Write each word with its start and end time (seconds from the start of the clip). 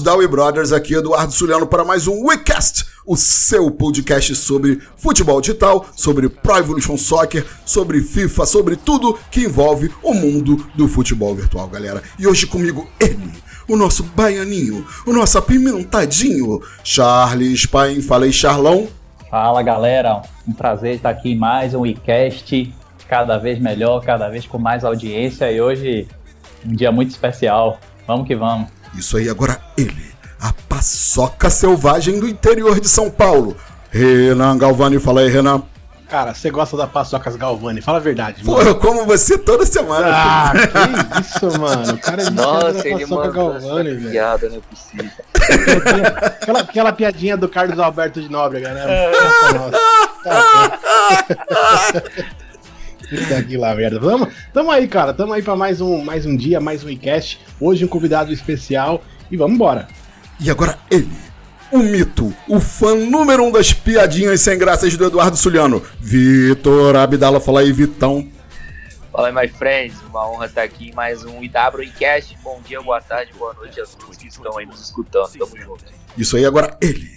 da 0.00 0.14
We 0.14 0.26
Brothers, 0.26 0.72
aqui 0.72 0.94
Eduardo 0.94 1.32
Suliano 1.32 1.66
para 1.66 1.84
mais 1.84 2.06
um 2.06 2.24
WeCast, 2.24 2.86
o 3.04 3.16
seu 3.16 3.70
podcast 3.70 4.34
sobre 4.36 4.80
futebol 4.96 5.40
digital, 5.40 5.86
sobre 5.94 6.28
Pro 6.28 6.56
Evolution 6.56 6.96
Soccer, 6.96 7.44
sobre 7.66 8.00
FIFA, 8.00 8.46
sobre 8.46 8.76
tudo 8.76 9.18
que 9.30 9.40
envolve 9.40 9.90
o 10.02 10.14
mundo 10.14 10.64
do 10.74 10.88
futebol 10.88 11.34
virtual, 11.34 11.68
galera. 11.68 12.02
E 12.18 12.26
hoje 12.26 12.46
comigo 12.46 12.88
ele, 12.98 13.32
o 13.68 13.76
nosso 13.76 14.04
baianinho, 14.04 14.86
o 15.06 15.12
nosso 15.12 15.36
apimentadinho, 15.36 16.62
Charles 16.82 17.66
Paim. 17.66 18.00
Fala 18.00 18.24
aí, 18.24 18.32
Charlão. 18.32 18.88
Fala, 19.28 19.62
galera. 19.62 20.22
Um 20.46 20.52
prazer 20.52 20.96
estar 20.96 21.10
aqui 21.10 21.32
em 21.32 21.36
mais 21.36 21.74
um 21.74 21.80
WeCast, 21.80 22.72
cada 23.08 23.36
vez 23.36 23.58
melhor, 23.58 24.02
cada 24.02 24.28
vez 24.28 24.46
com 24.46 24.58
mais 24.58 24.84
audiência 24.84 25.50
e 25.50 25.60
hoje 25.60 26.08
um 26.64 26.72
dia 26.72 26.92
muito 26.92 27.10
especial. 27.10 27.78
Vamos 28.06 28.26
que 28.26 28.34
vamos. 28.34 28.81
Isso 28.94 29.16
aí, 29.16 29.28
agora 29.28 29.60
ele, 29.76 30.14
a 30.40 30.52
paçoca 30.68 31.48
selvagem 31.50 32.20
do 32.20 32.28
interior 32.28 32.80
de 32.80 32.88
São 32.88 33.10
Paulo. 33.10 33.56
Renan 33.90 34.56
Galvani, 34.56 34.98
fala 34.98 35.20
aí, 35.20 35.28
Renan. 35.28 35.62
Cara, 36.12 36.34
você 36.34 36.50
gosta 36.50 36.76
da 36.76 36.86
paçocas 36.86 37.36
Galvani? 37.36 37.80
Fala 37.80 37.96
a 37.96 38.00
verdade, 38.00 38.44
mano. 38.44 38.58
Pô, 38.58 38.62
eu 38.62 38.78
como 38.78 39.06
você 39.06 39.38
toda 39.38 39.64
semana. 39.64 40.08
Ah, 40.10 40.52
que 40.52 41.20
isso, 41.22 41.58
mano. 41.58 41.94
O 41.94 41.98
cara 41.98 42.22
é 42.22 42.28
Nossa, 42.28 42.86
ele 42.86 43.06
mandou 43.06 43.32
Galvani, 43.32 43.94
velho. 43.94 44.10
Piada, 44.10 44.48
não 44.50 44.56
é 44.56 44.60
possível. 44.60 45.10
aquela, 46.36 46.60
aquela 46.60 46.92
piadinha 46.92 47.34
do 47.34 47.48
Carlos 47.48 47.78
Alberto 47.78 48.20
de 48.20 48.28
Nóbrega, 48.30 48.74
né? 48.74 48.84
É. 48.86 49.12
Nossa, 49.54 49.78
Isso 53.14 53.34
aqui 53.34 53.56
lá, 53.56 53.74
merda. 53.74 54.00
Vamos, 54.00 54.28
tamo 54.52 54.70
aí, 54.70 54.88
cara. 54.88 55.12
Tamo 55.12 55.32
aí 55.32 55.42
pra 55.42 55.54
mais 55.54 55.80
um, 55.80 56.02
mais 56.02 56.24
um 56.24 56.34
dia, 56.34 56.60
mais 56.60 56.82
um 56.82 56.88
iCast. 56.88 57.40
Hoje 57.60 57.84
um 57.84 57.88
convidado 57.88 58.32
especial 58.32 59.02
e 59.30 59.36
vamos 59.36 59.54
embora. 59.54 59.86
E 60.40 60.50
agora 60.50 60.78
ele, 60.90 61.12
o 61.70 61.78
mito, 61.78 62.34
o 62.48 62.58
fã 62.58 62.94
número 62.94 63.44
um 63.44 63.50
das 63.50 63.72
piadinhas 63.72 64.40
sem 64.40 64.58
graças 64.58 64.96
do 64.96 65.04
Eduardo 65.04 65.36
Suliano, 65.36 65.82
Vitor 66.00 66.96
Abdala. 66.96 67.40
Fala 67.40 67.60
aí, 67.60 67.72
Vitão. 67.72 68.28
Fala 69.12 69.28
aí, 69.28 69.34
my 69.34 69.48
friends. 69.48 69.94
Uma 70.08 70.26
honra 70.30 70.46
estar 70.46 70.62
aqui 70.62 70.88
em 70.88 70.92
mais 70.92 71.22
um 71.22 71.42
IWCast. 71.42 72.38
Bom 72.42 72.60
dia, 72.66 72.80
boa 72.80 73.00
tarde, 73.00 73.32
boa 73.38 73.52
noite 73.52 73.78
a 73.78 73.84
todos 73.84 74.16
que 74.16 74.28
estão 74.28 74.56
aí 74.56 74.64
nos 74.64 74.80
escutando. 74.80 75.30
Tamo 75.38 75.56
junto. 75.58 75.84
Isso 76.16 76.36
aí, 76.36 76.46
agora 76.46 76.76
ele, 76.80 77.10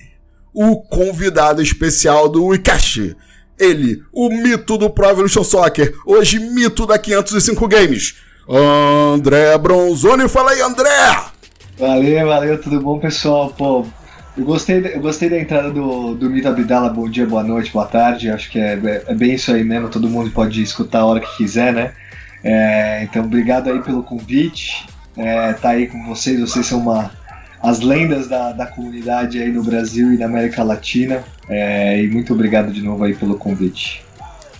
o 0.54 0.82
convidado 0.82 1.62
especial 1.62 2.28
do 2.28 2.48
WeCast. 2.48 3.16
Ele, 3.60 4.04
o 4.12 4.30
mito 4.30 4.78
do 4.78 4.90
Pro 4.90 5.10
Evolution 5.10 5.44
Soccer, 5.44 5.96
hoje 6.06 6.40
mito 6.40 6.86
da 6.86 7.00
505 7.00 7.68
Games. 7.68 8.16
André 8.48 9.58
Bronzoni, 9.58 10.28
fala 10.28 10.52
aí, 10.52 10.62
André! 10.62 11.36
Valeu, 11.78 12.28
valeu, 12.28 12.62
tudo 12.62 12.80
bom, 12.80 13.00
pessoal? 13.00 13.50
Pô, 13.50 13.86
eu 14.38 14.44
gostei, 14.44 14.94
eu 14.94 15.00
gostei 15.00 15.30
da 15.30 15.40
entrada 15.40 15.72
do, 15.72 16.14
do 16.14 16.30
Mito 16.30 16.48
Abdala, 16.48 16.90
bom 16.90 17.10
dia, 17.10 17.26
boa 17.26 17.44
noite, 17.44 17.72
boa 17.72 17.86
tarde. 17.86 18.30
Acho 18.30 18.52
que 18.52 18.60
é, 18.60 19.04
é 19.08 19.14
bem 19.14 19.34
isso 19.34 19.52
aí 19.52 19.64
mesmo, 19.64 19.90
todo 19.90 20.10
mundo 20.10 20.30
pode 20.32 20.62
escutar 20.62 21.00
a 21.00 21.06
hora 21.06 21.20
que 21.22 21.38
quiser, 21.38 21.74
né? 21.74 21.94
É, 22.44 23.04
então, 23.04 23.24
obrigado 23.24 23.70
aí 23.70 23.82
pelo 23.82 24.04
convite. 24.04 24.86
É, 25.18 25.54
tá 25.54 25.70
aí 25.70 25.88
com 25.88 26.06
vocês, 26.06 26.40
vocês 26.40 26.66
são 26.66 26.80
uma, 26.80 27.12
as 27.66 27.80
lendas 27.80 28.28
da, 28.28 28.52
da 28.52 28.66
comunidade 28.68 29.42
aí 29.42 29.52
no 29.52 29.64
Brasil 29.64 30.14
e 30.14 30.18
na 30.18 30.26
América 30.26 30.64
Latina. 30.64 31.24
É, 31.50 32.02
e 32.02 32.08
muito 32.08 32.34
obrigado 32.34 32.72
de 32.72 32.82
novo 32.82 33.04
aí 33.04 33.16
pelo 33.16 33.38
convite. 33.38 34.04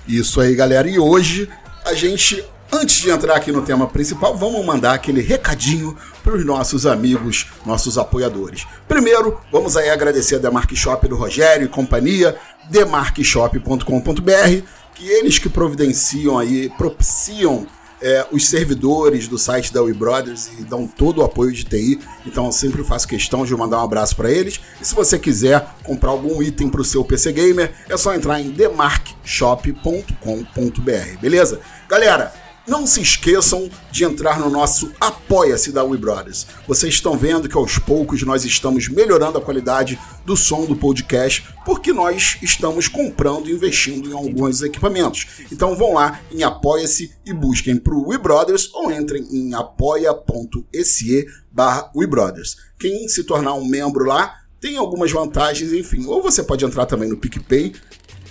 Isso 0.08 0.42
aí, 0.42 0.56
galera. 0.56 0.88
E 0.88 1.00
hoje 1.00 1.50
a 1.86 1.94
gente, 1.94 2.44
antes 2.72 2.98
de 2.98 3.10
entrar 3.10 3.36
aqui 3.36 3.52
no 3.52 3.62
tema 3.62 3.88
principal, 3.88 4.36
vamos 4.36 4.66
mandar 4.66 4.94
aquele 4.94 5.22
recadinho 5.22 5.96
para 6.24 6.36
os 6.36 6.46
nossos 6.46 6.86
amigos, 6.86 7.48
nossos 7.66 7.98
apoiadores. 7.98 8.66
Primeiro, 8.88 9.40
vamos 9.52 9.78
aí 9.78 9.90
agradecer 9.90 10.36
a 10.36 10.40
Demark 10.40 10.76
Shop 10.76 11.08
do 11.08 11.16
Rogério 11.16 11.66
e 11.66 11.70
companhia, 11.70 12.36
demarkshop.com.br, 12.70 14.66
que 14.96 15.08
eles 15.08 15.38
que 15.38 15.50
providenciam 15.50 16.40
aí, 16.40 16.70
propiciam 16.78 17.68
é, 18.06 18.26
os 18.32 18.48
servidores 18.48 19.28
do 19.28 19.36
site 19.36 19.74
da 19.74 19.82
We 19.82 19.92
Brothers 19.92 20.52
e 20.60 20.64
dão 20.64 20.86
todo 20.86 21.22
o 21.22 21.24
apoio 21.24 21.52
de 21.52 21.64
TI. 21.64 22.00
Então 22.24 22.46
eu 22.46 22.52
sempre 22.52 22.84
faço 22.84 23.08
questão 23.08 23.44
de 23.44 23.56
mandar 23.56 23.80
um 23.80 23.84
abraço 23.84 24.16
para 24.16 24.30
eles. 24.30 24.60
E 24.80 24.86
se 24.86 24.94
você 24.94 25.18
quiser 25.18 25.68
comprar 25.84 26.12
algum 26.12 26.40
item 26.44 26.70
para 26.70 26.82
o 26.82 26.86
seu 26.86 27.04
PC 27.04 27.32
Gamer, 27.32 27.74
é 27.90 27.98
só 27.98 28.14
entrar 28.14 28.40
em 28.40 28.52
demarkshop.com.br, 28.52 31.20
beleza? 31.20 31.60
Galera, 31.90 32.32
não 32.68 32.88
se 32.88 33.02
esqueçam 33.02 33.70
de 33.92 34.04
entrar 34.04 34.40
no 34.40 34.50
nosso 34.50 34.92
Apoia-se 35.00 35.72
da 35.72 35.84
We 35.84 35.98
Brothers. 35.98 36.48
Vocês 36.68 36.96
estão 36.96 37.18
vendo 37.18 37.48
que 37.48 37.58
aos 37.58 37.78
poucos 37.78 38.24
nós 38.24 38.44
estamos 38.46 38.88
melhorando 38.88 39.38
a 39.38 39.42
qualidade 39.42 40.00
do 40.26 40.36
som 40.36 40.66
do 40.66 40.76
podcast, 40.76 41.48
porque 41.64 41.94
nós 41.94 42.38
estamos 42.42 42.88
comprando 42.88 43.48
e 43.48 43.54
investindo 43.54 44.10
em 44.10 44.14
alguns 44.14 44.62
equipamentos. 44.62 45.28
Então 45.52 45.76
vão 45.76 45.94
lá 45.94 46.20
em 46.32 46.44
Apoia-se 46.44 47.12
e 47.26 47.34
busquem 47.34 47.78
para 47.78 47.94
o 47.94 48.08
We 48.08 48.18
Brothers 48.18 48.74
ou 48.74 48.92
entrem 48.92 49.24
em 49.32 49.54
apoia.se 49.54 51.26
barra 51.52 51.92
We 51.96 52.08
Brothers. 52.08 52.58
Quem 52.80 53.08
se 53.08 53.24
tornar 53.24 53.54
um 53.54 53.66
membro 53.66 54.06
lá 54.06 54.42
tem 54.60 54.78
algumas 54.78 55.12
vantagens, 55.12 55.72
enfim. 55.72 56.06
Ou 56.08 56.22
você 56.22 56.42
pode 56.42 56.66
entrar 56.66 56.86
também 56.86 57.08
no 57.08 57.18
PicPay, 57.18 57.74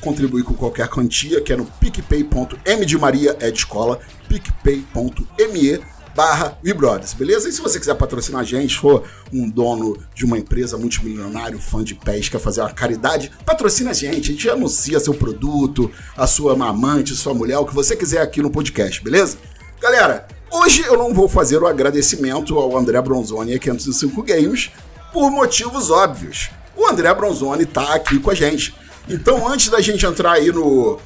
contribuir 0.01 0.43
com 0.43 0.55
qualquer 0.55 0.89
quantia, 0.89 1.41
que 1.41 1.53
é 1.53 1.57
no 1.57 1.65
picpay.m 1.65 2.85
de 2.85 2.99
Maria 2.99 3.37
é 3.41 3.51
de 3.51 3.59
escola, 3.59 4.01
picpay.me 4.35 5.81
barra 6.15 6.57
WeBrothers, 6.65 7.13
beleza? 7.13 7.49
E 7.49 7.53
se 7.53 7.61
você 7.61 7.79
quiser 7.79 7.95
patrocinar 7.95 8.41
a 8.41 8.45
gente, 8.45 8.79
for 8.79 9.03
um 9.33 9.49
dono 9.51 9.99
de 10.15 10.25
uma 10.25 10.39
empresa 10.39 10.79
multimilionário, 10.79 11.59
fã 11.59 11.83
de 11.83 11.95
quer 11.97 12.39
fazer 12.39 12.61
uma 12.61 12.73
caridade, 12.73 13.33
patrocina 13.45 13.91
a 13.91 13.95
gente, 13.95 14.31
a 14.31 14.33
gente 14.33 14.49
anuncia 14.49 15.01
seu 15.01 15.13
produto, 15.13 15.91
a 16.17 16.27
sua 16.27 16.53
amante, 16.53 17.15
sua 17.17 17.35
mulher, 17.35 17.59
o 17.59 17.67
que 17.67 17.75
você 17.75 17.97
quiser 17.97 18.21
aqui 18.21 18.41
no 18.41 18.51
podcast, 18.51 19.03
beleza? 19.03 19.39
Galera, 19.81 20.29
hoje 20.53 20.83
eu 20.83 20.97
não 20.97 21.13
vou 21.13 21.29
fazer 21.29 21.61
o 21.61 21.67
agradecimento 21.67 22.57
ao 22.59 22.77
André 22.77 23.01
Bronzoni 23.03 23.55
e 23.55 23.59
505 23.59 24.23
Games 24.23 24.71
por 25.13 25.31
motivos 25.31 25.91
óbvios. 25.91 26.51
O 26.77 26.87
André 26.87 27.13
Bronzoni 27.13 27.67
tá 27.67 27.95
aqui 27.95 28.21
com 28.21 28.31
a 28.31 28.35
gente. 28.35 28.75
Então, 29.09 29.49
antes 29.49 29.69
da 29.69 29.81
gente 29.81 30.07
entrar 30.07 30.33
aí 30.33 30.51
no, 30.51 30.99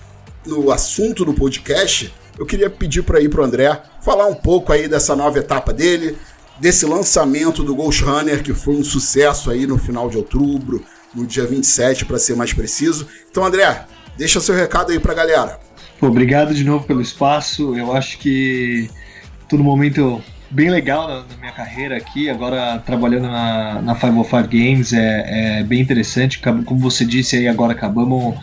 no 0.46 0.70
assunto 0.70 1.24
do 1.24 1.34
podcast, 1.34 2.12
eu 2.38 2.46
queria 2.46 2.70
pedir 2.70 3.02
para 3.02 3.20
ir 3.20 3.28
pro 3.28 3.44
André 3.44 3.80
falar 4.02 4.26
um 4.26 4.34
pouco 4.34 4.72
aí 4.72 4.88
dessa 4.88 5.16
nova 5.16 5.38
etapa 5.38 5.72
dele, 5.72 6.16
desse 6.60 6.86
lançamento 6.86 7.62
do 7.62 7.74
Ghost 7.74 8.02
Runner, 8.02 8.42
que 8.42 8.54
foi 8.54 8.76
um 8.76 8.84
sucesso 8.84 9.50
aí 9.50 9.66
no 9.66 9.78
final 9.78 10.08
de 10.08 10.16
outubro, 10.16 10.84
no 11.14 11.26
dia 11.26 11.46
27, 11.46 12.04
para 12.04 12.18
ser 12.18 12.36
mais 12.36 12.52
preciso. 12.52 13.06
Então, 13.30 13.44
André, 13.44 13.84
deixa 14.16 14.40
seu 14.40 14.54
recado 14.54 14.92
aí 14.92 14.98
pra 14.98 15.14
galera. 15.14 15.58
Obrigado 16.00 16.54
de 16.54 16.64
novo 16.64 16.86
pelo 16.86 17.00
espaço. 17.00 17.76
Eu 17.76 17.92
acho 17.92 18.18
que 18.18 18.88
todo 19.48 19.64
momento 19.64 20.22
bem 20.50 20.70
legal 20.70 21.08
na, 21.08 21.16
na, 21.16 21.36
minha 21.40 21.52
carreira 21.52 21.96
aqui, 21.96 22.30
agora 22.30 22.78
trabalhando 22.84 23.28
na, 23.28 23.82
na 23.82 23.94
505 23.94 24.48
Games, 24.48 24.92
é, 24.92 25.58
é, 25.58 25.62
bem 25.64 25.80
interessante. 25.80 26.38
Como 26.38 26.78
você 26.78 27.04
disse 27.04 27.36
aí, 27.36 27.48
agora 27.48 27.72
acabamos 27.72 28.36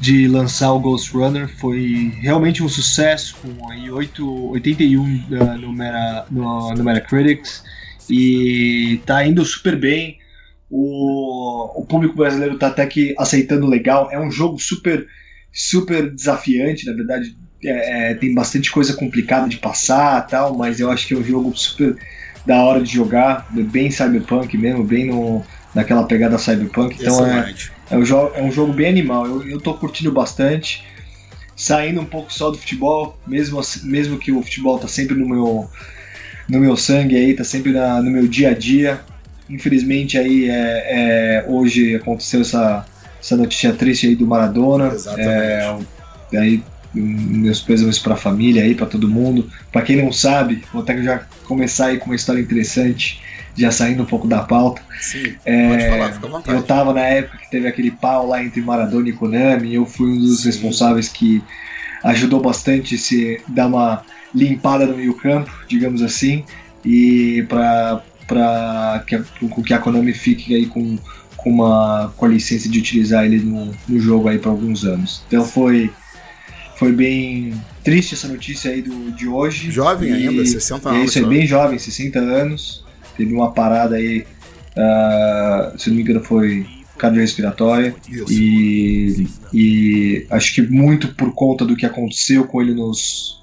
de 0.00 0.28
lançar 0.28 0.72
o 0.72 0.78
Ghost 0.78 1.12
Runner, 1.12 1.48
foi 1.48 2.12
realmente 2.20 2.62
um 2.62 2.68
sucesso, 2.68 3.36
com 3.42 3.70
aí 3.70 3.90
8, 3.90 4.50
81 4.50 5.02
uh, 5.02 5.58
no, 5.58 5.72
Meta, 5.72 6.26
no, 6.30 6.74
no 6.74 6.84
Metacritics, 6.84 7.64
e 8.08 9.00
tá 9.04 9.26
indo 9.26 9.44
super 9.44 9.76
bem. 9.76 10.18
O, 10.70 11.80
o 11.80 11.86
público 11.86 12.14
brasileiro 12.14 12.58
tá 12.58 12.68
até 12.68 12.86
que 12.86 13.14
aceitando 13.18 13.66
legal. 13.66 14.08
É 14.12 14.20
um 14.20 14.30
jogo 14.30 14.58
super, 14.58 15.06
super 15.52 16.10
desafiante, 16.14 16.86
na 16.86 16.92
verdade, 16.92 17.36
é, 17.64 18.10
é, 18.10 18.14
tem 18.14 18.32
bastante 18.32 18.70
coisa 18.70 18.94
complicada 18.94 19.48
de 19.48 19.56
passar 19.56 20.26
tal, 20.26 20.56
mas 20.56 20.78
eu 20.78 20.90
acho 20.90 21.08
que 21.08 21.14
é 21.14 21.16
um 21.16 21.24
jogo 21.24 21.56
super 21.56 21.96
da 22.46 22.62
hora 22.62 22.82
de 22.82 22.92
jogar, 22.92 23.46
bem 23.50 23.90
cyberpunk 23.90 24.56
mesmo, 24.56 24.84
bem 24.84 25.06
no, 25.06 25.44
naquela 25.74 26.04
pegada 26.04 26.38
cyberpunk. 26.38 26.96
Então 27.00 27.26
é, 27.26 27.54
é, 27.90 27.96
um 27.96 28.04
jogo, 28.04 28.32
é 28.34 28.42
um 28.42 28.50
jogo 28.50 28.72
bem 28.72 28.88
animal, 28.88 29.26
eu, 29.26 29.48
eu 29.48 29.60
tô 29.60 29.74
curtindo 29.74 30.12
bastante. 30.12 30.84
Saindo 31.56 32.00
um 32.00 32.04
pouco 32.04 32.32
só 32.32 32.50
do 32.50 32.58
futebol, 32.58 33.18
mesmo, 33.26 33.60
mesmo 33.82 34.16
que 34.16 34.30
o 34.30 34.40
futebol 34.42 34.78
tá 34.78 34.86
sempre 34.86 35.16
no 35.16 35.28
meu, 35.28 35.68
no 36.48 36.60
meu 36.60 36.76
sangue 36.76 37.16
aí, 37.16 37.34
tá 37.34 37.42
sempre 37.42 37.72
na, 37.72 38.00
no 38.00 38.10
meu 38.10 38.28
dia 38.28 38.50
a 38.50 38.54
dia. 38.54 39.00
Infelizmente 39.50 40.16
aí 40.16 40.48
é, 40.48 41.42
é 41.42 41.44
hoje 41.48 41.96
aconteceu 41.96 42.42
essa, 42.42 42.86
essa 43.20 43.36
notícia 43.36 43.72
triste 43.72 44.06
aí 44.06 44.14
do 44.14 44.24
Maradona. 44.24 44.88
Exatamente. 44.88 45.86
É, 46.32 46.38
aí 46.38 46.62
meus 46.94 47.60
pêsames 47.60 47.98
para 47.98 48.14
a 48.14 48.16
família 48.16 48.62
aí, 48.62 48.74
para 48.74 48.86
todo 48.86 49.08
mundo. 49.08 49.50
Para 49.72 49.82
quem 49.82 49.96
não 49.96 50.12
sabe, 50.12 50.62
vou 50.72 50.82
até 50.82 51.00
já 51.02 51.22
começar 51.44 51.86
aí 51.86 51.98
com 51.98 52.06
uma 52.06 52.16
história 52.16 52.40
interessante, 52.40 53.20
já 53.58 53.70
saindo 53.70 54.02
um 54.02 54.06
pouco 54.06 54.26
da 54.26 54.40
pauta. 54.40 54.80
Sim, 55.00 55.34
é, 55.44 55.68
pode 55.68 55.88
falar, 55.88 56.12
fica 56.12 56.26
à 56.26 56.30
vontade. 56.30 56.56
Eu 56.56 56.62
tava 56.62 56.92
na 56.92 57.02
época 57.02 57.38
que 57.38 57.50
teve 57.50 57.66
aquele 57.66 57.90
pau 57.90 58.26
lá 58.26 58.42
entre 58.42 58.60
Maradona 58.60 59.08
e 59.08 59.12
Konami, 59.12 59.68
e 59.68 59.74
eu 59.74 59.84
fui 59.84 60.10
um 60.10 60.18
dos 60.18 60.42
Sim. 60.42 60.48
responsáveis 60.48 61.08
que 61.08 61.42
ajudou 62.04 62.40
bastante 62.40 62.96
se 62.96 63.40
dar 63.48 63.66
uma 63.66 64.02
limpada 64.34 64.86
no 64.86 64.96
meio 64.96 65.14
campo, 65.14 65.50
digamos 65.66 66.02
assim, 66.02 66.44
e 66.84 67.44
para 67.48 69.02
que, 69.06 69.20
que 69.64 69.74
a 69.74 69.78
Konami 69.78 70.12
fique 70.12 70.54
aí 70.54 70.66
com, 70.66 70.98
com, 71.36 71.50
uma, 71.50 72.12
com 72.16 72.26
a 72.26 72.28
licença 72.28 72.68
de 72.68 72.78
utilizar 72.78 73.24
ele 73.24 73.40
no, 73.40 73.74
no 73.88 73.98
jogo 73.98 74.28
aí 74.28 74.38
por 74.38 74.50
alguns 74.50 74.84
anos. 74.84 75.22
Então 75.26 75.44
foi, 75.44 75.90
foi 76.76 76.92
bem 76.92 77.54
triste 77.82 78.14
essa 78.14 78.28
notícia 78.28 78.70
aí 78.70 78.82
do, 78.82 79.10
de 79.12 79.26
hoje. 79.26 79.70
Jovem 79.70 80.10
e, 80.10 80.28
ainda, 80.28 80.44
60 80.44 80.88
anos. 80.88 81.08
Isso, 81.08 81.18
é 81.18 81.22
bem 81.22 81.46
jovem, 81.46 81.78
60 81.78 82.18
anos. 82.18 82.84
Teve 83.18 83.34
uma 83.34 83.52
parada 83.52 83.96
aí, 83.96 84.24
uh, 84.76 85.78
se 85.78 85.90
não 85.90 85.96
me 85.96 86.02
engano 86.02 86.22
foi 86.22 86.64
cardiorrespiratória. 86.96 87.94
E, 88.30 89.26
e 89.52 90.26
acho 90.30 90.54
que 90.54 90.62
muito 90.62 91.14
por 91.14 91.32
conta 91.34 91.64
do 91.64 91.76
que 91.76 91.84
aconteceu 91.84 92.44
com 92.44 92.62
ele 92.62 92.74
nos, 92.74 93.42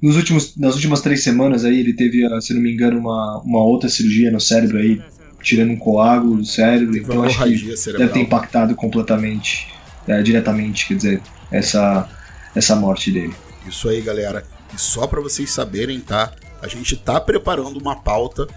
nos 0.00 0.16
últimos, 0.16 0.56
nas 0.56 0.74
últimas 0.74 1.00
três 1.00 1.22
semanas 1.24 1.64
aí, 1.64 1.80
ele 1.80 1.92
teve, 1.92 2.22
se 2.40 2.52
não 2.54 2.60
me 2.60 2.72
engano, 2.72 2.98
uma, 2.98 3.38
uma 3.38 3.64
outra 3.64 3.88
cirurgia 3.88 4.30
no 4.30 4.40
cérebro 4.40 4.78
aí, 4.78 5.00
tirando 5.42 5.70
um 5.70 5.76
coágulo 5.76 6.36
do 6.36 6.46
cérebro. 6.46 6.96
Então 6.96 7.22
acho 7.22 7.42
que 7.44 7.76
cerebral. 7.76 8.08
deve 8.08 8.20
ter 8.20 8.26
impactado 8.26 8.74
completamente, 8.74 9.68
é, 10.06 10.22
diretamente, 10.22 10.86
quer 10.86 10.94
dizer, 10.94 11.22
essa, 11.50 12.08
essa 12.54 12.76
morte 12.76 13.10
dele. 13.10 13.34
Isso 13.66 13.88
aí, 13.88 14.00
galera. 14.00 14.44
E 14.74 14.80
só 14.80 15.06
para 15.06 15.20
vocês 15.20 15.50
saberem, 15.50 16.00
tá? 16.00 16.32
A 16.60 16.68
gente 16.68 16.96
tá 16.96 17.20
preparando 17.20 17.78
uma 17.78 17.96
pauta. 17.96 18.48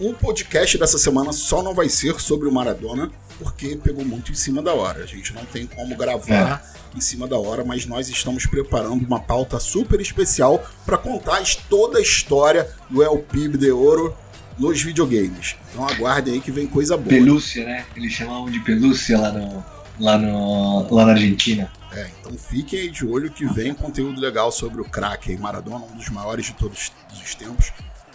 O 0.00 0.12
podcast 0.12 0.76
dessa 0.76 0.98
semana 0.98 1.32
só 1.32 1.62
não 1.62 1.72
vai 1.72 1.88
ser 1.88 2.20
sobre 2.20 2.48
o 2.48 2.52
Maradona, 2.52 3.12
porque 3.38 3.76
pegou 3.76 4.04
muito 4.04 4.32
em 4.32 4.34
cima 4.34 4.60
da 4.60 4.74
hora. 4.74 5.04
A 5.04 5.06
gente 5.06 5.32
não 5.32 5.44
tem 5.44 5.66
como 5.68 5.96
gravar 5.96 6.64
é. 6.92 6.98
em 6.98 7.00
cima 7.00 7.28
da 7.28 7.38
hora, 7.38 7.64
mas 7.64 7.86
nós 7.86 8.08
estamos 8.08 8.44
preparando 8.44 9.06
uma 9.06 9.20
pauta 9.20 9.60
super 9.60 10.00
especial 10.00 10.64
para 10.84 10.98
contar 10.98 11.42
toda 11.68 11.98
a 11.98 12.02
história 12.02 12.68
do 12.90 13.04
El 13.04 13.18
Pib 13.18 13.56
de 13.56 13.70
Ouro 13.70 14.16
nos 14.58 14.82
videogames. 14.82 15.54
Então 15.70 15.86
aguardem 15.86 16.34
aí 16.34 16.40
que 16.40 16.50
vem 16.50 16.66
coisa 16.66 16.96
boa. 16.96 17.08
Pelúcia, 17.08 17.64
né? 17.64 17.86
Eles 17.94 18.12
chamavam 18.12 18.50
de 18.50 18.58
pelúcia 18.60 19.16
lá, 19.16 19.30
no, 19.30 19.64
lá, 20.00 20.18
no, 20.18 20.92
lá 20.92 21.06
na 21.06 21.12
Argentina. 21.12 21.70
É, 21.92 22.10
então 22.18 22.36
fiquem 22.36 22.80
aí 22.80 22.90
de 22.90 23.06
olho 23.06 23.30
que 23.30 23.46
vem 23.46 23.72
conteúdo 23.72 24.20
legal 24.20 24.50
sobre 24.50 24.80
o 24.80 24.84
craque 24.84 25.30
aí, 25.30 25.38
Maradona, 25.38 25.84
um 25.84 25.96
dos 25.96 26.08
maiores 26.08 26.46
de 26.46 26.54
todos 26.54 26.90
os 27.12 27.34
tempos. 27.36 27.72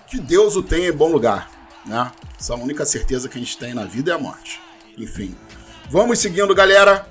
Que 0.07 0.19
Deus 0.19 0.57
o 0.57 0.63
tenha 0.63 0.89
em 0.89 0.91
bom 0.91 1.09
lugar, 1.09 1.49
né? 1.85 2.11
É 2.49 2.53
a 2.53 2.55
única 2.55 2.85
certeza 2.85 3.27
que 3.27 3.37
a 3.37 3.41
gente 3.41 3.57
tem 3.57 3.73
na 3.73 3.85
vida 3.85 4.11
é 4.11 4.15
a 4.15 4.17
morte. 4.17 4.59
Enfim. 4.97 5.35
Vamos 5.89 6.19
seguindo, 6.19 6.53
galera. 6.53 7.07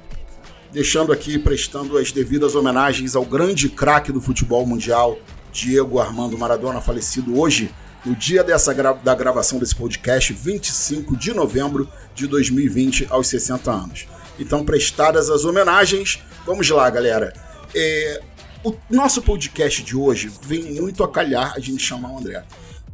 Deixando 0.73 1.12
aqui, 1.12 1.38
prestando 1.38 1.97
as 1.97 2.12
devidas 2.12 2.55
homenagens 2.55 3.17
ao 3.17 3.25
grande 3.25 3.69
craque 3.69 4.12
do 4.12 4.20
futebol 4.20 4.67
mundial, 4.67 5.19
Diego 5.50 5.99
Armando 5.99 6.37
Maradona, 6.37 6.81
falecido 6.81 7.41
hoje, 7.41 7.75
no 8.05 8.15
dia 8.15 8.44
dessa 8.44 8.73
gra 8.73 8.93
da 8.93 9.15
gravação 9.15 9.59
desse 9.59 9.75
podcast, 9.75 10.32
25 10.32 11.17
de 11.17 11.32
novembro 11.32 11.88
de 12.15 12.26
2020, 12.26 13.06
aos 13.11 13.29
60 13.29 13.70
anos. 13.70 14.06
Então, 14.38 14.65
prestadas 14.65 15.31
as 15.31 15.44
homenagens, 15.44 16.23
vamos 16.47 16.69
lá, 16.69 16.88
galera. 16.91 17.32
É, 17.75 18.23
o 18.62 18.75
nosso 18.91 19.23
podcast 19.23 19.82
de 19.82 19.97
hoje 19.97 20.31
vem 20.43 20.75
muito 20.75 21.03
a 21.03 21.11
calhar 21.11 21.55
a 21.56 21.61
gente 21.61 21.82
chamar 21.82 22.12
o 22.12 22.19
André. 22.19 22.44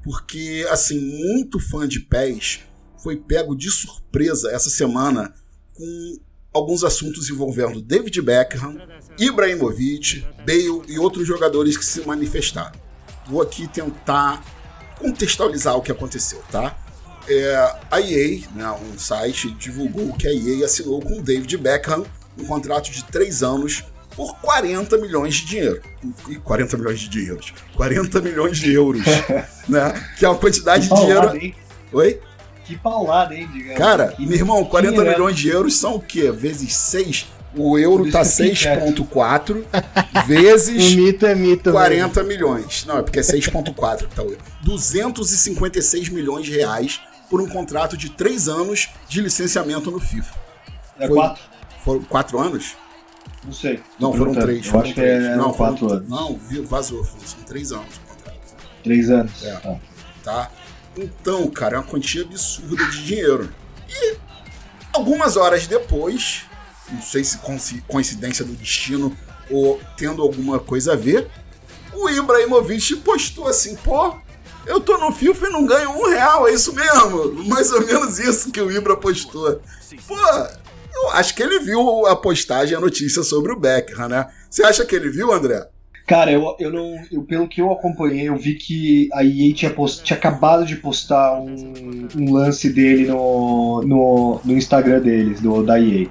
Porque, 0.05 0.67
assim, 0.71 1.01
muito 1.01 1.59
fã 1.59 1.89
de 1.89 1.99
pés 1.99 2.61
foi 3.03 3.17
pego 3.17 3.57
de 3.57 3.71
surpresa 3.71 4.51
essa 4.51 4.69
semana 4.69 5.35
com 5.73 6.19
alguns 6.53 6.85
assuntos 6.85 7.29
envolvendo 7.31 7.83
David 7.83 8.21
Beckham, 8.21 8.77
Ibrahimovic, 9.19 10.25
Bale 10.47 10.83
e 10.89 10.99
outros 10.99 11.27
jogadores 11.27 11.77
que 11.77 11.85
se 11.85 12.07
manifestaram. 12.07 12.79
Vou 13.27 13.41
aqui 13.41 13.67
tentar 13.67 14.45
contextualizar 14.99 15.77
o 15.77 15.83
que 15.83 15.91
aconteceu, 15.91 16.43
tá? 16.53 16.79
É, 17.27 17.55
a 17.91 18.01
EA, 18.01 18.43
né, 18.55 18.71
um 18.71 18.99
site, 18.99 19.51
divulgou 19.53 20.13
que 20.13 20.29
a 20.29 20.33
EA 20.33 20.67
assinou 20.67 21.01
com 21.01 21.23
David 21.23 21.57
Beckham 21.57 22.05
um 22.39 22.45
contrato 22.45 22.91
de 22.91 23.05
três 23.05 23.43
anos 23.43 23.85
por 24.17 24.37
40 24.39 24.97
milhões 24.99 25.35
de 25.35 25.47
dinheiro. 25.47 25.83
E 26.29 26.37
40 26.37 26.77
milhões 26.77 27.01
de 27.01 27.09
dinheiro. 27.09 27.41
40 27.75 28.21
milhões 28.21 28.59
de 28.59 28.73
euros. 28.73 29.03
né? 29.69 29.93
Que 30.19 30.25
é 30.25 30.29
uma 30.29 30.39
quantidade 30.39 30.89
de 30.89 30.95
dinheiro. 30.95 31.55
Oi? 31.93 32.21
Que 32.65 32.77
paulada, 32.77 33.35
hein, 33.35 33.49
digamos. 33.53 33.79
Cara, 33.79 34.09
que 34.09 34.27
meu 34.27 34.37
irmão, 34.37 34.65
40 34.65 35.03
milhões 35.05 35.37
de 35.37 35.49
euros 35.49 35.77
são 35.77 35.97
o 35.97 36.01
quê? 36.01 36.31
Vezes 36.31 36.75
6? 36.75 37.27
O 37.57 37.79
euro 37.79 38.11
tá 38.11 38.23
6,4 38.23 39.65
vezes 40.27 40.93
o 40.93 40.97
mito 40.97 41.25
é 41.25 41.37
mito 41.37 41.71
40 41.71 42.25
mesmo. 42.25 42.29
milhões. 42.29 42.85
Não, 42.85 42.99
é 42.99 43.03
porque 43.03 43.21
é 43.21 43.23
6,4 43.23 44.09
tá 44.09 44.23
o 44.23 44.31
euro. 44.31 44.39
256 44.63 46.09
milhões 46.09 46.47
de 46.47 46.53
reais 46.53 47.01
por 47.31 47.41
um 47.41 47.47
contrato 47.47 47.97
de 47.97 48.09
3 48.11 48.49
anos 48.49 48.89
de 49.09 49.21
licenciamento 49.21 49.91
no 49.91 50.01
FIFA. 50.01 50.35
É 50.99 51.07
4? 51.07 51.43
Foram 51.85 52.03
4 52.03 52.39
anos? 52.41 52.75
Não 53.45 53.53
sei. 53.53 53.83
Não, 53.99 54.13
foram 54.13 54.35
3. 54.35 54.67
Eu 54.67 54.81
acho 54.81 54.95
que 54.95 55.01
é 55.01 55.37
não, 55.37 55.53
4 55.53 55.93
anos. 55.93 56.09
Não, 56.09 56.41
vazou. 56.65 57.05
São 57.05 57.41
3 57.47 57.73
anos 57.73 57.97
o 57.97 58.15
contrato. 58.15 58.39
3 58.83 59.11
anos? 59.11 59.45
É. 59.45 59.53
Ah. 59.53 59.77
Tá. 60.23 60.51
Então, 60.97 61.51
cara, 61.51 61.77
é 61.77 61.79
uma 61.79 61.87
quantia 61.87 62.23
absurda 62.23 62.85
de 62.87 63.05
dinheiro. 63.05 63.53
E 63.89 64.17
algumas 64.93 65.37
horas 65.37 65.67
depois, 65.67 66.43
não 66.91 67.03
sei 67.03 67.25
se 67.25 67.39
coincidência 67.87 68.45
do 68.45 68.53
destino 68.53 69.15
ou 69.51 69.81
tendo 69.97 70.23
alguma 70.23 70.59
coisa 70.59 70.95
a 70.95 70.97
ver, 70.97 71.29
o 71.93 72.09
Ibrahimovic 72.09 72.97
postou 72.97 73.47
assim, 73.47 73.77
pô, 73.77 74.17
eu 74.67 74.81
tô 74.81 74.97
no 74.97 75.13
FIFA 75.13 75.47
e 75.47 75.51
não 75.51 75.67
ganho 75.67 75.91
um 75.91 76.09
real, 76.09 76.49
é 76.49 76.55
isso 76.55 76.73
mesmo? 76.73 77.45
Mais 77.45 77.71
ou 77.71 77.85
menos 77.85 78.19
isso 78.19 78.51
que 78.51 78.61
o 78.61 78.71
Ibra 78.71 78.97
postou. 78.97 79.61
Pô, 80.07 80.17
eu 80.95 81.11
acho 81.11 81.35
que 81.35 81.43
ele 81.43 81.59
viu 81.59 82.07
a 82.07 82.17
postagem, 82.17 82.77
a 82.77 82.81
notícia 82.81 83.23
sobre 83.23 83.53
o 83.53 83.59
Beckham, 83.59 84.09
né? 84.09 84.27
Você 84.49 84.63
acha 84.63 84.85
que 84.85 84.95
ele 84.95 85.11
viu, 85.11 85.33
André? 85.33 85.67
Cara, 86.07 86.31
eu, 86.31 86.55
eu 86.59 86.71
não. 86.71 86.97
Eu, 87.11 87.23
pelo 87.23 87.49
que 87.49 87.63
eu 87.63 87.73
acompanhei, 87.73 88.29
eu 88.29 88.37
vi 88.37 88.55
que 88.55 89.09
a 89.13 89.25
EA 89.25 89.55
tinha, 89.55 89.71
post, 89.71 90.05
tinha 90.05 90.17
acabado 90.19 90.67
de 90.67 90.77
postar 90.77 91.41
um, 91.41 92.09
um 92.15 92.33
lance 92.33 92.69
dele 92.69 93.07
no, 93.07 93.83
no, 93.83 94.41
no, 94.45 94.53
Instagram 94.53 95.01
deles, 95.01 95.41
do, 95.41 95.63
da 95.63 95.81
EA. 95.81 96.07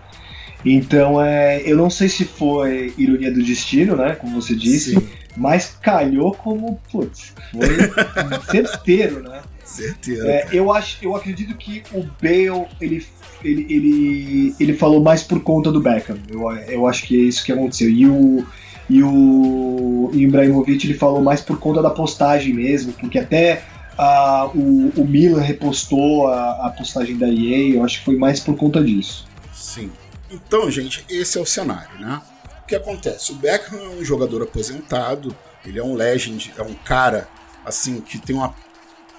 Então, 0.66 1.24
é, 1.24 1.62
eu 1.64 1.78
não 1.78 1.90
sei 1.90 2.10
se 2.10 2.26
foi 2.26 2.94
ironia 2.98 3.32
do 3.32 3.44
destino, 3.44 3.96
né? 3.96 4.16
Como 4.16 4.42
você 4.42 4.56
disse, 4.56 4.96
Sim. 4.96 5.08
mas 5.38 5.78
calhou 5.80 6.34
como, 6.34 6.80
putz, 6.92 7.34
foi 7.52 8.50
certeiro, 8.50 9.22
né? 9.22 9.42
Certeiro. 9.64 10.28
É, 10.28 10.48
eu, 10.52 10.72
acho, 10.74 10.98
eu 11.04 11.16
acredito 11.16 11.56
que 11.56 11.84
o 11.92 12.04
Bale, 12.22 12.68
ele, 12.82 13.06
ele, 13.44 13.66
ele, 13.70 14.56
ele 14.60 14.74
falou 14.74 15.02
mais 15.02 15.24
por 15.24 15.42
conta 15.42 15.72
do 15.72 15.82
Beckham. 15.82 16.18
Eu, 16.30 16.50
eu 16.52 16.88
acho 16.88 17.04
que 17.04 17.16
é 17.16 17.22
isso 17.22 17.44
que 17.44 17.52
aconteceu. 17.52 17.90
E 17.90 18.08
o 18.08 18.46
e 18.90 19.02
o 19.02 20.12
Ibrahimovic 20.14 20.86
ele 20.86 20.94
falou 20.94 21.22
mais 21.22 21.42
por 21.42 21.58
conta 21.58 21.82
da 21.82 21.90
postagem 21.90 22.54
mesmo, 22.54 22.92
porque 22.94 23.18
até 23.18 23.64
a, 23.98 24.50
o, 24.54 24.90
o 24.96 25.06
Milan 25.06 25.42
repostou 25.42 26.28
a, 26.28 26.68
a 26.68 26.70
postagem 26.70 27.18
da 27.18 27.28
EA, 27.28 27.76
eu 27.76 27.84
acho 27.84 28.00
que 28.00 28.06
foi 28.06 28.18
mais 28.18 28.40
por 28.40 28.56
conta 28.56 28.84
disso. 28.84 29.26
Sim. 29.54 29.90
Então, 30.30 30.70
gente, 30.70 31.06
esse 31.10 31.38
é 31.38 31.42
o 31.42 31.46
cenário, 31.46 31.98
né? 32.00 32.22
O 32.64 32.68
que 32.68 32.76
acontece? 32.76 33.32
O 33.32 33.36
Beckham 33.36 33.80
é 33.80 33.90
um 33.90 34.04
jogador 34.04 34.42
aposentado, 34.42 35.36
ele 35.66 35.80
é 35.80 35.84
um 35.84 35.94
legend, 35.94 36.54
é 36.58 36.62
um 36.62 36.74
cara 36.74 37.28
assim 37.66 38.02
que 38.02 38.18
tem 38.18 38.36
uma 38.36 38.54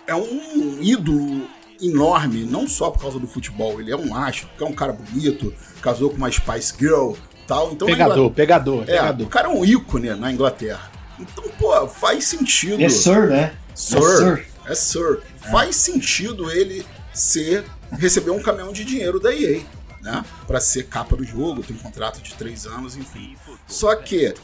é 0.06 0.14
um 0.14 0.82
ídolo 0.82 1.48
enorme, 1.86 2.44
não 2.44 2.66
só 2.66 2.90
por 2.90 3.00
causa 3.00 3.18
do 3.18 3.26
futebol, 3.26 3.80
ele 3.80 3.90
é 3.90 3.96
um 3.96 4.16
astro, 4.16 4.48
é 4.58 4.64
um 4.64 4.72
cara 4.72 4.92
bonito, 4.92 5.52
casou 5.80 6.10
com 6.10 6.16
uma 6.16 6.30
Spice 6.30 6.74
Girl, 6.78 7.12
tal. 7.46 7.72
Então, 7.72 7.86
pegador, 7.86 8.30
pegador, 8.30 8.82
é, 8.82 8.86
pegador. 8.86 9.26
O 9.26 9.30
cara 9.30 9.48
é 9.48 9.50
um 9.50 9.64
ícone 9.64 10.10
na 10.14 10.32
Inglaterra. 10.32 10.90
Então, 11.18 11.44
pô, 11.58 11.86
faz 11.86 12.24
sentido. 12.24 12.82
É 12.82 12.88
Sir, 12.88 13.28
né? 13.28 13.54
Sir. 13.74 13.96
É 13.96 14.00
Sir. 14.00 14.46
É 14.66 14.74
sir. 14.74 15.22
É. 15.44 15.50
Faz 15.50 15.76
sentido 15.76 16.50
ele 16.50 16.84
ser 17.12 17.64
receber 17.92 18.30
um 18.30 18.40
caminhão 18.40 18.72
de 18.72 18.84
dinheiro 18.84 19.20
da 19.20 19.34
EA, 19.34 19.60
né? 20.02 20.24
Para 20.46 20.60
ser 20.60 20.84
capa 20.84 21.16
do 21.16 21.24
jogo, 21.24 21.62
tem 21.62 21.76
um 21.76 21.78
contrato 21.78 22.20
de 22.20 22.34
três 22.34 22.66
anos, 22.66 22.96
enfim. 22.96 23.36
Só 23.66 23.94
que 23.94 24.34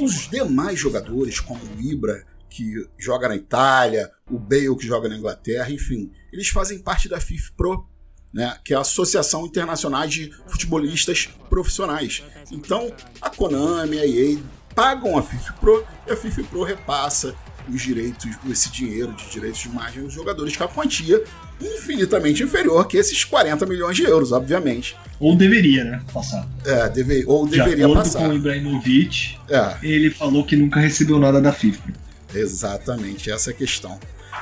os 0.00 0.28
demais 0.28 0.78
jogadores, 0.78 1.40
como 1.40 1.60
o 1.60 1.80
Ibra, 1.80 2.24
que 2.54 2.88
joga 2.96 3.28
na 3.28 3.36
Itália, 3.36 4.10
o 4.30 4.38
Bale 4.38 4.76
que 4.76 4.86
joga 4.86 5.08
na 5.08 5.16
Inglaterra, 5.16 5.70
enfim, 5.70 6.10
eles 6.32 6.48
fazem 6.48 6.78
parte 6.78 7.08
da 7.08 7.20
FIFA 7.20 7.52
Pro 7.56 7.94
né, 8.34 8.56
que 8.64 8.74
é 8.74 8.76
a 8.76 8.80
Associação 8.80 9.46
Internacional 9.46 10.08
de 10.08 10.32
Futebolistas 10.48 11.28
Profissionais. 11.48 12.24
Então, 12.50 12.92
a 13.22 13.30
Konami, 13.30 13.96
a 13.96 14.04
EA 14.04 14.38
pagam 14.74 15.16
a 15.16 15.22
FIFA 15.22 15.52
Pro 15.60 15.86
e 16.04 16.10
a 16.10 16.16
FIFA 16.16 16.42
Pro 16.42 16.64
repassa 16.64 17.32
os 17.72 17.80
direitos, 17.80 18.28
esse 18.50 18.70
dinheiro 18.70 19.12
de 19.12 19.30
direitos 19.30 19.60
de 19.60 19.68
imagem 19.68 20.02
aos 20.02 20.12
jogadores 20.12 20.56
com 20.56 20.64
a 20.64 20.68
quantia 20.68 21.22
infinitamente 21.60 22.42
inferior 22.42 22.86
que 22.88 22.96
esses 22.96 23.24
40 23.24 23.64
milhões 23.66 23.96
de 23.96 24.02
euros, 24.02 24.32
obviamente. 24.32 24.96
Ou 25.20 25.36
deveria, 25.36 25.84
né? 25.84 26.02
Passar. 26.12 26.46
É, 26.66 26.88
deve, 26.88 27.24
ou 27.26 27.46
deveria 27.46 27.86
de 27.86 27.94
passar. 27.94 28.18
com 28.18 28.28
o 28.30 28.34
Ibrahimovic, 28.34 29.38
é. 29.48 29.76
ele 29.82 30.10
falou 30.10 30.44
que 30.44 30.56
nunca 30.56 30.80
recebeu 30.80 31.20
nada 31.20 31.40
da 31.40 31.52
FIFA. 31.52 32.03
Exatamente, 32.34 33.30
essa 33.30 33.50
é 33.50 33.52
a 33.52 33.56
questão. 33.56 33.98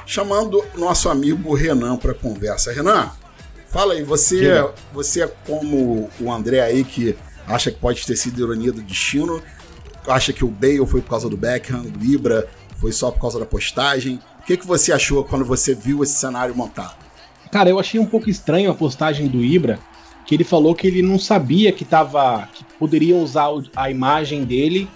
Chamando 0.06 0.64
nosso 0.76 1.08
amigo 1.08 1.54
Renan 1.54 1.96
para 1.96 2.14
conversa. 2.14 2.72
Renan, 2.72 3.10
fala 3.68 3.94
aí, 3.94 4.02
você, 4.02 4.64
você 4.92 5.22
é 5.22 5.26
como 5.46 6.10
o 6.20 6.32
André 6.32 6.60
aí 6.60 6.82
que 6.84 7.16
acha 7.46 7.70
que 7.70 7.78
pode 7.78 8.04
ter 8.06 8.16
sido 8.16 8.40
ironia 8.40 8.72
do 8.72 8.82
destino, 8.82 9.42
acha 10.06 10.32
que 10.32 10.44
o 10.44 10.48
Bale 10.48 10.86
foi 10.86 11.00
por 11.00 11.10
causa 11.10 11.28
do 11.28 11.36
Beckham, 11.36 11.82
do 11.82 12.04
Ibra 12.04 12.48
foi 12.82 12.90
só 12.90 13.10
por 13.10 13.20
causa 13.20 13.38
da 13.38 13.46
postagem. 13.46 14.18
O 14.40 14.44
que, 14.44 14.56
que 14.56 14.66
você 14.66 14.92
achou 14.92 15.22
quando 15.22 15.44
você 15.44 15.72
viu 15.74 16.02
esse 16.02 16.14
cenário 16.14 16.54
montado? 16.54 16.96
Cara, 17.52 17.70
eu 17.70 17.78
achei 17.78 18.00
um 18.00 18.06
pouco 18.06 18.28
estranho 18.28 18.70
a 18.70 18.74
postagem 18.74 19.28
do 19.28 19.40
Ibra, 19.40 19.78
que 20.26 20.34
ele 20.34 20.42
falou 20.42 20.74
que 20.74 20.86
ele 20.86 21.02
não 21.02 21.18
sabia 21.18 21.70
que 21.70 21.84
tava. 21.84 22.48
que 22.52 22.64
poderiam 22.78 23.22
usar 23.22 23.48
a 23.76 23.90
imagem 23.90 24.44
dele, 24.44 24.88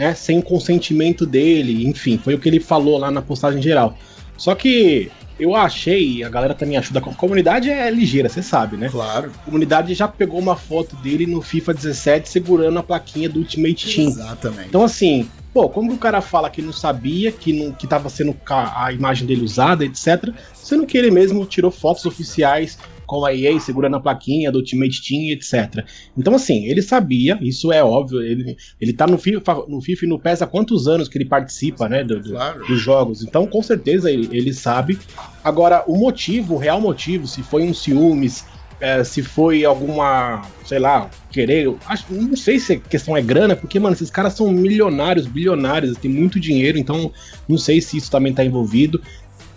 né, 0.00 0.14
sem 0.14 0.38
o 0.38 0.42
consentimento 0.42 1.26
dele, 1.26 1.86
enfim, 1.86 2.16
foi 2.16 2.32
o 2.32 2.38
que 2.38 2.48
ele 2.48 2.58
falou 2.58 2.96
lá 2.96 3.10
na 3.10 3.20
postagem 3.20 3.60
geral. 3.60 3.98
Só 4.34 4.54
que 4.54 5.12
eu 5.38 5.54
achei, 5.54 6.24
a 6.24 6.30
galera 6.30 6.54
também 6.54 6.78
achou, 6.78 6.96
a 6.96 7.00
comunidade 7.02 7.68
é 7.68 7.90
ligeira, 7.90 8.26
você 8.26 8.42
sabe, 8.42 8.78
né? 8.78 8.88
Claro. 8.88 9.30
A 9.30 9.44
comunidade 9.44 9.92
já 9.92 10.08
pegou 10.08 10.40
uma 10.40 10.56
foto 10.56 10.96
dele 10.96 11.26
no 11.26 11.42
FIFA 11.42 11.74
17 11.74 12.30
segurando 12.30 12.78
a 12.78 12.82
plaquinha 12.82 13.28
do 13.28 13.40
Ultimate 13.40 13.94
Team. 13.94 14.08
Exatamente. 14.08 14.68
Então, 14.68 14.82
assim, 14.82 15.28
pô, 15.52 15.68
como 15.68 15.92
o 15.92 15.98
cara 15.98 16.22
fala 16.22 16.48
que 16.48 16.62
não 16.62 16.72
sabia, 16.72 17.30
que 17.30 17.52
não 17.52 17.70
que 17.70 17.86
tava 17.86 18.08
sendo 18.08 18.34
a 18.48 18.90
imagem 18.94 19.26
dele 19.26 19.44
usada, 19.44 19.84
etc., 19.84 20.30
sendo 20.54 20.86
que 20.86 20.96
ele 20.96 21.10
mesmo 21.10 21.44
tirou 21.44 21.70
fotos 21.70 22.06
oficiais 22.06 22.78
com 23.10 23.24
a 23.24 23.34
EA 23.34 23.58
segurando 23.58 23.96
a 23.96 24.00
plaquinha 24.00 24.52
do 24.52 24.60
Ultimate 24.60 25.02
Team, 25.02 25.32
etc. 25.32 25.84
Então, 26.16 26.32
assim, 26.32 26.66
ele 26.66 26.80
sabia, 26.80 27.36
isso 27.42 27.72
é 27.72 27.82
óbvio, 27.82 28.22
ele, 28.22 28.56
ele 28.80 28.92
tá 28.92 29.04
no 29.04 29.18
FIFA, 29.18 29.64
no 29.66 29.82
FIFA 29.82 30.04
e 30.04 30.08
no 30.08 30.16
PES 30.16 30.42
há 30.42 30.46
quantos 30.46 30.86
anos 30.86 31.08
que 31.08 31.18
ele 31.18 31.24
participa, 31.24 31.88
né, 31.88 32.04
do, 32.04 32.20
do, 32.20 32.30
claro. 32.30 32.64
dos 32.64 32.80
jogos. 32.80 33.24
Então, 33.24 33.48
com 33.48 33.60
certeza, 33.64 34.12
ele, 34.12 34.28
ele 34.30 34.54
sabe. 34.54 34.96
Agora, 35.42 35.82
o 35.88 35.96
motivo, 35.96 36.54
o 36.54 36.56
real 36.56 36.80
motivo, 36.80 37.26
se 37.26 37.42
foi 37.42 37.64
um 37.64 37.74
ciúmes, 37.74 38.44
é, 38.80 39.02
se 39.02 39.24
foi 39.24 39.64
alguma, 39.64 40.42
sei 40.64 40.78
lá, 40.78 41.10
querer. 41.32 41.74
Acho, 41.86 42.04
não 42.14 42.36
sei 42.36 42.60
se 42.60 42.74
a 42.74 42.78
questão 42.78 43.16
é 43.16 43.20
grana, 43.20 43.56
porque, 43.56 43.80
mano, 43.80 43.92
esses 43.92 44.08
caras 44.08 44.34
são 44.34 44.52
milionários, 44.52 45.26
bilionários, 45.26 45.98
tem 45.98 46.08
muito 46.08 46.38
dinheiro, 46.38 46.78
então 46.78 47.12
não 47.48 47.58
sei 47.58 47.80
se 47.80 47.96
isso 47.96 48.08
também 48.08 48.32
tá 48.32 48.44
envolvido 48.44 49.02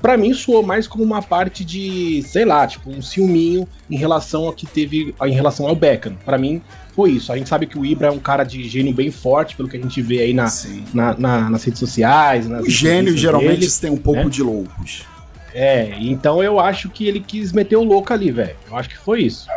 para 0.03 0.17
mim 0.17 0.33
soou 0.33 0.62
mais 0.62 0.86
como 0.86 1.01
uma 1.01 1.22
parte 1.22 1.63
de, 1.63 2.22
sei 2.24 2.43
lá, 2.43 2.67
tipo, 2.67 2.91
um 2.91 3.01
ciúminho 3.01 3.65
em 3.89 3.95
relação 3.95 4.48
ao 4.48 4.51
que 4.51 4.65
teve 4.65 5.15
em 5.24 5.31
relação 5.31 5.65
ao 5.65 5.74
Beckham. 5.74 6.17
Para 6.25 6.38
mim 6.38 6.62
foi 6.93 7.12
isso. 7.12 7.31
A 7.31 7.38
gente 7.38 7.48
sabe 7.48 7.65
que 7.65 7.79
o 7.79 7.86
Ibra 7.86 8.10
é 8.10 8.12
um 8.12 8.19
cara 8.19 8.43
de 8.43 8.67
gênio 8.67 8.93
bem 8.93 9.10
forte, 9.10 9.55
pelo 9.55 9.69
que 9.69 9.77
a 9.77 9.79
gente 9.79 10.01
vê 10.01 10.19
aí 10.19 10.33
na, 10.33 10.51
na, 10.93 11.17
na 11.17 11.50
nas 11.50 11.63
redes 11.63 11.79
sociais. 11.79 12.50
Nas 12.50 12.65
Os 12.65 12.74
gênios 12.74 13.17
geralmente 13.17 13.79
têm 13.79 13.91
um 13.91 13.98
pouco 13.98 14.25
né? 14.25 14.29
de 14.29 14.43
loucos. 14.43 15.05
É, 15.53 15.95
então 16.01 16.43
eu 16.43 16.60
acho 16.60 16.89
que 16.89 17.07
ele 17.07 17.22
quis 17.22 17.53
meter 17.53 17.77
o 17.77 17.83
louco 17.83 18.12
ali, 18.12 18.29
velho. 18.29 18.57
Eu 18.69 18.75
acho 18.75 18.89
que 18.89 18.98
foi 18.98 19.22
isso. 19.22 19.48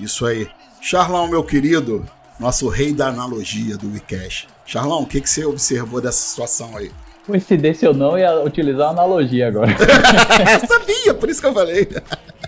Isso 0.00 0.26
aí. 0.26 0.48
Charlão, 0.80 1.28
meu 1.28 1.44
querido, 1.44 2.04
nosso 2.40 2.66
rei 2.66 2.92
da 2.92 3.06
analogia 3.06 3.76
do 3.76 3.92
WeCash. 3.92 4.48
Charlão, 4.66 5.02
o 5.02 5.06
que, 5.06 5.20
que 5.20 5.30
você 5.30 5.44
observou 5.44 6.00
dessa 6.00 6.26
situação 6.26 6.76
aí? 6.76 6.90
Coincidência 7.26 7.88
ou 7.88 7.94
não, 7.94 8.18
ia 8.18 8.40
utilizar 8.42 8.88
a 8.88 8.90
analogia 8.90 9.48
agora. 9.48 9.72
Sabia, 10.66 11.12
por 11.12 11.28
isso 11.28 11.40
que 11.40 11.46
eu 11.46 11.52
falei. 11.52 11.88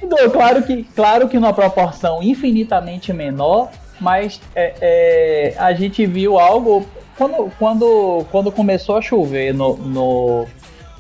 Não, 0.03 0.31
claro 0.31 0.63
que, 0.63 0.85
claro 0.95 1.29
que 1.29 1.39
numa 1.39 1.53
proporção 1.53 2.23
infinitamente 2.23 3.13
menor, 3.13 3.71
mas 4.01 4.41
é, 4.55 4.75
é, 4.81 5.55
a 5.59 5.73
gente 5.73 6.07
viu 6.07 6.39
algo 6.39 6.87
quando, 7.17 7.53
quando, 7.59 8.27
quando 8.31 8.53
começou 8.53 8.97
a 8.97 9.03
chover 9.03 9.53
no, 9.53 9.77
no, 9.77 10.47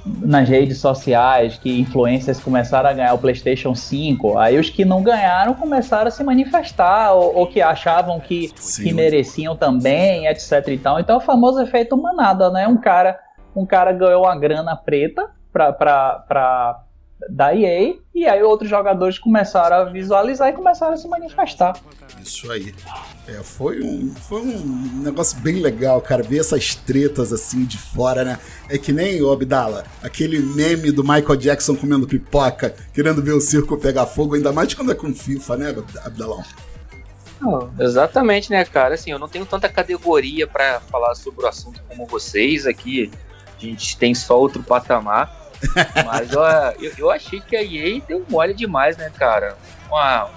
nas 0.04 0.48
redes 0.48 0.78
sociais, 0.78 1.56
que 1.58 1.80
influências 1.80 2.40
começaram 2.40 2.90
a 2.90 2.92
ganhar 2.92 3.14
o 3.14 3.18
PlayStation 3.18 3.74
5, 3.74 4.36
aí 4.36 4.58
os 4.58 4.68
que 4.68 4.84
não 4.84 5.00
ganharam 5.00 5.54
começaram 5.54 6.08
a 6.08 6.10
se 6.10 6.24
manifestar, 6.24 7.12
ou, 7.12 7.36
ou 7.36 7.46
que 7.46 7.62
achavam 7.62 8.18
que, 8.18 8.52
que 8.82 8.92
mereciam 8.92 9.56
também, 9.56 10.26
etc 10.26 10.66
e 10.66 10.78
tal. 10.78 10.98
Então 10.98 11.14
é 11.14 11.18
o 11.18 11.22
famoso 11.22 11.60
efeito 11.62 11.96
manada, 11.96 12.50
né? 12.50 12.66
Um 12.66 12.76
cara 12.76 13.16
um 13.54 13.66
cara 13.66 13.92
ganhou 13.92 14.24
uma 14.24 14.38
grana 14.38 14.76
preta 14.76 15.30
pra, 15.52 15.72
pra, 15.72 16.24
pra, 16.28 16.84
da 17.28 17.54
EA, 17.54 17.96
e 18.14 18.26
aí 18.26 18.42
outros 18.42 18.70
jogadores 18.70 19.18
começaram 19.18 19.76
a 19.76 19.84
visualizar 19.84 20.48
e 20.50 20.52
começaram 20.52 20.94
a 20.94 20.96
se 20.96 21.08
manifestar. 21.08 21.76
Isso 22.22 22.50
aí. 22.50 22.74
É, 23.26 23.42
foi, 23.42 23.82
um, 23.82 24.14
foi 24.14 24.40
um 24.40 25.02
negócio 25.02 25.38
bem 25.40 25.56
legal, 25.56 26.00
cara, 26.00 26.22
ver 26.22 26.38
essas 26.38 26.74
tretas 26.74 27.32
assim 27.32 27.64
de 27.64 27.78
fora, 27.78 28.24
né? 28.24 28.38
É 28.68 28.78
que 28.78 28.92
nem 28.92 29.20
o 29.22 29.32
Abdala, 29.32 29.84
aquele 30.02 30.38
meme 30.38 30.92
do 30.92 31.02
Michael 31.02 31.36
Jackson 31.36 31.74
comendo 31.74 32.06
pipoca, 32.06 32.74
querendo 32.92 33.22
ver 33.22 33.32
o 33.32 33.40
circo 33.40 33.76
pegar 33.76 34.06
fogo, 34.06 34.34
ainda 34.34 34.52
mais 34.52 34.72
quando 34.74 34.92
é 34.92 34.94
com 34.94 35.12
FIFA, 35.12 35.56
né, 35.56 35.76
Abdalão? 36.04 36.42
Não, 37.40 37.70
exatamente, 37.78 38.50
né, 38.50 38.64
cara? 38.64 38.94
Assim, 38.94 39.12
eu 39.12 39.18
não 39.18 39.28
tenho 39.28 39.46
tanta 39.46 39.68
categoria 39.68 40.46
para 40.46 40.80
falar 40.80 41.14
sobre 41.14 41.44
o 41.44 41.48
assunto 41.48 41.80
como 41.88 42.06
vocês 42.06 42.66
aqui 42.66 43.10
a 43.66 43.70
gente 43.70 43.96
tem 43.96 44.14
só 44.14 44.38
outro 44.38 44.62
patamar. 44.62 45.36
Mas 46.06 46.34
ó, 46.36 46.72
eu, 46.80 46.92
eu, 46.98 47.10
achei 47.10 47.40
que 47.40 47.56
a 47.56 47.62
EA 47.62 48.00
deu 48.06 48.24
mole 48.28 48.54
demais, 48.54 48.96
né, 48.96 49.10
cara? 49.16 49.56
Uma, 49.88 50.30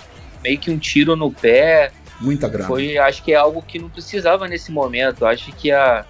meio 0.44 0.58
que 0.58 0.72
um 0.72 0.78
tiro 0.78 1.16
no 1.16 1.32
pé. 1.32 1.92
Muita 2.20 2.48
grana. 2.48 2.68
Foi, 2.68 2.98
acho 2.98 3.24
que 3.24 3.34
é 3.34 3.36
algo 3.36 3.62
que 3.62 3.80
não 3.80 3.90
precisava 3.90 4.48
nesse 4.48 4.72
momento. 4.72 5.26
Acho 5.26 5.52
que 5.52 5.72
a, 5.72 6.06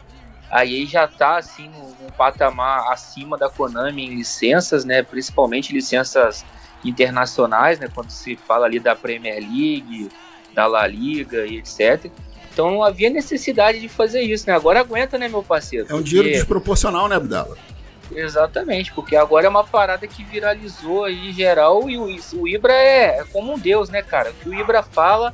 a 0.49 0.65
EA 0.65 0.85
já 0.85 1.07
tá 1.07 1.37
assim 1.37 1.69
num, 1.69 1.91
patamar 2.17 2.91
acima 2.91 3.37
da 3.37 3.49
Konami 3.49 4.05
em 4.05 4.15
licenças, 4.15 4.85
né? 4.85 5.01
Principalmente 5.01 5.73
licenças 5.73 6.45
internacionais, 6.83 7.79
né? 7.79 7.87
Quando 7.93 8.11
se 8.11 8.35
fala 8.35 8.65
ali 8.65 8.79
da 8.79 8.95
Premier 8.95 9.39
League, 9.39 10.09
da 10.53 10.67
La 10.67 10.85
Liga 10.85 11.45
e 11.45 11.57
etc. 11.57 12.11
Então 12.51 12.69
não 12.69 12.83
havia 12.83 13.09
necessidade 13.09 13.79
de 13.79 13.87
fazer 13.87 14.21
isso, 14.21 14.45
né? 14.47 14.53
Agora 14.53 14.81
aguenta, 14.81 15.17
né, 15.17 15.27
meu 15.27 15.41
parceiro? 15.41 15.87
É 15.89 15.93
um 15.93 16.01
dinheiro 16.01 16.29
desproporcional, 16.29 17.07
né, 17.07 17.15
Abdala? 17.15 17.57
Exatamente, 18.13 18.91
porque 18.91 19.15
agora 19.15 19.45
é 19.45 19.49
uma 19.49 19.63
parada 19.63 20.05
que 20.05 20.23
viralizou 20.23 21.05
aí 21.05 21.29
em 21.29 21.33
geral 21.33 21.89
e 21.89 21.97
o, 21.97 22.07
o 22.33 22.47
Ibra 22.47 22.73
é, 22.73 23.19
é, 23.19 23.23
como 23.31 23.53
um 23.53 23.59
deus, 23.59 23.89
né, 23.89 24.01
cara? 24.01 24.31
O 24.31 24.33
que 24.33 24.49
o 24.49 24.53
Ibra 24.53 24.83
fala, 24.83 25.33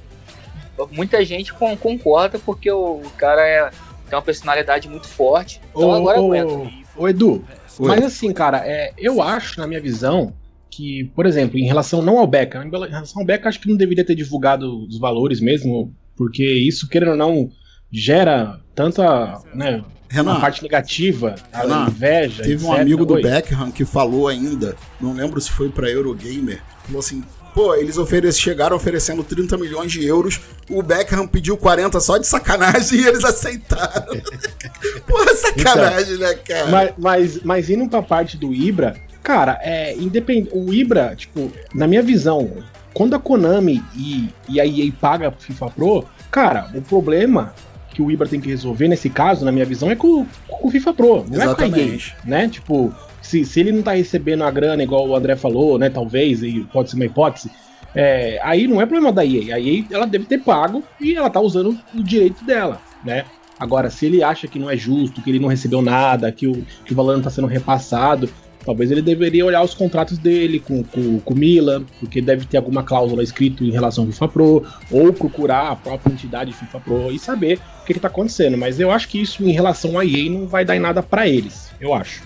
muita 0.91 1.25
gente 1.25 1.53
com, 1.53 1.75
concorda 1.75 2.37
porque 2.37 2.69
o, 2.69 3.01
o, 3.03 3.09
cara 3.17 3.41
é, 3.41 3.69
tem 4.07 4.17
uma 4.17 4.21
personalidade 4.21 4.87
muito 4.87 5.07
forte. 5.07 5.59
Então 5.71 5.89
ô, 5.89 5.93
agora 5.93 6.21
ô, 6.21 6.25
aguenta. 6.25 6.71
Ô, 6.95 7.07
Edu, 7.07 7.43
Oi. 7.79 7.87
mas 7.87 8.03
assim, 8.03 8.31
cara, 8.31 8.61
é, 8.63 8.93
eu 8.95 9.23
acho, 9.23 9.59
na 9.59 9.65
minha 9.65 9.81
visão, 9.81 10.33
que, 10.69 11.05
por 11.15 11.25
exemplo, 11.25 11.57
em 11.57 11.65
relação 11.65 12.03
não 12.03 12.19
ao 12.19 12.27
Beca, 12.27 12.63
em 12.63 12.69
relação 12.69 13.21
ao 13.21 13.25
Beca, 13.25 13.49
acho 13.49 13.59
que 13.59 13.67
não 13.67 13.75
deveria 13.75 14.05
ter 14.05 14.13
divulgado 14.13 14.85
os 14.85 14.99
valores 14.99 15.41
mesmo, 15.41 15.91
porque 16.17 16.43
isso, 16.43 16.89
querendo 16.89 17.11
ou 17.11 17.17
não, 17.17 17.49
gera 17.91 18.59
tanto 18.73 19.01
a, 19.01 19.41
né, 19.53 19.83
Renan, 20.09 20.33
a 20.33 20.39
parte 20.39 20.63
negativa, 20.63 21.35
a 21.51 21.61
Renan, 21.61 21.87
inveja. 21.87 22.43
Teve 22.43 22.55
etc. 22.55 22.67
um 22.67 22.73
amigo 22.73 23.05
do 23.05 23.15
Oi. 23.15 23.21
Beckham 23.21 23.71
que 23.71 23.85
falou 23.85 24.27
ainda, 24.27 24.75
não 24.99 25.13
lembro 25.13 25.39
se 25.39 25.51
foi 25.51 25.69
pra 25.69 25.89
Eurogamer, 25.89 26.61
falou 26.85 26.99
assim: 26.99 27.23
pô, 27.53 27.75
eles 27.75 27.97
oferece, 27.97 28.39
chegaram 28.39 28.75
oferecendo 28.75 29.23
30 29.23 29.57
milhões 29.57 29.91
de 29.91 30.05
euros, 30.05 30.39
o 30.69 30.81
Beckham 30.83 31.27
pediu 31.27 31.57
40 31.57 31.99
só 31.99 32.17
de 32.17 32.27
sacanagem 32.27 32.99
e 32.99 33.07
eles 33.07 33.23
aceitaram. 33.23 34.15
Porra, 35.07 35.33
sacanagem, 35.33 36.15
então, 36.15 36.27
né, 36.27 36.35
cara? 36.35 36.67
Mas, 36.67 36.93
mas, 36.97 37.43
mas 37.43 37.69
indo 37.69 37.89
pra 37.89 38.01
parte 38.01 38.37
do 38.37 38.53
Ibra, 38.53 38.95
cara, 39.23 39.59
é 39.61 39.95
independente. 39.95 40.51
O 40.53 40.71
Ibra, 40.71 41.15
tipo, 41.15 41.51
na 41.73 41.87
minha 41.87 42.03
visão, 42.03 42.63
quando 42.93 43.15
a 43.15 43.19
Konami 43.19 43.83
e, 43.95 44.29
e 44.49 44.59
a 44.59 44.65
EA 44.65 44.91
paga 44.99 45.31
FIFA 45.31 45.69
Pro, 45.69 46.05
cara, 46.31 46.69
o 46.73 46.81
problema 46.81 47.53
que 47.89 48.01
o 48.01 48.11
Ibra 48.11 48.27
tem 48.27 48.39
que 48.39 48.49
resolver 48.49 48.87
nesse 48.87 49.09
caso, 49.09 49.43
na 49.43 49.51
minha 49.51 49.65
visão, 49.65 49.89
é 49.89 49.95
com, 49.95 50.25
com 50.47 50.67
o 50.67 50.71
FIFA 50.71 50.93
Pro, 50.93 51.25
não 51.29 51.41
Exatamente. 51.41 51.79
é 51.79 52.21
com 52.23 52.29
a 52.29 52.35
EA, 52.35 52.39
né? 52.41 52.47
Tipo, 52.47 52.93
se, 53.21 53.43
se 53.43 53.59
ele 53.59 53.71
não 53.71 53.81
tá 53.81 53.93
recebendo 53.93 54.43
a 54.43 54.51
grana 54.51 54.83
igual 54.83 55.07
o 55.07 55.15
André 55.15 55.35
falou, 55.35 55.77
né, 55.77 55.89
talvez, 55.89 56.43
e 56.43 56.61
pode 56.71 56.89
ser 56.89 56.95
uma 56.95 57.05
hipótese, 57.05 57.51
é, 57.95 58.39
aí 58.43 58.67
não 58.67 58.81
é 58.81 58.85
problema 58.85 59.11
da 59.11 59.25
EA, 59.25 59.55
a 59.55 59.59
EA 59.59 59.83
ela 59.91 60.05
deve 60.05 60.25
ter 60.25 60.39
pago 60.39 60.83
e 60.99 61.15
ela 61.15 61.29
tá 61.29 61.39
usando 61.39 61.77
o 61.95 62.03
direito 62.03 62.45
dela, 62.45 62.79
né? 63.03 63.25
Agora, 63.59 63.89
se 63.89 64.05
ele 64.05 64.21
acha 64.21 64.47
que 64.47 64.59
não 64.59 64.69
é 64.69 64.77
justo, 64.77 65.21
que 65.21 65.31
ele 65.31 65.39
não 65.39 65.47
recebeu 65.47 65.81
nada, 65.81 66.31
que 66.31 66.45
o, 66.45 66.63
que 66.85 66.93
o 66.93 66.95
valor 66.95 67.13
não 67.13 67.19
está 67.19 67.31
sendo 67.31 67.47
repassado, 67.47 68.29
Talvez 68.67 68.91
ele 68.91 69.01
deveria 69.01 69.45
olhar 69.45 69.63
os 69.63 69.73
contratos 69.73 70.17
dele 70.17 70.59
com, 70.59 70.83
com, 70.83 71.21
com 71.21 71.33
o 71.33 71.37
Milan, 71.37 71.85
porque 72.01 72.21
deve 72.21 72.45
ter 72.45 72.57
alguma 72.57 72.83
cláusula 72.83 73.23
escrita 73.23 73.63
em 73.63 73.71
relação 73.71 74.03
ao 74.03 74.11
FIFA 74.11 74.27
Pro, 74.27 74.65
ou 74.91 75.13
procurar 75.13 75.71
a 75.71 75.75
própria 75.77 76.11
entidade 76.11 76.51
FIFA 76.51 76.79
Pro 76.81 77.09
e 77.09 77.17
saber 77.17 77.61
o 77.81 77.85
que 77.85 77.93
está 77.93 78.09
acontecendo. 78.09 78.57
Mas 78.57 78.77
eu 78.77 78.91
acho 78.91 79.07
que 79.07 79.21
isso 79.21 79.41
em 79.41 79.53
relação 79.53 79.97
à 79.97 80.05
EA 80.05 80.29
não 80.29 80.47
vai 80.47 80.65
dar 80.65 80.75
em 80.75 80.81
nada 80.81 81.01
para 81.01 81.25
eles, 81.29 81.71
eu 81.79 81.93
acho. 81.93 82.23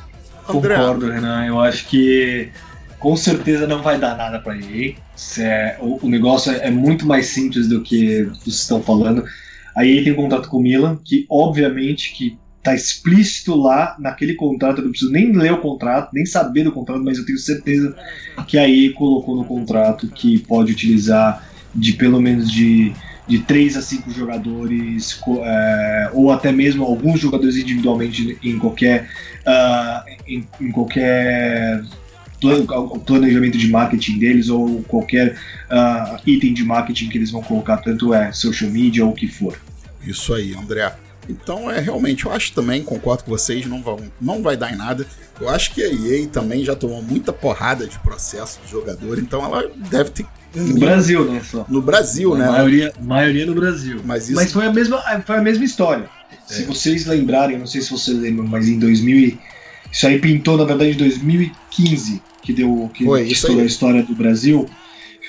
André. 0.49 0.77
Concordo, 0.77 1.11
Renan. 1.11 1.45
Eu 1.45 1.59
acho 1.59 1.87
que 1.87 2.49
com 2.97 3.15
certeza 3.15 3.67
não 3.67 3.83
vai 3.83 3.99
dar 3.99 4.17
nada 4.17 4.39
para 4.39 4.57
EA. 4.57 4.95
É, 5.37 5.77
o, 5.79 6.07
o, 6.07 6.09
negócio 6.09 6.51
é, 6.51 6.69
é, 6.69 6.71
muito 6.71 7.05
mais 7.05 7.27
simples 7.27 7.67
do 7.69 7.83
que 7.83 8.23
vocês 8.23 8.55
estão 8.55 8.81
falando. 8.81 9.23
A 9.75 9.85
EA 9.85 10.03
tem 10.03 10.11
um 10.11 10.15
contrato 10.15 10.49
com 10.49 10.57
o 10.57 10.61
Milan, 10.63 10.97
que 11.05 11.23
obviamente 11.29 12.15
que 12.15 12.35
tá 12.63 12.75
explícito 12.75 13.55
lá 13.55 13.95
naquele 13.99 14.35
contrato, 14.35 14.79
eu 14.79 14.83
não 14.85 14.91
preciso 14.91 15.11
nem 15.11 15.31
ler 15.31 15.53
o 15.53 15.61
contrato, 15.61 16.11
nem 16.13 16.25
saber 16.25 16.63
do 16.63 16.71
contrato, 16.71 17.03
mas 17.03 17.17
eu 17.17 17.25
tenho 17.25 17.37
certeza 17.37 17.95
que 18.47 18.57
a 18.57 18.69
EA 18.69 18.93
colocou 18.93 19.35
no 19.35 19.45
contrato 19.45 20.07
que 20.07 20.37
pode 20.39 20.71
utilizar 20.71 21.49
de 21.73 21.93
pelo 21.93 22.21
menos 22.21 22.51
de, 22.51 22.93
de 23.27 23.39
3 23.39 23.77
a 23.77 23.81
5 23.81 24.11
jogadores, 24.11 25.19
é, 25.43 26.09
ou 26.13 26.31
até 26.31 26.51
mesmo 26.51 26.83
alguns 26.83 27.19
jogadores 27.19 27.55
individualmente 27.55 28.37
em 28.43 28.59
qualquer, 28.59 29.09
uh, 29.41 30.09
em, 30.27 30.47
em, 30.59 30.71
qualquer 30.71 31.83
planejamento 33.05 33.57
de 33.57 33.67
marketing 33.69 34.19
deles 34.19 34.49
ou 34.49 34.83
qualquer 34.83 35.35
uh, 35.69 36.19
item 36.25 36.53
de 36.53 36.63
marketing 36.63 37.09
que 37.09 37.17
eles 37.17 37.31
vão 37.31 37.41
colocar, 37.41 37.77
tanto 37.77 38.13
é 38.13 38.31
social 38.31 38.69
media 38.69 39.03
ou 39.03 39.11
o 39.11 39.15
que 39.15 39.27
for. 39.27 39.59
Isso 40.05 40.33
aí, 40.33 40.53
André. 40.55 40.91
Então 41.31 41.69
é 41.69 41.79
realmente, 41.79 42.25
eu 42.25 42.31
acho 42.31 42.53
também, 42.53 42.83
concordo 42.83 43.23
com 43.23 43.31
vocês, 43.31 43.65
não, 43.65 43.81
vão, 43.81 43.99
não 44.19 44.41
vai 44.41 44.57
dar 44.57 44.73
em 44.73 44.75
nada. 44.75 45.05
Eu 45.39 45.49
acho 45.49 45.73
que 45.73 45.81
a 45.81 45.87
EA 45.87 46.27
também 46.27 46.63
já 46.63 46.75
tomou 46.75 47.01
muita 47.01 47.31
porrada 47.33 47.87
de 47.87 47.97
processo 47.99 48.59
de 48.63 48.71
jogador, 48.71 49.17
então 49.17 49.43
ela 49.43 49.69
deve 49.89 50.09
ter. 50.11 50.25
No 50.53 50.79
Brasil, 50.79 51.31
né? 51.31 51.41
Só. 51.49 51.65
No 51.69 51.81
Brasil, 51.81 52.33
a 52.35 52.37
né? 52.37 52.45
Maioria, 52.45 52.93
maioria 53.01 53.45
no 53.45 53.55
Brasil. 53.55 54.01
Mas, 54.03 54.25
isso... 54.25 54.35
mas 54.35 54.51
foi, 54.51 54.65
a 54.65 54.73
mesma, 54.73 55.01
foi 55.25 55.37
a 55.37 55.41
mesma 55.41 55.63
história. 55.63 56.09
É. 56.49 56.53
Se 56.53 56.63
vocês 56.63 57.05
lembrarem, 57.05 57.57
não 57.57 57.65
sei 57.65 57.81
se 57.81 57.89
vocês 57.89 58.17
lembram, 58.17 58.45
mas 58.45 58.67
em 58.67 58.77
2000. 58.77 59.37
Isso 59.91 60.07
aí 60.07 60.19
pintou, 60.19 60.57
na 60.57 60.65
verdade, 60.65 60.91
em 60.91 60.97
2015, 60.97 62.21
que 62.41 62.53
deu 62.53 62.89
que, 62.93 63.05
foi, 63.05 63.27
estourou 63.27 63.61
a 63.61 63.65
história 63.65 64.03
do 64.03 64.13
Brasil 64.13 64.69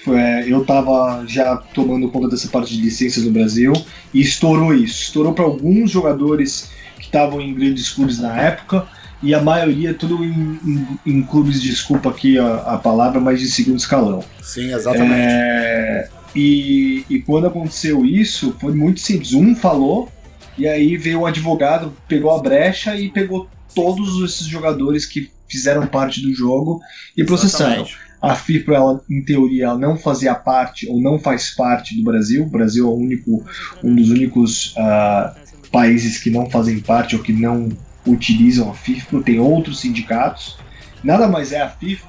é, 0.08 0.44
eu 0.46 0.62
estava 0.62 1.24
já 1.26 1.56
tomando 1.56 2.08
conta 2.08 2.28
dessa 2.28 2.48
parte 2.48 2.76
de 2.76 2.82
licenças 2.82 3.24
no 3.24 3.30
Brasil 3.30 3.72
e 4.12 4.20
estourou 4.20 4.74
isso. 4.74 5.02
Estourou 5.02 5.32
para 5.32 5.44
alguns 5.44 5.90
jogadores 5.90 6.70
que 6.96 7.06
estavam 7.06 7.40
em 7.40 7.54
grandes 7.54 7.90
clubes 7.90 8.18
na 8.18 8.36
época 8.36 8.86
e 9.22 9.32
a 9.34 9.40
maioria 9.40 9.94
tudo 9.94 10.24
em, 10.24 10.58
em, 10.64 10.98
em 11.06 11.22
clubes, 11.22 11.62
desculpa 11.62 12.10
aqui 12.10 12.38
a, 12.38 12.56
a, 12.56 12.78
palavra, 12.78 13.20
mas 13.20 13.38
de 13.38 13.48
segundo 13.48 13.78
escalão. 13.78 14.24
Sim, 14.42 14.74
exatamente. 14.74 15.14
É, 15.14 16.08
e, 16.34 17.04
e 17.08 17.20
quando 17.20 17.46
aconteceu 17.46 18.04
isso, 18.04 18.56
foi 18.60 18.74
muito 18.74 19.00
simples. 19.00 19.32
Um 19.32 19.54
falou 19.54 20.10
e 20.58 20.66
aí 20.66 20.96
veio 20.96 21.20
o 21.20 21.22
um 21.22 21.26
advogado, 21.26 21.92
pegou 22.08 22.34
a 22.34 22.42
brecha 22.42 22.96
e 22.96 23.08
pegou 23.08 23.48
todos 23.74 24.22
esses 24.24 24.46
jogadores 24.46 25.06
que 25.06 25.30
fizeram 25.48 25.86
parte 25.86 26.20
do 26.20 26.34
jogo 26.34 26.80
e 27.16 27.24
processaram. 27.24 27.84
Exatamente. 27.84 28.11
A 28.22 28.36
FIFA, 28.36 28.72
ela, 28.72 29.04
em 29.10 29.20
teoria, 29.20 29.64
ela 29.64 29.78
não 29.78 29.96
fazia 29.96 30.32
parte 30.34 30.88
ou 30.88 31.00
não 31.00 31.18
faz 31.18 31.50
parte 31.50 31.96
do 31.96 32.04
Brasil. 32.04 32.44
O 32.44 32.48
Brasil 32.48 32.86
é 32.86 32.88
o 32.88 32.94
único, 32.94 33.44
um 33.82 33.94
dos 33.94 34.10
únicos 34.10 34.76
uh, 34.76 35.34
países 35.72 36.18
que 36.18 36.30
não 36.30 36.48
fazem 36.48 36.78
parte 36.78 37.16
ou 37.16 37.22
que 37.22 37.32
não 37.32 37.68
utilizam 38.06 38.70
a 38.70 38.74
FIFA. 38.74 39.22
Tem 39.22 39.40
outros 39.40 39.80
sindicatos. 39.80 40.56
Nada 41.02 41.26
mais 41.26 41.50
é 41.50 41.60
a 41.60 41.68
FIFA, 41.68 42.08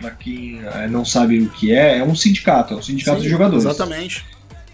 para 0.00 0.10
quem 0.12 0.60
uh, 0.60 0.90
não 0.90 1.04
sabe 1.04 1.40
o 1.40 1.50
que 1.50 1.70
é, 1.70 1.98
é 1.98 2.02
um 2.02 2.14
sindicato, 2.14 2.72
é 2.72 2.76
um 2.78 2.82
sindicato 2.82 3.18
Sim, 3.18 3.24
de 3.24 3.28
jogadores. 3.28 3.64
Exatamente. 3.64 4.24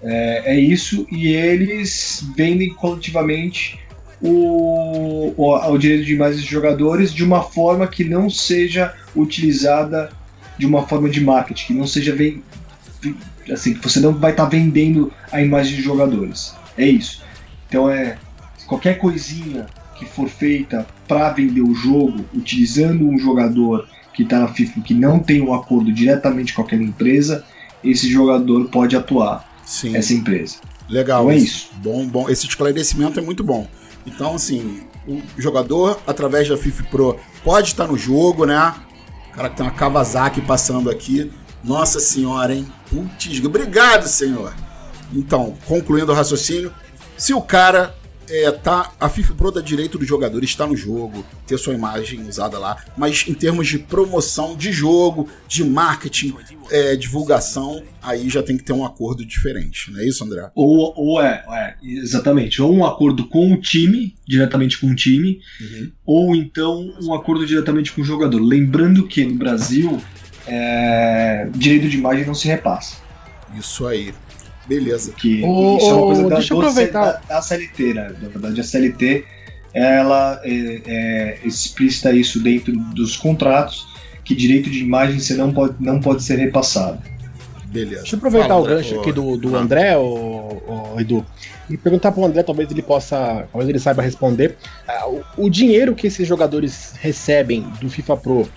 É, 0.00 0.54
é, 0.54 0.60
isso, 0.60 1.06
e 1.10 1.28
eles 1.28 2.24
vendem 2.36 2.72
coletivamente 2.74 3.78
o, 4.20 5.32
o, 5.36 5.72
o 5.72 5.78
direito 5.78 6.04
de 6.04 6.14
imagens 6.14 6.42
de 6.42 6.50
jogadores 6.50 7.12
de 7.12 7.24
uma 7.24 7.42
forma 7.42 7.86
que 7.86 8.04
não 8.04 8.28
seja 8.28 8.94
utilizada 9.14 10.10
de 10.58 10.66
uma 10.66 10.86
forma 10.86 11.08
de 11.08 11.20
marketing, 11.20 11.66
que 11.66 11.74
não 11.74 11.86
seja 11.86 12.14
bem, 12.14 12.42
assim, 13.50 13.74
que 13.74 13.82
você 13.82 14.00
não 14.00 14.12
vai 14.12 14.32
estar 14.32 14.44
tá 14.44 14.48
vendendo 14.48 15.12
a 15.30 15.40
imagem 15.42 15.76
de 15.76 15.82
jogadores. 15.82 16.54
É 16.76 16.86
isso. 16.86 17.22
Então 17.68 17.90
é 17.90 18.16
qualquer 18.66 18.98
coisinha 18.98 19.66
que 19.98 20.04
for 20.04 20.28
feita 20.28 20.86
para 21.06 21.30
vender 21.30 21.60
o 21.60 21.74
jogo 21.74 22.24
utilizando 22.34 23.06
um 23.08 23.18
jogador 23.18 23.86
que 24.12 24.22
está 24.22 24.40
na 24.40 24.48
FIFA 24.48 24.80
que 24.80 24.94
não 24.94 25.18
tem 25.18 25.40
um 25.40 25.54
acordo 25.54 25.92
diretamente 25.92 26.52
com 26.52 26.62
aquela 26.62 26.82
empresa, 26.82 27.44
esse 27.82 28.10
jogador 28.10 28.68
pode 28.68 28.94
atuar 28.94 29.48
Sim. 29.64 29.96
essa 29.96 30.12
empresa. 30.12 30.56
Legal. 30.88 31.22
Então 31.22 31.32
é 31.32 31.36
isso. 31.36 31.70
Bom, 31.76 32.06
bom. 32.06 32.28
Esse 32.28 32.46
esclarecimento 32.46 33.18
é 33.18 33.22
muito 33.22 33.42
bom. 33.42 33.66
Então, 34.06 34.34
assim, 34.34 34.80
o 35.06 35.20
jogador, 35.38 36.00
através 36.06 36.48
da 36.48 36.56
FIFA 36.56 36.84
Pro, 36.84 37.18
pode 37.42 37.68
estar 37.68 37.86
no 37.86 37.96
jogo, 37.96 38.44
né? 38.44 38.74
Cara 39.34 39.48
que 39.50 39.56
tem 39.56 39.66
uma 39.66 39.72
Kawasaki 39.72 40.40
passando 40.40 40.90
aqui. 40.90 41.30
Nossa 41.64 42.00
senhora, 42.00 42.54
hein? 42.54 42.66
Putz, 42.90 43.44
obrigado, 43.44 44.06
senhor. 44.06 44.52
Então, 45.12 45.56
concluindo 45.66 46.12
o 46.12 46.14
raciocínio, 46.14 46.72
se 47.16 47.32
o 47.32 47.40
cara 47.40 47.94
é, 48.28 48.50
tá, 48.50 48.92
a 48.98 49.08
FIFA 49.08 49.34
Pro 49.34 49.50
dá 49.50 49.60
direito 49.60 49.98
do 49.98 50.04
jogador 50.04 50.42
estar 50.42 50.66
no 50.66 50.76
jogo, 50.76 51.24
ter 51.46 51.58
sua 51.58 51.74
imagem 51.74 52.26
usada 52.28 52.58
lá, 52.58 52.82
mas 52.96 53.24
em 53.28 53.34
termos 53.34 53.68
de 53.68 53.78
promoção 53.78 54.56
de 54.56 54.72
jogo, 54.72 55.28
de 55.48 55.64
marketing, 55.64 56.34
é, 56.70 56.96
divulgação, 56.96 57.82
aí 58.02 58.28
já 58.28 58.42
tem 58.42 58.56
que 58.56 58.64
ter 58.64 58.72
um 58.72 58.84
acordo 58.84 59.24
diferente, 59.24 59.90
não 59.90 60.00
é 60.00 60.06
isso, 60.06 60.24
André? 60.24 60.50
Ou, 60.54 60.94
ou 60.96 61.22
é, 61.22 61.44
é, 61.50 61.74
exatamente, 61.82 62.62
ou 62.62 62.72
um 62.72 62.84
acordo 62.84 63.26
com 63.26 63.52
o 63.52 63.60
time, 63.60 64.14
diretamente 64.26 64.78
com 64.78 64.88
o 64.88 64.94
time, 64.94 65.40
uhum. 65.60 65.92
ou 66.04 66.36
então 66.36 66.94
um 67.02 67.14
acordo 67.14 67.46
diretamente 67.46 67.92
com 67.92 68.00
o 68.00 68.04
jogador. 68.04 68.40
Lembrando 68.40 69.06
que 69.06 69.24
no 69.24 69.34
Brasil, 69.34 70.00
é, 70.46 71.48
direito 71.54 71.88
de 71.88 71.96
imagem 71.96 72.26
não 72.26 72.34
se 72.34 72.48
repassa. 72.48 72.96
Isso 73.58 73.86
aí. 73.86 74.14
Beleza. 74.66 75.12
Que 75.12 75.42
oh, 75.44 75.76
isso 75.76 75.86
é 75.86 75.92
uma 75.92 76.06
coisa 76.06 76.28
da, 76.28 76.34
deixa 76.36 76.54
eu 76.54 76.58
aproveitar. 76.58 77.12
Da, 77.28 77.36
da 77.36 77.42
CLT, 77.42 77.94
né? 77.94 78.14
Na 78.20 78.28
verdade, 78.28 78.60
a 78.60 78.64
CLT 78.64 79.24
ela 79.74 80.40
é, 80.44 80.82
é, 80.86 81.38
explícita 81.44 82.12
isso 82.12 82.42
dentro 82.42 82.72
dos 82.94 83.16
contratos, 83.16 83.86
que 84.24 84.34
direito 84.34 84.70
de 84.70 84.80
imagem 84.80 85.18
você 85.18 85.34
não 85.34 85.52
pode, 85.52 85.74
não 85.80 86.00
pode 86.00 86.22
ser 86.22 86.38
repassado. 86.38 87.00
Beleza. 87.66 88.02
Deixa 88.02 88.16
eu 88.16 88.18
aproveitar 88.18 88.48
Fala, 88.48 88.60
o 88.60 88.66
gancho 88.66 89.00
aqui 89.00 89.12
do, 89.12 89.38
do 89.38 89.56
André, 89.56 89.96
o, 89.96 90.92
o 90.94 91.00
Edu, 91.00 91.24
e 91.70 91.76
perguntar 91.78 92.12
pro 92.12 92.24
André, 92.24 92.42
talvez 92.42 92.70
ele 92.70 92.82
possa, 92.82 93.48
talvez 93.50 93.68
ele 93.68 93.78
saiba 93.78 94.02
responder. 94.02 94.58
Uh, 94.86 95.22
o, 95.38 95.46
o, 95.46 95.50
dinheiro 95.50 95.94
que 95.94 96.06
esses 96.06 96.28
jogadores 96.28 96.92
recebem 97.00 97.62
do 97.80 97.88
FIFA 97.88 98.16
Pro 98.18 98.48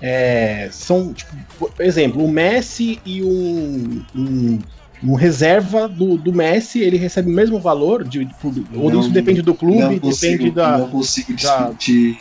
é, 0.00 0.68
são, 0.72 1.12
tipo, 1.12 1.32
por 1.58 1.84
exemplo, 1.84 2.24
o 2.24 2.28
Messi 2.28 2.98
e 3.04 3.22
um, 3.22 4.02
um 4.16 4.58
um 5.04 5.14
reserva 5.14 5.88
do, 5.88 6.16
do 6.16 6.32
Messi, 6.32 6.80
ele 6.80 6.96
recebe 6.96 7.30
o 7.30 7.34
mesmo 7.34 7.58
valor? 7.58 8.04
De, 8.04 8.24
de 8.24 8.34
ou 8.74 8.90
não, 8.90 9.00
isso 9.00 9.10
depende 9.10 9.42
do 9.42 9.54
clube, 9.54 9.98
consigo, 10.00 10.32
depende 10.32 10.50
da. 10.50 10.78
Não 10.78 10.88
consigo 10.88 11.34
te, 11.34 11.44
da... 11.44 11.72
te, 11.74 12.18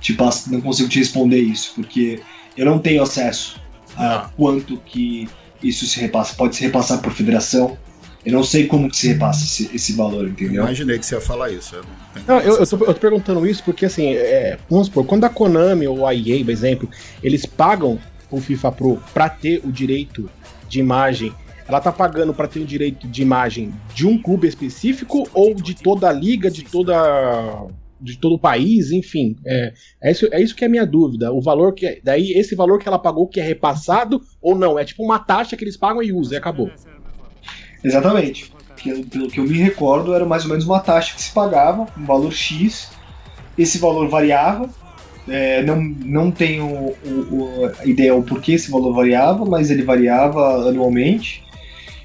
te, 0.00 0.14
te, 0.14 0.50
não 0.50 0.60
consigo 0.60 0.88
te 0.88 0.98
responder 0.98 1.38
isso, 1.38 1.72
porque 1.74 2.20
eu 2.56 2.64
não 2.64 2.78
tenho 2.78 3.02
acesso 3.02 3.60
a 3.96 4.30
quanto 4.36 4.76
que 4.78 5.28
isso 5.62 5.86
se 5.86 6.00
repassa. 6.00 6.34
Pode 6.34 6.56
se 6.56 6.62
repassar 6.62 7.00
por 7.00 7.12
federação. 7.12 7.76
Eu 8.24 8.32
não 8.32 8.42
sei 8.42 8.66
como 8.66 8.88
que 8.88 8.96
se 8.96 9.08
repassa 9.08 9.44
esse, 9.44 9.76
esse 9.76 9.92
valor, 9.92 10.26
entendeu? 10.26 10.54
Eu 10.54 10.62
imaginei 10.62 10.98
que 10.98 11.04
você 11.04 11.14
ia 11.14 11.20
falar 11.20 11.50
isso. 11.50 11.76
Eu, 11.76 11.84
não, 12.26 12.40
eu, 12.40 12.56
eu, 12.56 12.66
tô, 12.66 12.76
eu 12.76 12.94
tô 12.94 13.00
perguntando 13.00 13.46
isso 13.46 13.62
porque, 13.62 13.84
assim, 13.84 14.14
é, 14.14 14.58
vamos 14.70 14.86
supor, 14.86 15.04
quando 15.04 15.24
a 15.24 15.28
Konami 15.28 15.86
ou 15.86 16.06
a 16.06 16.14
EA, 16.14 16.42
por 16.42 16.50
exemplo, 16.50 16.88
eles 17.22 17.44
pagam 17.44 17.98
o 18.30 18.40
FIFA 18.40 18.72
Pro 18.72 19.02
para 19.12 19.28
ter 19.28 19.60
o 19.62 19.70
direito 19.70 20.30
de 20.70 20.80
imagem 20.80 21.34
ela 21.66 21.80
tá 21.80 21.90
pagando 21.90 22.34
para 22.34 22.46
ter 22.46 22.60
o 22.60 22.64
direito 22.64 23.08
de 23.08 23.22
imagem 23.22 23.72
de 23.94 24.06
um 24.06 24.20
clube 24.20 24.46
específico 24.46 25.28
ou 25.32 25.54
de 25.54 25.74
toda 25.74 26.08
a 26.08 26.12
liga, 26.12 26.50
de 26.50 26.62
toda 26.64 27.66
de 28.00 28.18
todo 28.18 28.34
o 28.34 28.38
país, 28.38 28.90
enfim, 28.90 29.34
é, 29.46 29.72
é, 30.02 30.10
isso, 30.10 30.28
é 30.30 30.42
isso 30.42 30.54
que 30.54 30.62
é 30.62 30.66
a 30.66 30.70
minha 30.70 30.84
dúvida. 30.84 31.32
O 31.32 31.40
valor 31.40 31.72
que 31.72 31.86
é, 31.86 32.00
daí 32.04 32.32
esse 32.32 32.54
valor 32.54 32.78
que 32.78 32.86
ela 32.86 32.98
pagou 32.98 33.26
que 33.26 33.40
é 33.40 33.42
repassado 33.42 34.20
ou 34.42 34.54
não 34.54 34.78
é 34.78 34.84
tipo 34.84 35.02
uma 35.02 35.18
taxa 35.18 35.56
que 35.56 35.64
eles 35.64 35.76
pagam 35.76 36.02
e 36.02 36.12
usam 36.12 36.34
e 36.34 36.36
acabou. 36.36 36.70
Exatamente. 37.82 38.52
Pelo 39.10 39.28
que 39.28 39.40
eu 39.40 39.44
me 39.44 39.58
recordo 39.58 40.12
era 40.12 40.26
mais 40.26 40.44
ou 40.44 40.50
menos 40.50 40.66
uma 40.66 40.80
taxa 40.80 41.14
que 41.14 41.22
se 41.22 41.32
pagava, 41.32 41.86
um 41.96 42.04
valor 42.04 42.32
X. 42.32 42.90
Esse 43.56 43.78
valor 43.78 44.08
variava. 44.08 44.68
É, 45.26 45.62
não, 45.62 45.80
não 45.82 46.30
tenho 46.30 46.66
o, 46.66 46.96
o, 47.06 47.72
a 47.78 47.86
ideia 47.86 48.14
o 48.14 48.22
porquê 48.22 48.52
esse 48.52 48.70
valor 48.70 48.92
variava, 48.92 49.46
mas 49.46 49.70
ele 49.70 49.82
variava 49.82 50.68
anualmente. 50.68 51.42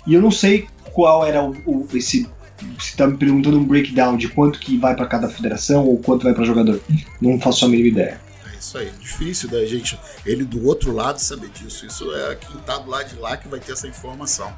E 0.06 0.14
eu 0.14 0.22
não 0.22 0.32
sei 0.32 0.68
qual 0.94 1.26
era 1.26 1.44
o, 1.44 1.56
o 1.66 1.88
esse 1.94 2.30
você 2.78 2.90
está 2.90 3.08
me 3.08 3.18
perguntando 3.18 3.58
um 3.58 3.64
breakdown 3.64 4.18
de 4.18 4.28
quanto 4.28 4.60
que 4.60 4.78
vai 4.78 4.96
para 4.96 5.06
cada 5.06 5.30
federação 5.30 5.86
ou 5.86 5.98
quanto 5.98 6.24
vai 6.24 6.34
para 6.34 6.44
jogador. 6.44 6.82
Não 7.22 7.40
faço 7.40 7.66
a 7.66 7.70
mínima 7.70 7.88
ideia. 7.88 8.22
É 8.52 8.58
isso 8.58 8.78
aí, 8.78 8.92
difícil 9.00 9.50
da 9.50 9.66
gente, 9.66 9.98
ele 10.26 10.44
do 10.44 10.66
outro 10.68 10.92
lado 10.92 11.20
saber 11.20 11.50
disso. 11.50 11.86
Isso 11.86 12.14
é 12.14 12.36
quem 12.36 12.58
tá 12.62 12.78
do 12.78 12.90
lado 12.90 13.08
de 13.08 13.16
lá 13.16 13.38
que 13.38 13.48
vai 13.48 13.60
ter 13.60 13.72
essa 13.72 13.88
informação. 13.88 14.54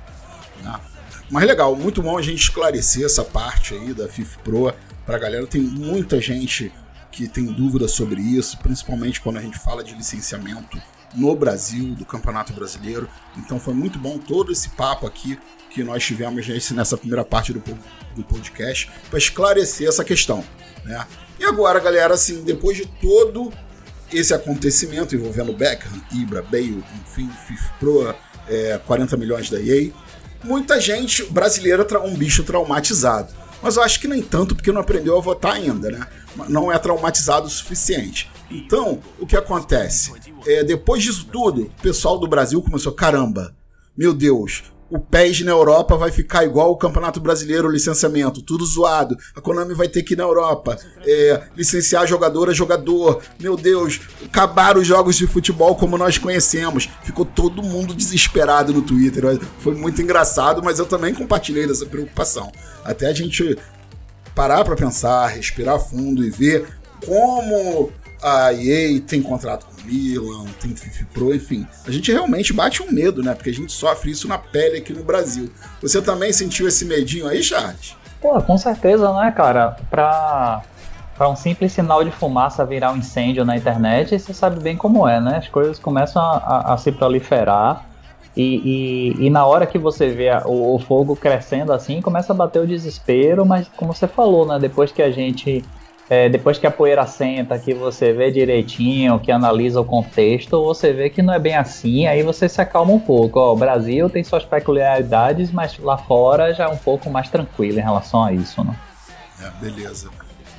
Né? 0.63 0.79
Mas 1.29 1.45
legal, 1.45 1.75
muito 1.75 2.01
bom 2.01 2.17
a 2.17 2.21
gente 2.21 2.41
esclarecer 2.41 3.05
essa 3.05 3.23
parte 3.23 3.73
aí 3.73 3.93
da 3.93 4.07
FIFA 4.07 4.39
Pro 4.43 4.73
pra 5.05 5.17
galera. 5.17 5.45
Tem 5.45 5.61
muita 5.61 6.19
gente 6.19 6.71
que 7.11 7.27
tem 7.27 7.45
dúvida 7.45 7.87
sobre 7.87 8.21
isso, 8.21 8.57
principalmente 8.57 9.21
quando 9.21 9.37
a 9.37 9.41
gente 9.41 9.59
fala 9.59 9.83
de 9.83 9.93
licenciamento 9.93 10.81
no 11.13 11.35
Brasil, 11.35 11.95
do 11.95 12.05
Campeonato 12.05 12.53
Brasileiro. 12.53 13.07
Então 13.37 13.59
foi 13.59 13.73
muito 13.73 13.99
bom 13.99 14.17
todo 14.17 14.51
esse 14.51 14.69
papo 14.69 15.05
aqui 15.05 15.37
que 15.69 15.83
nós 15.83 16.03
tivemos 16.03 16.47
nessa 16.71 16.97
primeira 16.97 17.23
parte 17.23 17.53
do, 17.53 17.61
do 18.15 18.23
podcast 18.23 18.91
para 19.09 19.17
esclarecer 19.17 19.87
essa 19.87 20.03
questão. 20.03 20.43
Né? 20.83 21.05
E 21.39 21.45
agora, 21.45 21.79
galera, 21.79 22.13
assim, 22.13 22.43
depois 22.43 22.77
de 22.77 22.85
todo 22.85 23.51
esse 24.11 24.33
acontecimento 24.33 25.15
envolvendo 25.15 25.53
Beckham, 25.53 25.91
Ibra, 26.11 26.41
Bale, 26.41 26.83
enfim, 27.01 27.29
FIFA 27.47 27.73
Pro, 27.79 28.15
é, 28.47 28.79
40 28.85 29.15
milhões 29.17 29.49
da 29.49 29.59
EA, 29.59 29.91
muita 30.43 30.79
gente 30.79 31.23
brasileira 31.25 31.85
um 32.03 32.15
bicho 32.15 32.43
traumatizado. 32.43 33.33
Mas 33.61 33.77
eu 33.77 33.83
acho 33.83 33.99
que 33.99 34.07
nem 34.07 34.21
tanto, 34.21 34.55
porque 34.55 34.71
não 34.71 34.81
aprendeu 34.81 35.17
a 35.17 35.21
votar 35.21 35.53
ainda, 35.53 35.89
né? 35.91 36.07
Não 36.49 36.71
é 36.71 36.77
traumatizado 36.79 37.45
o 37.45 37.49
suficiente. 37.49 38.29
Então, 38.49 38.99
o 39.19 39.25
que 39.25 39.37
acontece? 39.37 40.11
É, 40.45 40.63
depois 40.63 41.03
disso 41.03 41.27
tudo, 41.31 41.63
o 41.63 41.81
pessoal 41.81 42.17
do 42.17 42.27
Brasil 42.27 42.61
começou, 42.61 42.91
caramba, 42.91 43.55
meu 43.95 44.13
Deus, 44.13 44.63
o 44.91 44.99
PES 44.99 45.41
na 45.41 45.51
Europa 45.51 45.95
vai 45.95 46.11
ficar 46.11 46.43
igual 46.43 46.69
o 46.69 46.75
Campeonato 46.75 47.21
Brasileiro, 47.21 47.71
licenciamento, 47.71 48.41
tudo 48.41 48.65
zoado. 48.65 49.17
A 49.33 49.39
Konami 49.39 49.73
vai 49.73 49.87
ter 49.87 50.03
que 50.03 50.15
ir 50.15 50.17
na 50.17 50.23
Europa 50.23 50.77
é, 51.07 51.43
licenciar 51.55 52.05
jogador 52.05 52.49
a 52.49 52.53
jogador. 52.53 53.21
Meu 53.39 53.55
Deus, 53.55 54.01
acabar 54.25 54.77
os 54.77 54.85
jogos 54.85 55.15
de 55.15 55.25
futebol 55.25 55.75
como 55.75 55.97
nós 55.97 56.17
conhecemos. 56.17 56.89
Ficou 57.03 57.23
todo 57.23 57.63
mundo 57.63 57.93
desesperado 57.93 58.73
no 58.73 58.81
Twitter. 58.81 59.39
Foi 59.59 59.73
muito 59.73 60.01
engraçado, 60.01 60.61
mas 60.61 60.77
eu 60.77 60.85
também 60.85 61.13
compartilhei 61.13 61.65
dessa 61.65 61.85
preocupação. 61.85 62.51
Até 62.83 63.07
a 63.07 63.13
gente 63.13 63.57
parar 64.35 64.65
para 64.65 64.75
pensar, 64.75 65.27
respirar 65.27 65.79
fundo 65.79 66.21
e 66.21 66.29
ver 66.29 66.67
como 67.05 67.91
a 68.21 68.53
EA 68.53 68.99
tem 69.01 69.21
contrato 69.21 69.65
com 69.65 69.81
o 69.81 69.85
Milan, 69.85 70.45
tem 70.61 70.75
FIFA 70.75 71.05
Pro, 71.13 71.35
enfim. 71.35 71.65
A 71.85 71.91
gente 71.91 72.11
realmente 72.11 72.53
bate 72.53 72.83
um 72.83 72.91
medo, 72.91 73.23
né? 73.23 73.33
Porque 73.33 73.49
a 73.49 73.53
gente 73.53 73.71
sofre 73.71 74.11
isso 74.11 74.27
na 74.27 74.37
pele 74.37 74.77
aqui 74.77 74.93
no 74.93 75.03
Brasil. 75.03 75.51
Você 75.81 76.01
também 76.01 76.31
sentiu 76.31 76.67
esse 76.67 76.85
medinho 76.85 77.27
aí, 77.27 77.41
Charles? 77.41 77.95
Pô, 78.21 78.39
com 78.41 78.57
certeza, 78.57 79.11
né, 79.13 79.31
cara? 79.31 79.77
Pra, 79.89 80.61
pra 81.17 81.27
um 81.27 81.35
simples 81.35 81.71
sinal 81.71 82.03
de 82.03 82.11
fumaça 82.11 82.63
virar 82.63 82.91
um 82.91 82.97
incêndio 82.97 83.43
na 83.43 83.57
internet, 83.57 84.17
você 84.17 84.33
sabe 84.33 84.59
bem 84.59 84.77
como 84.77 85.07
é, 85.07 85.19
né? 85.19 85.37
As 85.37 85.47
coisas 85.47 85.79
começam 85.79 86.21
a, 86.21 86.37
a, 86.37 86.73
a 86.73 86.77
se 86.77 86.91
proliferar. 86.91 87.85
E, 88.37 89.15
e, 89.19 89.25
e, 89.25 89.29
na 89.29 89.45
hora 89.45 89.65
que 89.65 89.77
você 89.77 90.09
vê 90.09 90.29
o, 90.45 90.75
o, 90.75 90.79
fogo 90.79 91.17
crescendo 91.17 91.73
assim, 91.73 92.01
começa 92.01 92.31
a 92.31 92.35
bater 92.35 92.61
o 92.61 92.67
desespero, 92.67 93.45
mas 93.45 93.67
como 93.75 93.93
você 93.93 94.07
falou, 94.07 94.45
né? 94.45 94.57
Depois 94.57 94.89
que 94.89 95.01
a 95.01 95.11
gente 95.11 95.65
é, 96.11 96.27
depois 96.27 96.57
que 96.57 96.67
a 96.67 96.71
poeira 96.71 97.07
senta, 97.07 97.57
que 97.57 97.73
você 97.73 98.11
vê 98.11 98.29
direitinho, 98.29 99.17
que 99.17 99.31
analisa 99.31 99.79
o 99.79 99.85
contexto, 99.85 100.61
você 100.61 100.91
vê 100.91 101.09
que 101.09 101.21
não 101.21 101.33
é 101.33 101.39
bem 101.39 101.55
assim, 101.55 102.05
aí 102.05 102.21
você 102.21 102.49
se 102.49 102.59
acalma 102.59 102.91
um 102.91 102.99
pouco. 102.99 103.39
Ó, 103.39 103.53
o 103.53 103.55
Brasil 103.55 104.09
tem 104.09 104.21
suas 104.21 104.43
peculiaridades, 104.43 105.51
mas 105.51 105.79
lá 105.79 105.97
fora 105.97 106.53
já 106.53 106.65
é 106.65 106.67
um 106.67 106.75
pouco 106.75 107.09
mais 107.09 107.29
tranquilo 107.29 107.79
em 107.79 107.81
relação 107.81 108.25
a 108.25 108.33
isso, 108.33 108.61
né? 108.61 108.75
É, 109.41 109.49
beleza. 109.63 110.09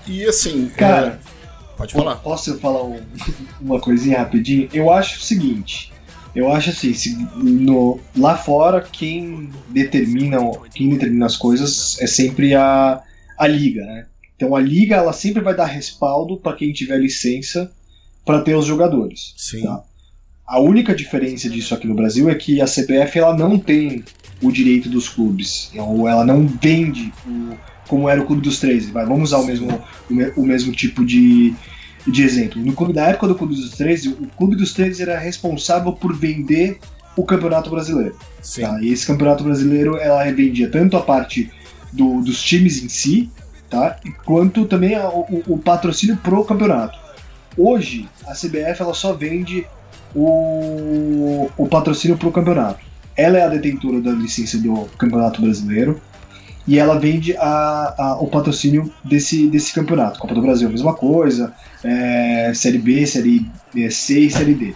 E 0.07 0.25
assim, 0.25 0.71
cara, 0.71 1.21
é... 1.23 1.77
pode 1.77 1.93
falar. 1.93 2.17
Posso 2.17 2.59
falar 2.59 2.85
um, 2.85 2.99
uma 3.61 3.79
coisinha 3.79 4.21
rapidinho? 4.21 4.71
Eu 4.73 4.91
acho 4.91 5.19
o 5.19 5.23
seguinte. 5.23 5.93
Eu 6.35 6.51
acho 6.51 6.71
assim, 6.71 6.95
se 6.95 7.15
no, 7.37 8.01
lá 8.17 8.39
fora 8.39 8.81
quem 8.81 9.51
determina, 9.69 10.39
quem 10.75 10.89
determina 10.89 11.27
as 11.27 11.37
coisas 11.37 12.01
é 12.01 12.07
sempre 12.07 12.55
a, 12.55 13.03
a 13.37 13.47
liga, 13.47 13.85
né? 13.85 14.07
Então 14.43 14.57
a 14.57 14.61
liga 14.61 14.97
ela 14.97 15.13
sempre 15.13 15.41
vai 15.41 15.55
dar 15.55 15.67
respaldo 15.67 16.37
para 16.37 16.57
quem 16.57 16.73
tiver 16.73 16.99
licença 16.99 17.71
para 18.27 18.43
ter 18.43 18.57
os 18.57 18.67
jogadores. 18.67 19.35
Sim. 19.37 19.63
Tá? 19.63 19.85
A 20.45 20.59
única 20.59 20.93
diferença 20.97 21.49
disso 21.49 21.73
aqui 21.73 21.87
no 21.87 21.95
Brasil 21.95 22.29
é 22.29 22.35
que 22.35 22.61
a 22.61 22.65
CBF 22.65 23.21
ela 23.21 23.37
não 23.37 23.57
tem 23.57 24.05
o 24.43 24.51
direito 24.51 24.89
dos 24.89 25.09
clubes, 25.09 25.71
ou 25.77 26.09
ela 26.09 26.25
não 26.25 26.45
vende 26.45 27.13
o, 27.25 27.57
como 27.87 28.09
era 28.09 28.21
o 28.21 28.27
Clube 28.27 28.43
dos 28.43 28.59
13. 28.59 28.91
Vai, 28.91 29.07
vamos 29.07 29.31
usar 29.31 29.39
o 29.39 29.47
mesmo, 29.47 29.81
o, 30.37 30.43
mesmo 30.43 30.73
tipo 30.73 31.07
de, 31.07 31.55
de 32.05 32.23
exemplo. 32.25 32.61
No 32.61 32.73
clube 32.73 32.93
da 32.93 33.07
época 33.07 33.29
do 33.29 33.37
Clube 33.37 33.55
dos 33.55 33.71
13, 33.71 34.09
o 34.09 34.27
Clube 34.37 34.57
dos 34.57 34.73
13 34.73 35.03
era 35.03 35.21
responsável 35.21 35.93
por 35.93 36.17
vender 36.17 36.81
o 37.17 37.25
Campeonato 37.25 37.71
Brasileiro. 37.71 38.17
Tá? 38.61 38.83
E 38.83 38.89
esse 38.89 39.07
Campeonato 39.07 39.45
Brasileiro 39.45 39.97
ela 39.99 40.25
vendia 40.33 40.69
tanto 40.69 40.97
a 40.97 41.01
parte 41.01 41.49
do, 41.93 42.21
dos 42.23 42.43
times 42.43 42.83
em 42.83 42.89
si, 42.89 43.31
tá? 43.73 43.97
quanto 44.25 44.67
também 44.67 44.97
o, 44.99 45.43
o 45.49 45.59
patrocínio 45.59 46.17
pro 46.19 46.45
campeonato. 46.45 46.99
Hoje, 47.57 48.09
a 48.27 48.33
CBF 48.33 48.81
ela 48.81 48.95
só 48.95 49.13
vende 49.15 49.67
o, 50.15 51.51
o 51.57 51.67
patrocínio 51.67 52.17
pro 52.17 52.31
campeonato. 52.31 52.81
Ela 53.17 53.39
é 53.39 53.43
a 53.45 53.49
detentora 53.49 54.01
da 54.01 54.11
licença 54.11 54.59
do 54.59 54.87
Campeonato 54.97 55.43
Brasileiro 55.43 56.01
e 56.67 56.79
ela 56.79 56.99
vende 56.99 57.37
a, 57.37 57.95
a, 57.99 58.17
o 58.21 58.27
patrocínio 58.27 58.91
desse, 59.05 59.49
desse 59.49 59.73
campeonato. 59.73 60.19
Copa 60.19 60.35
do 60.35 60.41
Brasil, 60.41 60.69
mesma 60.71 60.95
coisa, 60.95 61.53
é, 61.85 62.53
Série 62.55 62.79
B, 62.79 63.07
Série 63.07 63.51
C 63.91 64.21
e 64.21 64.31
Série 64.31 64.55
D. 64.55 64.75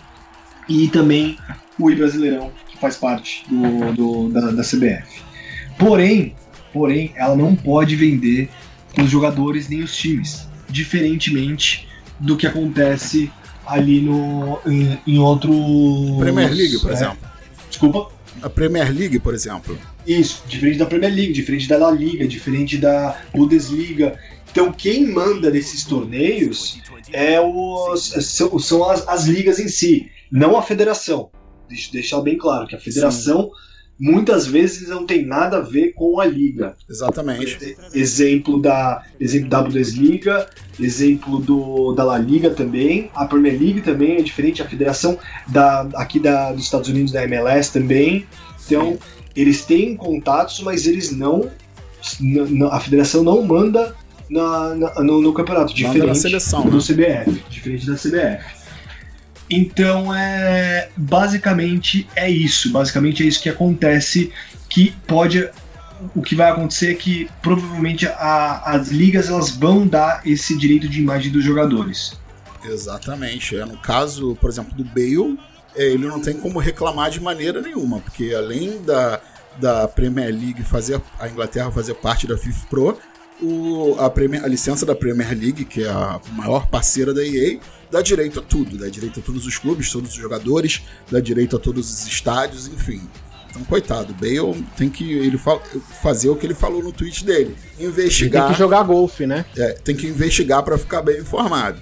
E 0.69 0.89
também 0.89 1.39
o 1.79 1.95
Brasileirão, 1.95 2.51
que 2.69 2.77
faz 2.79 2.97
parte 2.97 3.45
do, 3.49 3.93
do 3.93 4.29
da, 4.29 4.51
da 4.51 4.63
CBF. 4.63 5.23
Porém, 5.79 6.35
porém, 6.73 7.13
ela 7.17 7.37
não 7.37 7.55
pode 7.55 7.97
vender 7.97 8.51
os 8.99 9.11
jogadores 9.11 9.69
nem 9.69 9.83
os 9.83 9.95
times, 9.97 10.49
diferentemente 10.69 11.89
do 12.19 12.37
que 12.37 12.47
acontece 12.47 13.31
ali 13.67 14.01
no 14.01 14.59
em, 14.67 14.99
em 15.07 15.19
outros 15.19 15.57
Premier 16.19 16.53
League, 16.53 16.79
por 16.79 16.91
é, 16.91 16.95
exemplo. 16.95 17.19
Desculpa. 17.69 18.11
A 18.43 18.51
Premier 18.51 18.95
League, 18.95 19.19
por 19.19 19.35
exemplo. 19.35 19.79
Isso, 20.07 20.43
diferente 20.47 20.79
da 20.79 20.87
Premier 20.87 21.13
League, 21.13 21.33
diferente 21.33 21.67
da 21.67 21.79
La 21.79 21.91
Liga, 21.91 22.29
diferente 22.29 22.77
da 22.77 23.19
Bundesliga. 23.35 24.19
Então, 24.51 24.73
quem 24.73 25.07
manda 25.11 25.51
nesses 25.51 25.85
torneios 25.85 26.81
é 27.13 27.41
os, 27.41 28.09
são, 28.09 28.59
são 28.59 28.89
as, 28.89 29.07
as 29.09 29.27
ligas 29.27 29.59
em 29.59 29.69
si, 29.69 30.11
não 30.31 30.57
a 30.57 30.63
federação. 30.63 31.31
Deixa 31.69 31.91
deixar 31.93 32.21
bem 32.21 32.39
claro 32.39 32.67
que 32.67 32.77
a 32.77 32.79
federação 32.79 33.45
Sim 33.45 33.67
muitas 33.99 34.47
vezes 34.47 34.89
não 34.89 35.07
tem 35.07 35.25
nada 35.25 35.59
a 35.59 35.61
ver 35.61 35.93
com 35.93 36.21
a 36.21 36.25
liga. 36.25 36.77
Exatamente. 36.89 37.77
Exemplo 37.95 38.61
da 38.61 39.03
exemplo 39.19 39.49
da 39.49 39.63
Bundesliga, 39.63 40.47
exemplo 40.79 41.39
do 41.41 41.93
da 41.95 42.05
La 42.05 42.19
Liga 42.19 42.51
também, 42.51 43.11
a 43.15 43.25
Premier 43.25 43.59
League 43.59 43.81
também 43.81 44.17
é 44.17 44.23
diferente, 44.23 44.63
a 44.63 44.69
federação 44.69 45.19
da 45.49 45.89
aqui 45.95 46.21
da, 46.21 46.53
dos 46.53 46.65
Estados 46.65 46.89
Unidos 46.89 47.13
da 47.13 47.25
MLS 47.25 47.73
também. 47.73 48.27
Então, 48.65 48.99
eles 49.35 49.65
têm 49.65 49.97
contatos, 49.97 50.61
mas 50.61 50.87
eles 50.87 51.11
não 51.11 51.51
a 52.71 52.81
federação 52.81 53.25
não 53.25 53.43
manda 53.43 53.95
na, 54.29 54.75
na 54.75 55.03
no, 55.03 55.21
no, 55.21 55.33
campeonato, 55.33 55.75
diferente 55.75 56.19
seleção, 56.19 56.69
do 56.69 56.77
né? 56.77 56.83
CBF, 56.83 57.43
diferente 57.51 57.87
da 57.87 57.95
CBF. 57.95 58.66
Então 59.49 60.15
é 60.15 60.89
basicamente 60.97 62.09
é 62.15 62.31
isso. 62.31 62.71
Basicamente 62.71 63.23
é 63.23 63.27
isso 63.27 63.43
que 63.43 63.49
acontece. 63.49 64.33
Que 64.69 64.93
pode. 65.07 65.49
O 66.15 66.21
que 66.21 66.35
vai 66.35 66.51
acontecer 66.51 66.93
é 66.93 66.95
que 66.95 67.29
provavelmente 67.41 68.07
a, 68.07 68.63
as 68.67 68.89
ligas 68.89 69.29
elas 69.29 69.51
vão 69.51 69.87
dar 69.87 70.21
esse 70.27 70.57
direito 70.57 70.89
de 70.89 71.01
imagem 71.01 71.33
dos 71.33 71.45
jogadores. 71.45 72.19
Exatamente. 72.65 73.57
É, 73.57 73.65
no 73.65 73.79
caso, 73.79 74.37
por 74.41 74.51
exemplo, 74.51 74.75
do 74.75 74.85
Bale, 74.85 75.39
é, 75.75 75.85
ele 75.85 76.07
não 76.07 76.21
tem 76.21 76.35
como 76.35 76.59
reclamar 76.59 77.11
de 77.11 77.21
maneira 77.21 77.61
nenhuma, 77.63 78.01
porque 78.01 78.35
além 78.35 78.83
da, 78.83 79.21
da 79.59 79.89
Premier 79.89 80.31
League 80.31 80.63
fazer 80.65 81.01
a 81.19 81.29
Inglaterra 81.29 81.71
fazer 81.71 81.95
parte 81.95 82.27
da 82.27 82.37
FIFA 82.37 82.67
Pro, 82.69 82.99
o, 83.41 83.97
a, 83.99 84.09
Premier, 84.09 84.45
a 84.45 84.49
licença 84.49 84.87
da 84.87 84.95
Premier 84.95 85.31
League, 85.31 85.65
que 85.65 85.85
é 85.85 85.89
a 85.89 86.21
maior 86.33 86.67
parceira 86.69 87.13
da 87.13 87.25
EA, 87.25 87.59
dá 87.91 88.03
direito 88.03 88.41
a 88.41 88.43
tudo, 88.43 88.79
dá 88.79 88.89
direito 88.89 89.21
a 89.21 89.23
todos 89.23 89.47
os 89.47 89.59
clubes, 89.59 89.91
todos 89.91 90.11
os 90.11 90.17
jogadores, 90.17 90.83
dá 91.11 91.21
direito 91.21 91.57
a 91.57 91.59
todos 91.59 91.91
os 91.91 92.07
estádios, 92.07 92.67
enfim. 92.69 93.01
Então, 93.51 93.65
coitado, 93.65 94.15
Bale 94.15 94.65
tem 94.77 94.91
que 94.91 95.13
ele 95.13 95.39
fazer 96.03 96.29
o 96.29 96.37
que 96.37 96.47
ele 96.47 96.55
falou 96.55 96.83
no 96.83 96.93
tweet 96.93 97.25
dele, 97.25 97.57
investigar. 97.79 98.43
Ele 98.43 98.49
tem 98.49 98.55
que 98.55 98.59
jogar 98.59 98.83
golfe, 98.83 99.27
né? 99.27 99.47
É, 99.57 99.73
tem 99.73 99.97
que 99.97 100.07
investigar 100.07 100.63
para 100.63 100.77
ficar 100.77 101.03
bem 101.03 101.21
informado. 101.21 101.81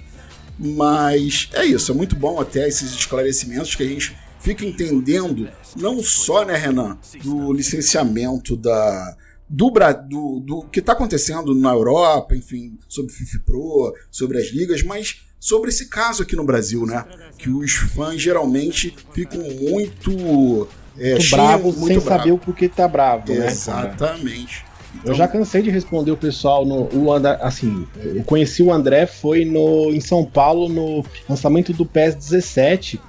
Mas 0.57 1.49
é 1.53 1.65
isso, 1.65 1.91
é 1.91 1.95
muito 1.95 2.15
bom 2.15 2.39
até 2.39 2.65
esses 2.67 2.93
esclarecimentos 2.93 3.75
que 3.75 3.83
a 3.83 3.87
gente 3.87 4.15
fica 4.39 4.63
entendendo, 4.63 5.49
não 5.75 6.01
só, 6.01 6.45
né, 6.45 6.55
Renan, 6.55 6.97
do 7.23 7.51
licenciamento 7.51 8.55
da, 8.55 9.17
do, 9.49 9.71
do, 10.07 10.39
do 10.39 10.61
que 10.71 10.79
está 10.79 10.93
acontecendo 10.93 11.53
na 11.55 11.71
Europa, 11.71 12.35
enfim, 12.35 12.77
sobre 12.87 13.11
o 13.11 13.15
FIFA 13.15 13.39
Pro, 13.45 13.95
sobre 14.11 14.37
as 14.37 14.47
ligas, 14.47 14.83
mas 14.83 15.24
sobre 15.45 15.69
esse 15.69 15.85
caso 15.85 16.23
aqui 16.23 16.35
no 16.35 16.43
Brasil, 16.43 16.87
né? 16.87 17.05
Que 17.37 17.51
os 17.51 17.71
fãs 17.71 18.19
geralmente 18.19 18.95
ficam 19.13 19.39
muito. 19.41 20.67
É, 20.97 21.11
muito 21.11 21.21
sem 21.21 21.99
bravo. 21.99 22.01
saber 22.01 22.31
o 22.31 22.37
porquê 22.39 22.67
tá 22.67 22.87
bravo, 22.87 23.31
né? 23.31 23.45
Exatamente. 23.45 24.65
Então... 24.95 25.11
Eu 25.11 25.13
já 25.13 25.27
cansei 25.27 25.61
de 25.61 25.69
responder 25.69 26.09
o 26.09 26.17
pessoal 26.17 26.65
no. 26.65 26.89
O 26.91 27.13
André, 27.13 27.37
assim, 27.41 27.85
eu 28.03 28.23
conheci 28.23 28.63
o 28.63 28.73
André, 28.73 29.05
foi 29.05 29.45
no, 29.45 29.91
em 29.91 29.99
São 29.99 30.25
Paulo, 30.25 30.67
no 30.67 31.05
lançamento 31.29 31.71
do 31.73 31.85
PES 31.85 32.15
17. 32.15 32.99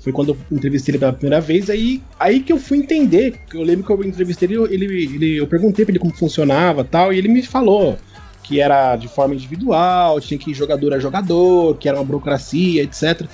Foi 0.00 0.12
quando 0.12 0.32
eu 0.32 0.36
entrevistei 0.52 0.92
ele 0.92 0.98
pela 0.98 1.12
primeira 1.14 1.40
vez, 1.40 1.70
aí, 1.70 2.02
aí 2.20 2.40
que 2.40 2.52
eu 2.52 2.58
fui 2.58 2.78
entender. 2.78 3.40
Eu 3.54 3.62
lembro 3.62 3.86
que 3.86 3.90
eu 3.90 4.04
entrevistei 4.04 4.46
ele, 4.46 4.74
ele, 4.74 5.04
ele 5.04 5.36
eu 5.36 5.46
perguntei 5.46 5.86
pra 5.86 5.92
ele 5.92 5.98
como 5.98 6.12
funcionava 6.12 6.84
tal, 6.84 7.14
e 7.14 7.18
ele 7.18 7.28
me 7.28 7.42
falou 7.42 7.96
que 8.48 8.62
era 8.62 8.96
de 8.96 9.06
forma 9.08 9.34
individual, 9.34 10.18
tinha 10.22 10.38
que 10.38 10.50
ir 10.50 10.54
jogador 10.54 10.94
a 10.94 10.98
jogador, 10.98 11.76
que 11.76 11.86
era 11.86 11.98
uma 11.98 12.04
burocracia, 12.04 12.82
etc. 12.82 13.26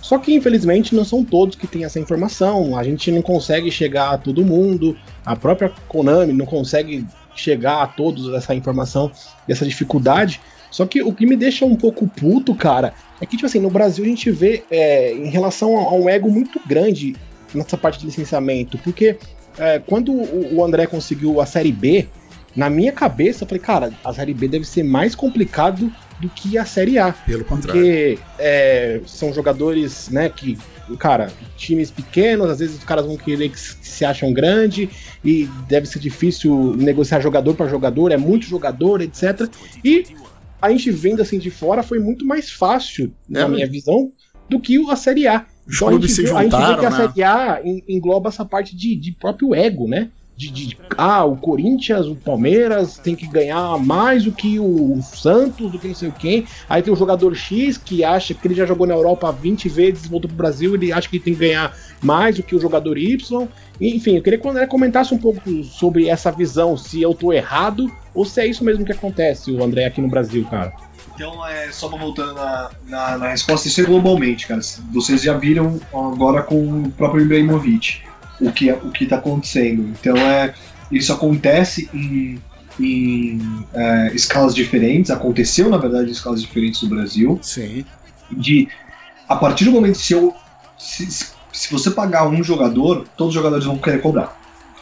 Só 0.00 0.16
que 0.16 0.32
infelizmente 0.32 0.94
não 0.94 1.04
são 1.04 1.24
todos 1.24 1.56
que 1.56 1.66
têm 1.66 1.84
essa 1.84 1.98
informação, 1.98 2.78
a 2.78 2.84
gente 2.84 3.10
não 3.10 3.20
consegue 3.20 3.68
chegar 3.68 4.10
a 4.10 4.18
todo 4.18 4.44
mundo, 4.44 4.96
a 5.26 5.34
própria 5.34 5.72
Konami 5.88 6.32
não 6.32 6.46
consegue 6.46 7.04
chegar 7.34 7.82
a 7.82 7.86
todos 7.88 8.32
essa 8.32 8.54
informação 8.54 9.10
essa 9.48 9.66
dificuldade. 9.66 10.40
Só 10.70 10.86
que 10.86 11.02
o 11.02 11.12
que 11.12 11.26
me 11.26 11.34
deixa 11.34 11.64
um 11.64 11.74
pouco 11.74 12.06
puto, 12.06 12.54
cara, 12.54 12.94
é 13.20 13.26
que, 13.26 13.36
tipo 13.36 13.46
assim, 13.46 13.58
no 13.58 13.70
Brasil 13.70 14.04
a 14.04 14.08
gente 14.08 14.30
vê 14.30 14.62
é, 14.70 15.12
em 15.12 15.30
relação 15.30 15.76
a 15.76 15.92
um 15.94 16.08
ego 16.08 16.30
muito 16.30 16.60
grande 16.64 17.16
nessa 17.52 17.76
parte 17.76 17.98
de 17.98 18.06
licenciamento, 18.06 18.78
porque 18.78 19.18
é, 19.58 19.80
quando 19.80 20.12
o 20.12 20.64
André 20.64 20.86
conseguiu 20.86 21.40
a 21.40 21.46
Série 21.46 21.72
B, 21.72 22.06
na 22.54 22.68
minha 22.68 22.92
cabeça, 22.92 23.44
eu 23.44 23.48
falei, 23.48 23.62
cara, 23.62 23.92
a 24.04 24.12
Série 24.12 24.34
B 24.34 24.48
deve 24.48 24.64
ser 24.64 24.82
mais 24.82 25.14
complicado 25.14 25.92
do 26.20 26.28
que 26.28 26.58
a 26.58 26.64
Série 26.64 26.98
A. 26.98 27.12
Pelo 27.12 27.44
contrário. 27.44 27.80
Porque 27.80 28.18
é, 28.38 29.00
são 29.06 29.32
jogadores, 29.32 30.08
né, 30.10 30.28
que, 30.28 30.58
cara, 30.98 31.32
times 31.56 31.90
pequenos, 31.90 32.50
às 32.50 32.58
vezes 32.58 32.78
os 32.78 32.84
caras 32.84 33.06
vão 33.06 33.16
querer 33.16 33.48
que 33.48 33.58
se 33.58 34.04
acham 34.04 34.32
grande 34.32 34.90
e 35.24 35.48
deve 35.68 35.86
ser 35.86 35.98
difícil 35.98 36.74
negociar 36.76 37.20
jogador 37.20 37.54
para 37.54 37.68
jogador, 37.68 38.12
é 38.12 38.16
muito 38.16 38.46
jogador, 38.46 39.00
etc. 39.00 39.48
E 39.84 40.04
a 40.60 40.70
gente 40.70 40.90
vendo 40.90 41.22
assim 41.22 41.38
de 41.38 41.50
fora 41.50 41.82
foi 41.82 41.98
muito 41.98 42.26
mais 42.26 42.50
fácil, 42.50 43.12
é, 43.30 43.40
na 43.40 43.48
minha 43.48 43.68
visão, 43.68 44.12
do 44.48 44.60
que 44.60 44.76
a 44.90 44.96
Série 44.96 45.26
A. 45.26 45.46
Os 45.66 45.76
então, 45.76 45.88
clubes 45.88 46.16
se 46.16 46.26
juntaram, 46.26 46.40
a 46.40 46.42
gente 46.42 46.74
vê 46.74 46.80
que 46.80 46.86
a 46.86 46.90
né? 46.90 46.96
Série 46.96 47.22
A 47.22 47.62
engloba 47.88 48.28
essa 48.28 48.44
parte 48.44 48.76
de, 48.76 48.96
de 48.96 49.12
próprio 49.12 49.54
ego, 49.54 49.86
né? 49.86 50.10
De, 50.40 50.50
de, 50.68 50.78
ah, 50.96 51.22
o 51.22 51.36
Corinthians, 51.36 52.06
o 52.06 52.16
Palmeiras 52.16 52.96
tem 52.96 53.14
que 53.14 53.26
ganhar 53.26 53.78
mais 53.78 54.24
do 54.24 54.32
que 54.32 54.58
o 54.58 54.98
Santos, 55.02 55.70
do 55.70 55.78
que 55.78 55.88
não 55.88 55.94
sei 55.94 56.08
o 56.08 56.12
quem. 56.12 56.46
Aí 56.66 56.80
tem 56.80 56.90
o 56.90 56.96
jogador 56.96 57.34
X 57.34 57.76
que 57.76 58.02
acha 58.02 58.32
que 58.32 58.48
ele 58.48 58.54
já 58.54 58.64
jogou 58.64 58.86
na 58.86 58.94
Europa 58.94 59.30
20 59.30 59.68
vezes, 59.68 60.06
voltou 60.06 60.28
pro 60.28 60.36
Brasil, 60.38 60.74
ele 60.74 60.92
acha 60.92 61.10
que 61.10 61.20
tem 61.20 61.34
que 61.34 61.40
ganhar 61.40 61.76
mais 62.00 62.36
do 62.36 62.42
que 62.42 62.56
o 62.56 62.60
jogador 62.60 62.96
Y. 62.96 63.48
Enfim, 63.78 64.16
eu 64.16 64.22
queria 64.22 64.38
que 64.38 64.48
o 64.48 64.68
comentasse 64.68 65.12
um 65.12 65.18
pouco 65.18 65.62
sobre 65.62 66.08
essa 66.08 66.32
visão, 66.32 66.74
se 66.74 67.02
eu 67.02 67.12
tô 67.12 67.34
errado 67.34 67.92
ou 68.14 68.24
se 68.24 68.40
é 68.40 68.46
isso 68.46 68.64
mesmo 68.64 68.82
que 68.82 68.92
acontece, 68.92 69.52
o 69.52 69.62
André, 69.62 69.84
aqui 69.84 70.00
no 70.00 70.08
Brasil, 70.08 70.46
cara. 70.46 70.72
Então, 71.14 71.46
é, 71.46 71.70
só 71.70 71.86
voltando 71.86 72.32
na, 72.32 72.70
na, 72.88 73.18
na 73.18 73.28
resposta, 73.28 73.68
isso 73.68 73.78
é 73.82 73.84
globalmente, 73.84 74.46
cara. 74.46 74.62
Vocês 74.90 75.22
já 75.22 75.36
viram 75.36 75.78
agora 75.92 76.42
com 76.42 76.84
o 76.84 76.90
próprio 76.92 77.22
Ibrahimovic 77.22 78.08
o 78.40 78.52
que 78.52 78.72
o 78.72 78.90
que 78.90 79.04
está 79.04 79.16
acontecendo. 79.16 79.82
Então 79.82 80.16
é 80.16 80.54
isso 80.90 81.12
acontece 81.12 81.88
em, 81.94 82.38
em 82.78 83.66
é, 83.72 84.12
escalas 84.14 84.54
diferentes. 84.54 85.10
Aconteceu 85.10 85.68
na 85.68 85.76
verdade 85.76 86.08
em 86.08 86.12
escalas 86.12 86.40
diferentes 86.40 86.82
no 86.82 86.88
Brasil. 86.88 87.38
Sim. 87.42 87.84
De 88.30 88.68
a 89.28 89.36
partir 89.36 89.64
do 89.64 89.72
momento 89.72 89.98
se 89.98 90.12
eu 90.12 90.34
se, 90.78 91.06
se 91.52 91.70
você 91.70 91.90
pagar 91.90 92.26
um 92.26 92.42
jogador, 92.42 93.06
todos 93.16 93.34
os 93.34 93.34
jogadores 93.34 93.66
vão 93.66 93.76
querer 93.76 94.00
cobrar, 94.00 94.28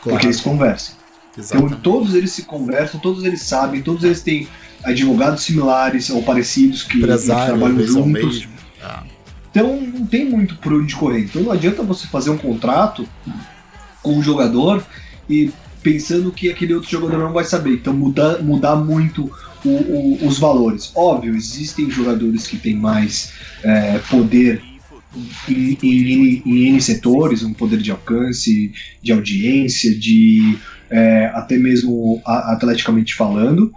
claro. 0.02 0.10
porque 0.10 0.26
eles 0.26 0.40
conversam. 0.40 0.94
Então, 1.32 1.44
Exatamente. 1.44 1.72
Então 1.72 1.80
todos 1.80 2.14
eles 2.14 2.32
se 2.32 2.42
conversam, 2.42 3.00
todos 3.00 3.24
eles 3.24 3.42
sabem, 3.42 3.82
todos 3.82 4.04
eles 4.04 4.22
têm 4.22 4.48
advogados 4.84 5.42
similares 5.42 6.08
ou 6.10 6.22
parecidos 6.22 6.84
que, 6.84 7.00
que 7.00 7.06
trabalham 7.06 7.84
juntos. 7.84 8.48
Ah. 8.82 9.02
Então 9.50 9.80
não 9.80 10.06
tem 10.06 10.24
muito 10.24 10.56
por 10.56 10.72
onde 10.72 10.94
correr. 10.94 11.20
Então 11.20 11.42
não 11.42 11.52
adianta 11.52 11.82
você 11.82 12.06
fazer 12.06 12.30
um 12.30 12.38
contrato 12.38 13.08
com 14.02 14.16
um 14.16 14.22
jogador 14.22 14.84
e 15.28 15.50
pensando 15.82 16.32
que 16.32 16.50
aquele 16.50 16.74
outro 16.74 16.90
jogador 16.90 17.18
não 17.18 17.32
vai 17.32 17.44
saber. 17.44 17.74
Então 17.74 17.92
mudar, 17.94 18.42
mudar 18.42 18.76
muito 18.76 19.30
o, 19.64 19.68
o, 19.68 20.26
os 20.26 20.38
valores. 20.38 20.92
Óbvio, 20.94 21.34
existem 21.34 21.90
jogadores 21.90 22.46
que 22.46 22.56
têm 22.56 22.76
mais 22.76 23.32
é, 23.62 23.98
poder 24.10 24.62
em, 25.48 25.78
em, 25.82 26.42
em, 26.44 26.68
N 26.68 26.80
setores, 26.80 27.42
um 27.42 27.52
poder 27.52 27.78
de 27.78 27.90
alcance, 27.90 28.72
de 29.02 29.12
audiência, 29.12 29.94
de 29.98 30.58
é, 30.90 31.26
até 31.34 31.56
mesmo 31.56 32.20
atleticamente 32.24 33.14
falando, 33.14 33.72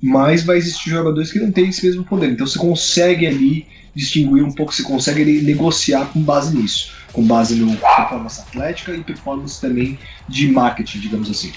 mas 0.00 0.44
vai 0.44 0.58
existir 0.58 0.90
jogadores 0.90 1.32
que 1.32 1.38
não 1.38 1.50
têm 1.50 1.68
esse 1.68 1.84
mesmo 1.84 2.04
poder. 2.04 2.30
Então 2.30 2.46
você 2.46 2.58
consegue 2.58 3.26
ali 3.26 3.66
distinguir 3.94 4.44
um 4.44 4.52
pouco, 4.52 4.72
você 4.72 4.82
consegue 4.82 5.42
negociar 5.42 6.06
com 6.06 6.20
base 6.20 6.56
nisso, 6.56 6.92
com 7.12 7.24
base 7.24 7.54
no 7.54 7.76
performance 7.76 8.40
atlética 8.40 8.94
e 8.94 9.02
performance 9.02 9.60
também 9.60 9.98
de 10.28 10.50
marketing, 10.50 11.00
digamos 11.00 11.30
assim. 11.30 11.52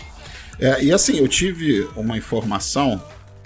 É, 0.59 0.83
e 0.83 0.91
assim, 0.91 1.17
eu 1.17 1.27
tive 1.27 1.87
uma 1.95 2.17
informação 2.17 3.01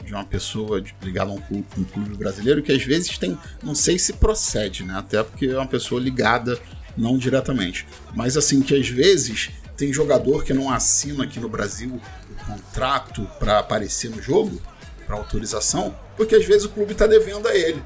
de 0.05 0.13
uma 0.13 0.23
pessoa 0.23 0.83
ligada 1.01 1.31
a 1.31 1.33
um 1.33 1.41
clube, 1.41 1.65
um 1.77 1.83
clube, 1.83 2.15
brasileiro 2.15 2.61
que 2.61 2.71
às 2.71 2.83
vezes 2.83 3.17
tem, 3.17 3.37
não 3.63 3.73
sei 3.73 3.97
se 3.97 4.13
procede, 4.13 4.83
né? 4.83 4.95
Até 4.97 5.23
porque 5.23 5.47
é 5.47 5.57
uma 5.57 5.65
pessoa 5.65 5.99
ligada 5.99 6.59
não 6.95 7.17
diretamente, 7.17 7.85
mas 8.13 8.37
assim 8.37 8.61
que 8.61 8.75
às 8.75 8.87
vezes 8.87 9.49
tem 9.75 9.91
jogador 9.91 10.43
que 10.43 10.53
não 10.53 10.69
assina 10.69 11.23
aqui 11.23 11.39
no 11.39 11.49
Brasil 11.49 11.99
o 12.29 12.45
contrato 12.45 13.27
para 13.39 13.59
aparecer 13.59 14.09
no 14.09 14.21
jogo, 14.21 14.61
para 15.05 15.15
autorização, 15.15 15.95
porque 16.15 16.35
às 16.35 16.45
vezes 16.45 16.65
o 16.65 16.69
clube 16.69 16.93
está 16.93 17.07
devendo 17.07 17.47
a 17.47 17.55
ele 17.55 17.81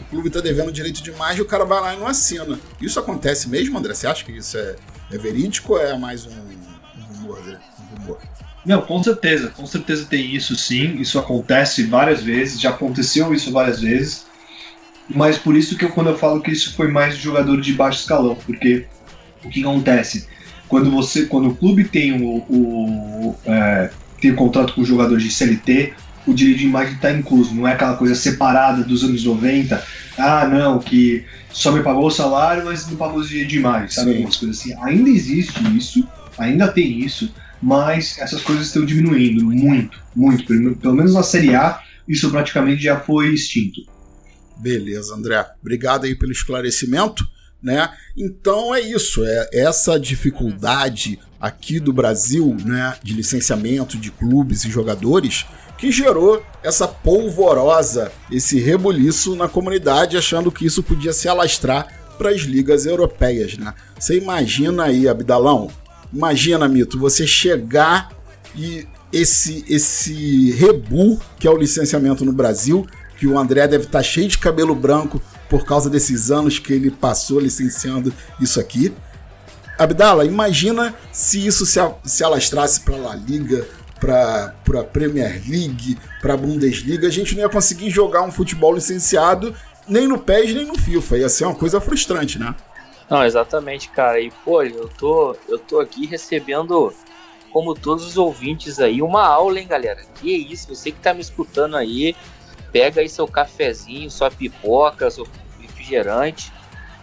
o 0.00 0.04
clube 0.04 0.28
está 0.28 0.40
devendo 0.40 0.70
direito 0.72 1.02
de 1.02 1.10
imagem 1.10 1.38
e 1.38 1.42
o 1.42 1.46
cara 1.46 1.64
vai 1.64 1.80
lá 1.80 1.94
e 1.94 1.98
não 1.98 2.06
assina. 2.06 2.58
Isso 2.80 2.98
acontece 2.98 3.48
mesmo, 3.48 3.78
André? 3.78 3.94
Você 3.94 4.06
acha 4.06 4.24
que 4.24 4.32
isso 4.32 4.56
é, 4.56 4.76
é 5.10 5.18
verídico 5.18 5.74
ou 5.74 5.80
é 5.80 5.96
mais 5.96 6.26
um, 6.26 6.30
um 6.30 7.02
rumor? 7.14 7.44
Né? 7.44 7.58
Um 7.80 8.00
rumor? 8.00 8.18
Não, 8.64 8.82
com 8.82 9.02
certeza, 9.02 9.48
com 9.50 9.64
certeza 9.64 10.06
tem 10.06 10.34
isso 10.34 10.56
sim. 10.56 10.96
Isso 10.96 11.18
acontece 11.18 11.84
várias 11.84 12.22
vezes, 12.22 12.60
já 12.60 12.70
aconteceu 12.70 13.32
isso 13.32 13.52
várias 13.52 13.80
vezes. 13.80 14.26
Mas 15.08 15.38
por 15.38 15.56
isso 15.56 15.76
que 15.76 15.84
eu, 15.84 15.90
quando 15.90 16.10
eu 16.10 16.18
falo 16.18 16.40
que 16.40 16.50
isso 16.50 16.74
foi 16.74 16.88
mais 16.88 17.16
jogador 17.16 17.60
de 17.60 17.72
baixo 17.72 18.00
escalão, 18.00 18.36
porque 18.44 18.86
o 19.44 19.48
que 19.48 19.60
acontece? 19.60 20.26
Quando 20.68 20.90
você, 20.90 21.26
quando 21.26 21.50
o 21.50 21.54
clube 21.54 21.84
tem 21.84 22.20
o, 22.20 22.38
o 22.48 23.36
é, 23.46 23.90
tem 24.20 24.32
um 24.32 24.36
contrato 24.36 24.74
com 24.74 24.80
o 24.80 24.84
jogador 24.84 25.16
de 25.18 25.30
CLT, 25.30 25.94
o 26.26 26.34
direito 26.34 26.58
de 26.58 26.66
imagem 26.66 26.94
está 26.94 27.12
incluso, 27.12 27.54
não 27.54 27.66
é 27.66 27.72
aquela 27.72 27.96
coisa 27.96 28.14
separada 28.14 28.82
dos 28.82 29.04
anos 29.04 29.24
90. 29.24 29.82
Ah, 30.18 30.46
não, 30.46 30.78
que 30.78 31.24
só 31.52 31.70
me 31.70 31.82
pagou 31.82 32.06
o 32.06 32.10
salário, 32.10 32.64
mas 32.64 32.86
não 32.88 32.96
pagou 32.96 33.20
o 33.20 33.26
direito 33.26 33.48
de 33.48 33.58
imagem, 33.58 33.88
sabe? 33.88 34.12
Algumas 34.12 34.36
coisas 34.36 34.58
assim. 34.58 34.74
Ainda 34.82 35.08
existe 35.08 35.60
isso, 35.76 36.06
ainda 36.36 36.68
tem 36.68 37.00
isso, 37.00 37.32
mas 37.62 38.18
essas 38.18 38.42
coisas 38.42 38.66
estão 38.66 38.84
diminuindo 38.84 39.44
muito, 39.44 39.98
muito. 40.14 40.46
Pelo 40.76 40.94
menos 40.94 41.14
na 41.14 41.22
Série 41.22 41.54
A, 41.54 41.80
isso 42.08 42.30
praticamente 42.30 42.82
já 42.82 42.98
foi 42.98 43.32
extinto. 43.32 43.82
Beleza, 44.58 45.14
André. 45.14 45.44
Obrigado 45.60 46.04
aí 46.04 46.14
pelo 46.14 46.32
esclarecimento. 46.32 47.26
Né? 47.62 47.90
Então 48.16 48.72
é 48.74 48.80
isso, 48.80 49.24
é 49.24 49.48
essa 49.52 49.98
dificuldade 49.98 51.18
aqui 51.40 51.80
do 51.80 51.92
Brasil, 51.92 52.56
né, 52.64 52.96
de 53.02 53.12
licenciamento 53.12 53.96
de 53.96 54.10
clubes 54.10 54.64
e 54.64 54.70
jogadores, 54.70 55.46
que 55.78 55.92
gerou 55.92 56.42
essa 56.62 56.88
polvorosa, 56.88 58.10
esse 58.30 58.58
rebuliço 58.58 59.36
na 59.36 59.48
comunidade, 59.48 60.16
achando 60.16 60.50
que 60.50 60.66
isso 60.66 60.82
podia 60.82 61.12
se 61.12 61.28
alastrar 61.28 61.86
para 62.16 62.30
as 62.30 62.40
ligas 62.40 62.86
europeias, 62.86 63.56
né? 63.58 63.74
Você 63.98 64.16
imagina 64.16 64.84
aí, 64.84 65.08
Abdalão, 65.08 65.70
imagina, 66.12 66.66
Mito, 66.68 66.98
você 66.98 67.26
chegar 67.26 68.10
e 68.54 68.86
esse 69.12 69.64
esse 69.68 70.50
rebu 70.52 71.20
que 71.38 71.46
é 71.46 71.50
o 71.50 71.56
licenciamento 71.56 72.24
no 72.24 72.32
Brasil, 72.32 72.86
que 73.18 73.26
o 73.26 73.38
André 73.38 73.66
deve 73.68 73.84
estar 73.84 73.98
tá 73.98 74.02
cheio 74.02 74.28
de 74.28 74.38
cabelo 74.38 74.74
branco 74.74 75.20
por 75.48 75.64
causa 75.64 75.88
desses 75.88 76.30
anos 76.30 76.58
que 76.58 76.72
ele 76.72 76.90
passou 76.90 77.38
licenciando 77.38 78.12
isso 78.40 78.58
aqui. 78.58 78.92
Abdala, 79.78 80.24
imagina 80.24 80.94
se 81.12 81.46
isso 81.46 81.66
se, 81.66 81.78
se 82.04 82.24
alastrasse 82.24 82.80
para 82.80 82.96
a 82.96 82.98
La 82.98 83.14
Liga, 83.14 83.66
para 84.00 84.54
a 84.80 84.84
Premier 84.84 85.42
League, 85.48 85.98
para 86.20 86.34
a 86.34 86.36
Bundesliga, 86.36 87.08
a 87.08 87.10
gente 87.10 87.34
não 87.34 87.42
ia 87.42 87.48
conseguir 87.48 87.90
jogar 87.90 88.22
um 88.22 88.32
futebol 88.32 88.74
licenciado 88.74 89.54
nem 89.88 90.06
no 90.06 90.18
PES 90.18 90.54
nem 90.54 90.66
no 90.66 90.78
FIFA. 90.78 91.18
Ia 91.18 91.28
ser 91.28 91.44
uma 91.44 91.54
coisa 91.54 91.80
frustrante, 91.80 92.38
né? 92.38 92.54
Não, 93.08 93.24
exatamente, 93.24 93.88
cara. 93.88 94.20
E 94.20 94.30
pô, 94.44 94.62
eu 94.62 94.88
tô, 94.88 95.36
eu 95.48 95.58
tô 95.58 95.80
aqui 95.80 96.06
recebendo, 96.06 96.92
como 97.52 97.74
todos 97.74 98.04
os 98.04 98.16
ouvintes 98.16 98.80
aí, 98.80 99.00
uma 99.00 99.26
aula, 99.26 99.60
hein, 99.60 99.66
galera? 99.66 100.02
Que 100.16 100.30
isso, 100.30 100.74
você 100.74 100.90
que 100.90 100.98
tá 100.98 101.14
me 101.14 101.20
escutando 101.20 101.76
aí, 101.76 102.16
pega 102.72 103.00
aí 103.00 103.08
seu 103.08 103.26
cafezinho, 103.26 104.10
sua 104.10 104.30
pipoca, 104.30 105.10
seu 105.10 105.26
refrigerante, 105.60 106.52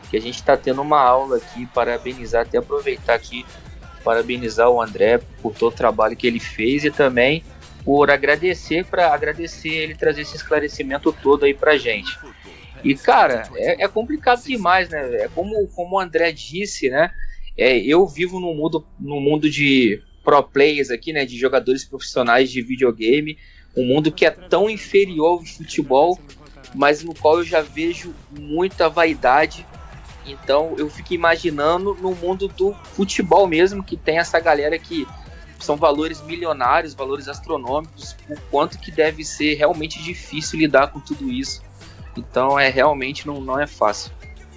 que 0.09 0.17
a 0.17 0.21
gente 0.21 0.43
tá 0.43 0.57
tendo 0.57 0.81
uma 0.81 0.99
aula 0.99 1.37
aqui, 1.37 1.65
parabenizar, 1.67 2.43
até 2.43 2.57
aproveitar 2.57 3.13
aqui 3.13 3.45
parabenizar 4.03 4.69
o 4.69 4.81
André 4.81 5.19
por 5.41 5.53
todo 5.53 5.73
o 5.73 5.75
trabalho 5.75 6.15
que 6.15 6.27
ele 6.27 6.39
fez 6.39 6.83
e 6.83 6.91
também 6.91 7.43
por 7.83 8.09
agradecer 8.09 8.85
para 8.85 9.13
agradecer 9.13 9.69
ele 9.69 9.95
trazer 9.95 10.21
esse 10.21 10.35
esclarecimento 10.35 11.11
todo 11.21 11.45
aí 11.45 11.53
pra 11.53 11.77
gente. 11.77 12.17
E, 12.83 12.95
cara, 12.95 13.49
é, 13.55 13.83
é 13.83 13.87
complicado 13.87 14.43
demais, 14.43 14.89
né? 14.89 15.23
É 15.23 15.29
como, 15.33 15.67
como 15.69 15.95
o 15.95 15.99
André 15.99 16.31
disse, 16.31 16.89
né? 16.89 17.11
É, 17.57 17.77
eu 17.77 18.05
vivo 18.07 18.39
num 18.39 18.53
mundo, 18.53 18.85
num 18.99 19.21
mundo 19.21 19.49
de 19.49 20.01
pro 20.23 20.43
players 20.43 20.89
aqui, 20.89 21.13
né? 21.13 21.25
De 21.25 21.37
jogadores 21.37 21.85
profissionais 21.85 22.51
de 22.51 22.61
videogame. 22.61 23.37
Um 23.75 23.85
mundo 23.85 24.11
que 24.11 24.25
é 24.25 24.29
tão 24.29 24.69
inferior 24.69 25.39
ao 25.39 25.45
futebol, 25.45 26.19
mas 26.75 27.03
no 27.03 27.13
qual 27.13 27.37
eu 27.37 27.43
já 27.43 27.61
vejo 27.61 28.13
muita 28.37 28.89
vaidade. 28.89 29.65
Então 30.25 30.75
eu 30.77 30.89
fico 30.89 31.13
imaginando 31.13 31.97
no 32.01 32.15
mundo 32.15 32.47
do 32.47 32.73
futebol 32.93 33.47
mesmo, 33.47 33.83
que 33.83 33.97
tem 33.97 34.17
essa 34.17 34.39
galera 34.39 34.77
que 34.77 35.07
são 35.59 35.77
valores 35.77 36.21
milionários, 36.21 36.93
valores 36.93 37.27
astronômicos, 37.27 38.15
o 38.29 38.35
quanto 38.51 38.77
que 38.77 38.91
deve 38.91 39.23
ser 39.23 39.55
realmente 39.55 40.01
difícil 40.01 40.59
lidar 40.59 40.87
com 40.87 40.99
tudo 40.99 41.31
isso. 41.31 41.61
Então 42.17 42.59
é 42.59 42.69
realmente 42.69 43.25
não, 43.25 43.41
não 43.41 43.59
é 43.59 43.65
fácil. 43.65 44.11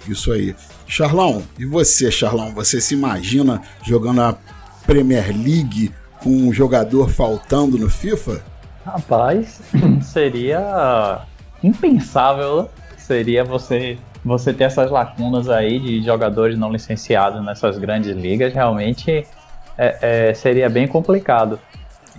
Isso 0.07 0.31
aí. 0.31 0.55
Charlão, 0.85 1.43
e 1.57 1.65
você, 1.65 2.11
Charlão? 2.11 2.53
Você 2.53 2.79
se 2.79 2.93
imagina 2.93 3.61
jogando 3.83 4.21
a 4.21 4.37
Premier 4.85 5.27
League 5.27 5.93
com 6.21 6.29
um 6.29 6.53
jogador 6.53 7.09
faltando 7.09 7.77
no 7.77 7.89
FIFA? 7.89 8.43
Rapaz, 8.85 9.61
seria 10.01 11.25
impensável. 11.63 12.63
Né? 12.63 12.69
Seria 12.97 13.43
você 13.43 13.97
você 14.27 14.53
ter 14.53 14.65
essas 14.65 14.91
lacunas 14.91 15.49
aí 15.49 15.79
de 15.79 16.03
jogadores 16.03 16.57
não 16.57 16.71
licenciados 16.71 17.43
nessas 17.43 17.77
grandes 17.77 18.15
ligas. 18.15 18.53
Realmente 18.53 19.25
é, 19.77 20.29
é, 20.29 20.33
seria 20.33 20.69
bem 20.69 20.87
complicado. 20.87 21.59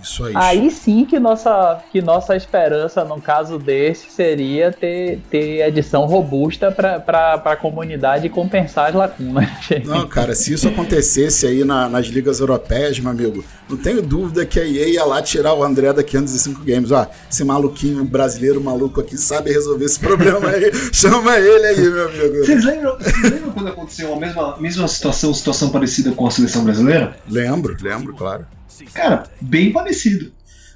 Isso 0.01 0.25
aí. 0.25 0.33
Aí 0.35 0.71
sim 0.71 1.05
que 1.05 1.19
nossa, 1.19 1.81
que 1.91 2.01
nossa 2.01 2.35
esperança, 2.35 3.03
no 3.03 3.21
caso 3.21 3.57
desse, 3.57 4.09
seria 4.11 4.71
ter, 4.71 5.19
ter 5.29 5.67
edição 5.67 6.05
robusta 6.05 6.71
para 6.71 7.41
a 7.45 7.55
comunidade 7.55 8.29
compensar 8.29 8.89
as 8.89 8.95
lacunas. 8.95 9.49
Não, 9.85 10.07
cara, 10.07 10.35
se 10.35 10.53
isso 10.53 10.67
acontecesse 10.67 11.45
aí 11.45 11.63
na, 11.63 11.89
nas 11.89 12.07
ligas 12.07 12.39
europeias, 12.39 12.99
meu 12.99 13.11
amigo, 13.11 13.43
não 13.69 13.77
tenho 13.77 14.01
dúvida 14.01 14.45
que 14.45 14.59
a 14.59 14.65
EA 14.65 14.89
ia 14.89 15.05
lá 15.05 15.21
tirar 15.21 15.53
o 15.53 15.63
André 15.63 15.93
da 15.93 16.03
505 16.03 16.63
Games. 16.63 16.91
Ó, 16.91 17.05
esse 17.29 17.43
maluquinho 17.43 18.03
brasileiro 18.03 18.61
maluco 18.61 18.99
aqui 18.99 19.17
sabe 19.17 19.51
resolver 19.51 19.85
esse 19.85 19.99
problema 20.01 20.49
aí. 20.49 20.71
Chama 20.91 21.37
ele 21.37 21.65
aí, 21.67 21.81
meu 21.81 22.07
amigo. 22.07 22.45
Vocês 22.45 22.65
lembram, 22.65 22.97
vocês 22.97 23.21
lembram 23.21 23.51
quando 23.51 23.67
aconteceu 23.67 24.13
a 24.13 24.17
mesma, 24.17 24.57
mesma 24.57 24.87
situação, 24.87 25.33
situação 25.33 25.69
parecida 25.69 26.11
com 26.11 26.25
a 26.25 26.31
seleção 26.31 26.63
brasileira? 26.63 27.15
Lembro, 27.29 27.77
lembro, 27.81 28.15
claro. 28.15 28.45
Cara, 28.93 29.23
bem 29.41 29.71
parecido. 29.71 30.31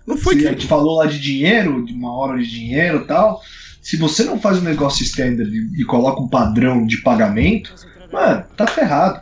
Não 0.05 0.17
foi 0.17 0.37
que. 0.37 0.47
A 0.47 0.51
gente 0.51 0.67
falou 0.67 0.97
lá 0.97 1.05
de 1.05 1.19
dinheiro, 1.19 1.85
de 1.85 1.93
uma 1.93 2.11
hora 2.15 2.37
de 2.37 2.49
dinheiro 2.49 2.99
e 2.99 3.07
tal. 3.07 3.41
Se 3.81 3.97
você 3.97 4.23
não 4.23 4.39
faz 4.39 4.59
um 4.59 4.61
negócio 4.61 5.03
standard 5.03 5.51
e, 5.51 5.83
coloca 5.83 6.21
um 6.21 6.27
padrão 6.27 6.85
de 6.85 7.01
pagamento, 7.01 7.73
mano, 8.11 8.43
tá 8.55 8.65
ferrado. 8.65 9.21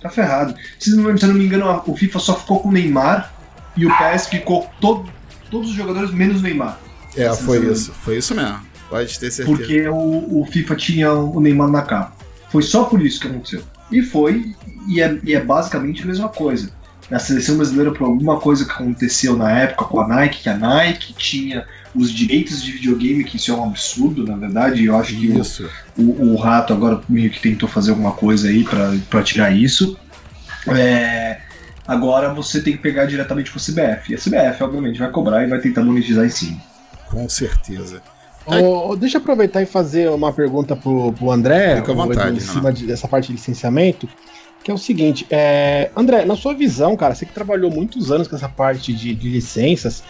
Tá 0.00 0.08
ferrado. 0.08 0.54
Se 0.78 0.94
não, 0.94 1.16
se 1.16 1.24
eu 1.24 1.28
não 1.28 1.36
me 1.36 1.44
engano, 1.44 1.82
o 1.86 1.96
FIFA 1.96 2.18
só 2.18 2.38
ficou 2.38 2.60
com 2.60 2.68
o 2.68 2.72
Neymar 2.72 3.34
e 3.76 3.84
o 3.84 3.98
PES 3.98 4.28
ficou 4.28 4.68
todo, 4.80 5.10
todos 5.50 5.70
os 5.70 5.76
jogadores 5.76 6.10
menos 6.10 6.40
o 6.40 6.42
Neymar. 6.42 6.78
É, 7.16 7.34
foi 7.34 7.70
isso. 7.70 7.92
Foi 7.92 8.16
isso 8.18 8.34
mesmo. 8.34 8.60
Pode 8.88 9.18
ter 9.18 9.30
certeza. 9.30 9.56
Porque 9.56 9.88
o, 9.88 10.40
o 10.40 10.46
FIFA 10.50 10.76
tinha 10.76 11.12
o 11.12 11.40
Neymar 11.40 11.68
na 11.68 11.82
capa. 11.82 12.16
Foi 12.50 12.62
só 12.62 12.84
por 12.84 13.04
isso 13.04 13.20
que 13.20 13.28
aconteceu. 13.28 13.62
E 13.90 14.02
foi, 14.02 14.54
e 14.86 15.00
é, 15.00 15.18
e 15.22 15.34
é 15.34 15.40
basicamente 15.40 16.02
a 16.02 16.06
mesma 16.06 16.28
coisa. 16.28 16.70
Na 17.10 17.18
seleção 17.18 17.56
brasileira, 17.56 17.90
por 17.92 18.04
alguma 18.04 18.38
coisa 18.38 18.64
que 18.66 18.70
aconteceu 18.70 19.34
na 19.36 19.50
época 19.50 19.86
com 19.86 20.00
a 20.00 20.06
Nike, 20.08 20.42
que 20.42 20.48
a 20.48 20.56
Nike 20.56 21.14
tinha 21.14 21.64
os 21.94 22.10
direitos 22.12 22.62
de 22.62 22.72
videogame, 22.72 23.24
que 23.24 23.36
isso 23.38 23.50
é 23.50 23.54
um 23.54 23.64
absurdo, 23.64 24.26
na 24.26 24.36
verdade, 24.36 24.82
e 24.82 24.86
eu 24.86 24.96
acho 24.96 25.16
que 25.16 25.28
o, 25.28 25.40
Isso. 25.40 25.70
o, 25.96 26.32
o 26.32 26.36
Rato 26.36 26.72
agora 26.74 27.00
meio 27.08 27.30
que 27.30 27.40
tentou 27.40 27.66
fazer 27.68 27.90
alguma 27.92 28.12
coisa 28.12 28.48
aí 28.48 28.62
pra- 28.62 28.94
pra 29.08 29.22
tirar 29.22 29.50
isso. 29.56 29.96
É, 30.66 31.38
agora 31.86 32.32
você 32.34 32.60
tem 32.60 32.74
que 32.74 32.82
pegar 32.82 33.06
diretamente 33.06 33.50
com 33.50 33.58
a 33.58 33.62
CBF. 33.62 34.12
E 34.12 34.14
a 34.14 34.18
CBF, 34.18 34.62
obviamente, 34.62 34.98
vai 34.98 35.10
cobrar 35.10 35.42
e 35.44 35.46
vai 35.48 35.58
tentar 35.60 35.82
monetizar 35.82 36.26
em 36.26 36.30
cima. 36.30 36.60
Com 37.06 37.26
certeza. 37.28 38.02
Ô, 38.46 38.96
deixa 38.96 39.18
eu 39.18 39.20
aproveitar 39.22 39.62
e 39.62 39.66
fazer 39.66 40.08
uma 40.10 40.32
pergunta 40.32 40.74
pro, 40.76 41.12
pro 41.12 41.30
André, 41.30 41.76
Fica 41.76 41.92
à 41.92 41.94
o 41.94 41.96
vontade, 41.96 42.36
em 42.36 42.40
cima 42.40 42.72
de- 42.72 42.86
dessa 42.86 43.06
parte 43.08 43.26
de 43.28 43.32
licenciamento, 43.34 44.08
que 44.68 44.72
é 44.72 44.74
o 44.74 44.76
seguinte, 44.76 45.26
é, 45.30 45.90
André, 45.96 46.26
na 46.26 46.36
sua 46.36 46.52
visão, 46.52 46.94
cara, 46.94 47.14
você 47.14 47.24
que 47.24 47.32
trabalhou 47.32 47.70
muitos 47.70 48.12
anos 48.12 48.28
com 48.28 48.36
essa 48.36 48.50
parte 48.50 48.92
de, 48.92 49.14
de 49.14 49.30
licenças, 49.30 50.04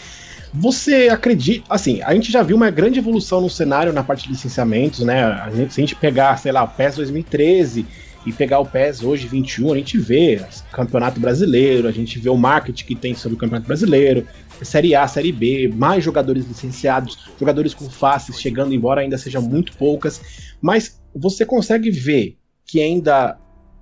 você 0.53 1.09
acredita, 1.09 1.65
assim, 1.69 2.03
a 2.03 2.13
gente 2.13 2.33
já 2.33 2.43
viu 2.43 2.57
uma 2.57 2.69
grande 2.69 2.99
evolução 2.99 3.41
no 3.41 3.49
cenário 3.49 3.93
na 3.93 4.03
parte 4.03 4.25
de 4.25 4.31
licenciamentos, 4.31 5.05
né? 5.05 5.23
A 5.23 5.49
gente, 5.51 5.73
se 5.73 5.81
a 5.81 5.83
gente 5.83 5.95
pegar, 5.95 6.37
sei 6.39 6.51
lá, 6.51 6.65
o 6.65 6.69
PES 6.69 6.97
2013 6.97 7.87
e 8.27 8.33
pegar 8.33 8.59
o 8.59 8.67
PES 8.67 9.05
hoje 9.05 9.29
21, 9.29 9.75
a 9.75 9.77
gente 9.77 9.97
vê 9.97 10.45
campeonato 10.73 11.21
brasileiro, 11.21 11.87
a 11.87 11.93
gente 11.93 12.19
vê 12.19 12.29
o 12.29 12.37
marketing 12.37 12.85
que 12.85 12.97
tem 12.97 13.15
sobre 13.15 13.37
o 13.37 13.39
campeonato 13.39 13.69
brasileiro, 13.69 14.27
Série 14.63 14.93
A, 14.93 15.07
Série 15.07 15.31
B, 15.31 15.71
mais 15.73 16.03
jogadores 16.03 16.45
licenciados, 16.49 17.29
jogadores 17.39 17.75
com 17.75 17.89
faces 17.89 18.41
chegando, 18.41 18.75
embora 18.75 19.03
ainda 19.03 19.19
sejam 19.19 19.41
muito 19.41 19.77
poucas. 19.77 20.21
Mas 20.61 21.01
você 21.15 21.47
consegue 21.47 21.93
ver 21.93 22.37
que 22.67 22.83
ainda 22.83 23.39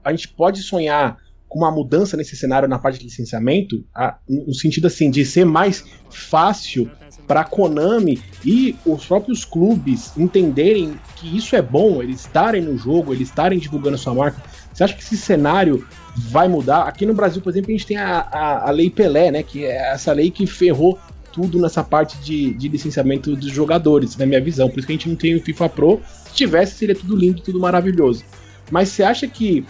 a 0.07 0.11
gente 0.13 0.29
pode 0.29 0.63
sonhar 0.63 1.17
com 1.49 1.61
uma 1.61 1.71
mudança 1.71 2.17
nesse 2.17 2.37
cenário 2.37 2.69
na 2.69 2.79
parte 2.79 2.99
de 2.99 3.05
licenciamento, 3.05 3.85
a- 3.95 4.17
no 4.29 4.53
sentido 4.55 4.87
assim 4.87 5.11
de 5.11 5.25
ser 5.25 5.45
mais 5.45 5.85
fácil 6.11 6.91
para 7.27 7.45
Konami 7.45 8.21
e 8.45 8.77
os 8.85 9.05
próprios 9.07 9.45
clubes 9.45 10.13
entenderem 10.17 10.95
que 11.17 11.37
isso 11.37 11.55
é 11.57 11.63
bom, 11.63 12.03
eles 12.03 12.21
estarem 12.21 12.63
no 12.63 12.77
jogo, 12.77 13.13
eles 13.13 13.29
estarem 13.29 13.59
divulgando 13.59 13.97
sua 13.99 14.15
marca. 14.15 14.43
Você 14.73 14.85
acha 14.85 14.95
que 14.95 15.03
esse 15.03 15.17
cenário 15.17 15.87
vai 16.17 16.47
mudar? 16.49 16.83
Aqui 16.83 17.07
no 17.07 17.15
Brasil, 17.15 17.41
por 17.41 17.51
exemplo, 17.51 17.71
a 17.71 17.73
gente 17.73 17.87
tem 17.87 17.97
a, 17.97 18.19
a, 18.21 18.69
a 18.69 18.71
Lei 18.71 18.91
Pelé, 18.91 19.31
né? 19.31 19.43
Que 19.43 19.65
é 19.65 19.93
essa 19.93 20.13
lei 20.13 20.31
que 20.31 20.47
ferrou 20.47 20.99
tudo 21.33 21.59
nessa 21.61 21.83
parte 21.83 22.17
de, 22.19 22.53
de 22.55 22.69
licenciamento 22.69 23.35
dos 23.37 23.51
jogadores, 23.53 24.17
na 24.17 24.27
minha 24.27 24.41
visão. 24.41 24.69
Por 24.69 24.79
isso 24.79 24.87
que 24.87 24.93
a 24.93 24.97
gente 24.97 25.09
não 25.09 25.17
tem 25.17 25.35
o 25.35 25.41
FIFA 25.43 25.69
Pro. 25.69 26.01
Se 26.29 26.35
tivesse, 26.35 26.77
seria 26.77 26.95
tudo 26.95 27.17
lindo, 27.17 27.41
tudo 27.43 27.59
maravilhoso. 27.61 28.25
Mas 28.71 28.89
você 28.91 29.03
acha 29.03 29.27
que. 29.27 29.65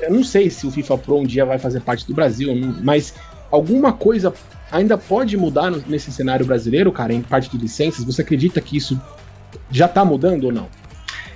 Eu 0.00 0.12
não 0.12 0.24
sei 0.24 0.50
se 0.50 0.66
o 0.66 0.70
FIFA 0.70 0.98
Pro 0.98 1.18
um 1.18 1.24
dia 1.24 1.44
vai 1.44 1.58
fazer 1.58 1.80
parte 1.80 2.06
do 2.06 2.14
Brasil, 2.14 2.54
mas 2.82 3.14
alguma 3.50 3.92
coisa 3.92 4.32
ainda 4.70 4.96
pode 4.96 5.36
mudar 5.36 5.70
nesse 5.86 6.12
cenário 6.12 6.46
brasileiro, 6.46 6.92
cara, 6.92 7.12
em 7.12 7.22
parte 7.22 7.50
de 7.50 7.58
licenças? 7.58 8.04
Você 8.04 8.22
acredita 8.22 8.60
que 8.60 8.76
isso 8.76 9.00
já 9.70 9.88
tá 9.88 10.04
mudando 10.04 10.44
ou 10.44 10.52
não? 10.52 10.68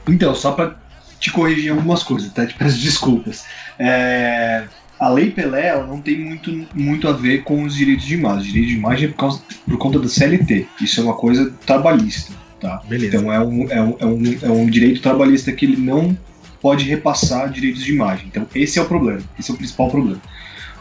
Então, 0.07 0.35
só 0.35 0.53
pra 0.53 0.77
te 1.19 1.31
corrigir 1.31 1.71
algumas 1.71 2.03
coisas, 2.03 2.33
tá? 2.33 2.47
Te 2.47 2.55
peço 2.55 2.79
desculpas. 2.79 3.45
É, 3.79 4.65
A 4.99 5.09
Lei 5.09 5.31
Pelé 5.31 5.69
ela 5.69 5.87
não 5.87 6.01
tem 6.01 6.19
muito, 6.19 6.67
muito 6.75 7.09
a 7.09 7.13
ver 7.13 7.45
com 7.45 7.63
os 7.63 7.75
direitos 7.75 8.05
de 8.05 8.15
imagem. 8.15 8.41
Os 8.41 8.47
direitos 8.47 8.71
de 8.71 8.79
imagem 8.79 9.05
é 9.07 9.09
por, 9.09 9.17
causa, 9.17 9.43
por 9.67 9.79
conta 9.79 9.99
da 9.99 10.09
CLT. 10.09 10.67
Isso 10.81 11.01
é 11.01 11.05
uma 11.05 11.15
coisa 11.15 11.53
trabalhista, 11.65 12.33
tá? 12.61 12.83
Beleza. 12.89 13.17
Então 13.17 13.33
é 13.33 13.41
um, 13.41 13.71
é, 13.71 13.83
um, 13.83 13.97
é, 14.01 14.07
um, 14.07 14.39
é 14.43 14.51
um 14.51 14.67
direito 14.67 15.01
trabalhista 15.01 15.53
que 15.53 15.65
ele 15.65 15.77
não 15.77 16.17
pode 16.63 16.85
repassar 16.85 17.51
direitos 17.51 17.83
de 17.85 17.93
imagem. 17.93 18.29
Então 18.29 18.47
esse 18.55 18.79
é 18.79 18.83
o 18.83 18.87
problema. 18.87 19.21
Esse 19.39 19.51
é 19.51 19.55
o 19.55 19.57
principal 19.57 19.91
problema. 19.91 20.23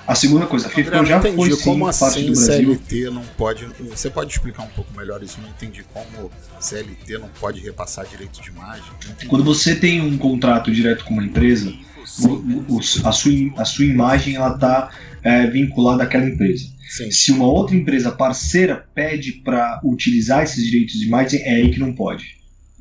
A 0.07 0.15
segunda 0.15 0.45
coisa, 0.47 0.67
a 0.67 0.97
não 0.97 1.05
já 1.05 1.19
entendi 1.19 1.35
foi 1.35 1.51
sim 1.51 1.63
como 1.63 1.85
parte 1.85 2.03
assim 2.03 2.25
do 2.25 2.33
Brasil. 2.33 2.65
CLT 2.75 3.09
não 3.11 3.21
pode. 3.37 3.65
Você 3.89 4.09
pode 4.09 4.31
explicar 4.31 4.63
um 4.63 4.67
pouco 4.69 4.95
melhor 4.97 5.21
isso? 5.23 5.37
Eu 5.39 5.43
não 5.43 5.49
entendi 5.51 5.83
como 5.93 6.29
CLT 6.59 7.17
não 7.19 7.29
pode 7.39 7.59
repassar 7.61 8.05
direito 8.07 8.41
de 8.41 8.49
imagem. 8.49 8.83
Quando 9.27 9.43
você 9.43 9.75
tem 9.75 10.01
um 10.01 10.17
contrato 10.17 10.71
direto 10.71 11.03
com 11.05 11.13
uma 11.13 11.23
empresa, 11.23 11.71
o- 12.19 12.75
o- 12.75 12.79
a, 13.05 13.11
sua, 13.11 13.31
a 13.57 13.63
sua 13.65 13.85
imagem 13.85 14.35
ela 14.35 14.55
está 14.55 14.89
vinculada 15.51 16.03
àquela 16.03 16.25
empresa. 16.27 16.65
Sim. 16.89 17.09
Se 17.11 17.31
uma 17.31 17.45
outra 17.45 17.75
empresa 17.75 18.11
parceira 18.11 18.85
pede 18.93 19.33
para 19.33 19.79
utilizar 19.83 20.43
esses 20.43 20.65
direitos 20.65 20.95
de 20.99 21.05
imagem, 21.05 21.39
é 21.43 21.55
aí 21.55 21.71
que 21.71 21.79
não 21.79 21.93
pode. 21.93 22.25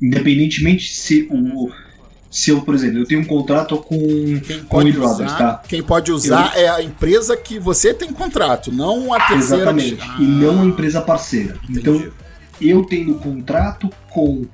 Independentemente 0.01 0.91
se 0.91 1.27
o. 1.31 1.69
Se 2.31 2.49
eu, 2.49 2.61
por 2.61 2.73
exemplo, 2.73 2.99
eu 2.99 3.05
tenho 3.05 3.19
um 3.21 3.25
contrato 3.25 3.75
com, 3.77 3.97
Quem 4.39 4.63
com 4.63 4.77
o 4.79 4.93
Brothers, 4.93 5.33
tá? 5.33 5.61
quem 5.67 5.83
pode 5.83 6.11
usar 6.13 6.57
é 6.57 6.69
a 6.69 6.81
empresa 6.81 7.35
que 7.35 7.59
você 7.59 7.93
tem 7.93 8.11
contrato, 8.13 8.71
não 8.71 9.13
a 9.13 9.19
terceira. 9.27 9.63
Exatamente. 9.63 9.97
Ah, 10.01 10.15
E 10.17 10.23
não 10.23 10.61
a 10.61 10.65
empresa 10.65 11.01
parceira. 11.01 11.57
entendi. 11.69 11.79
Então, 11.79 12.11
eu 12.61 12.83
tendo 12.85 13.15
contrato 13.15 13.89
com 14.09 14.45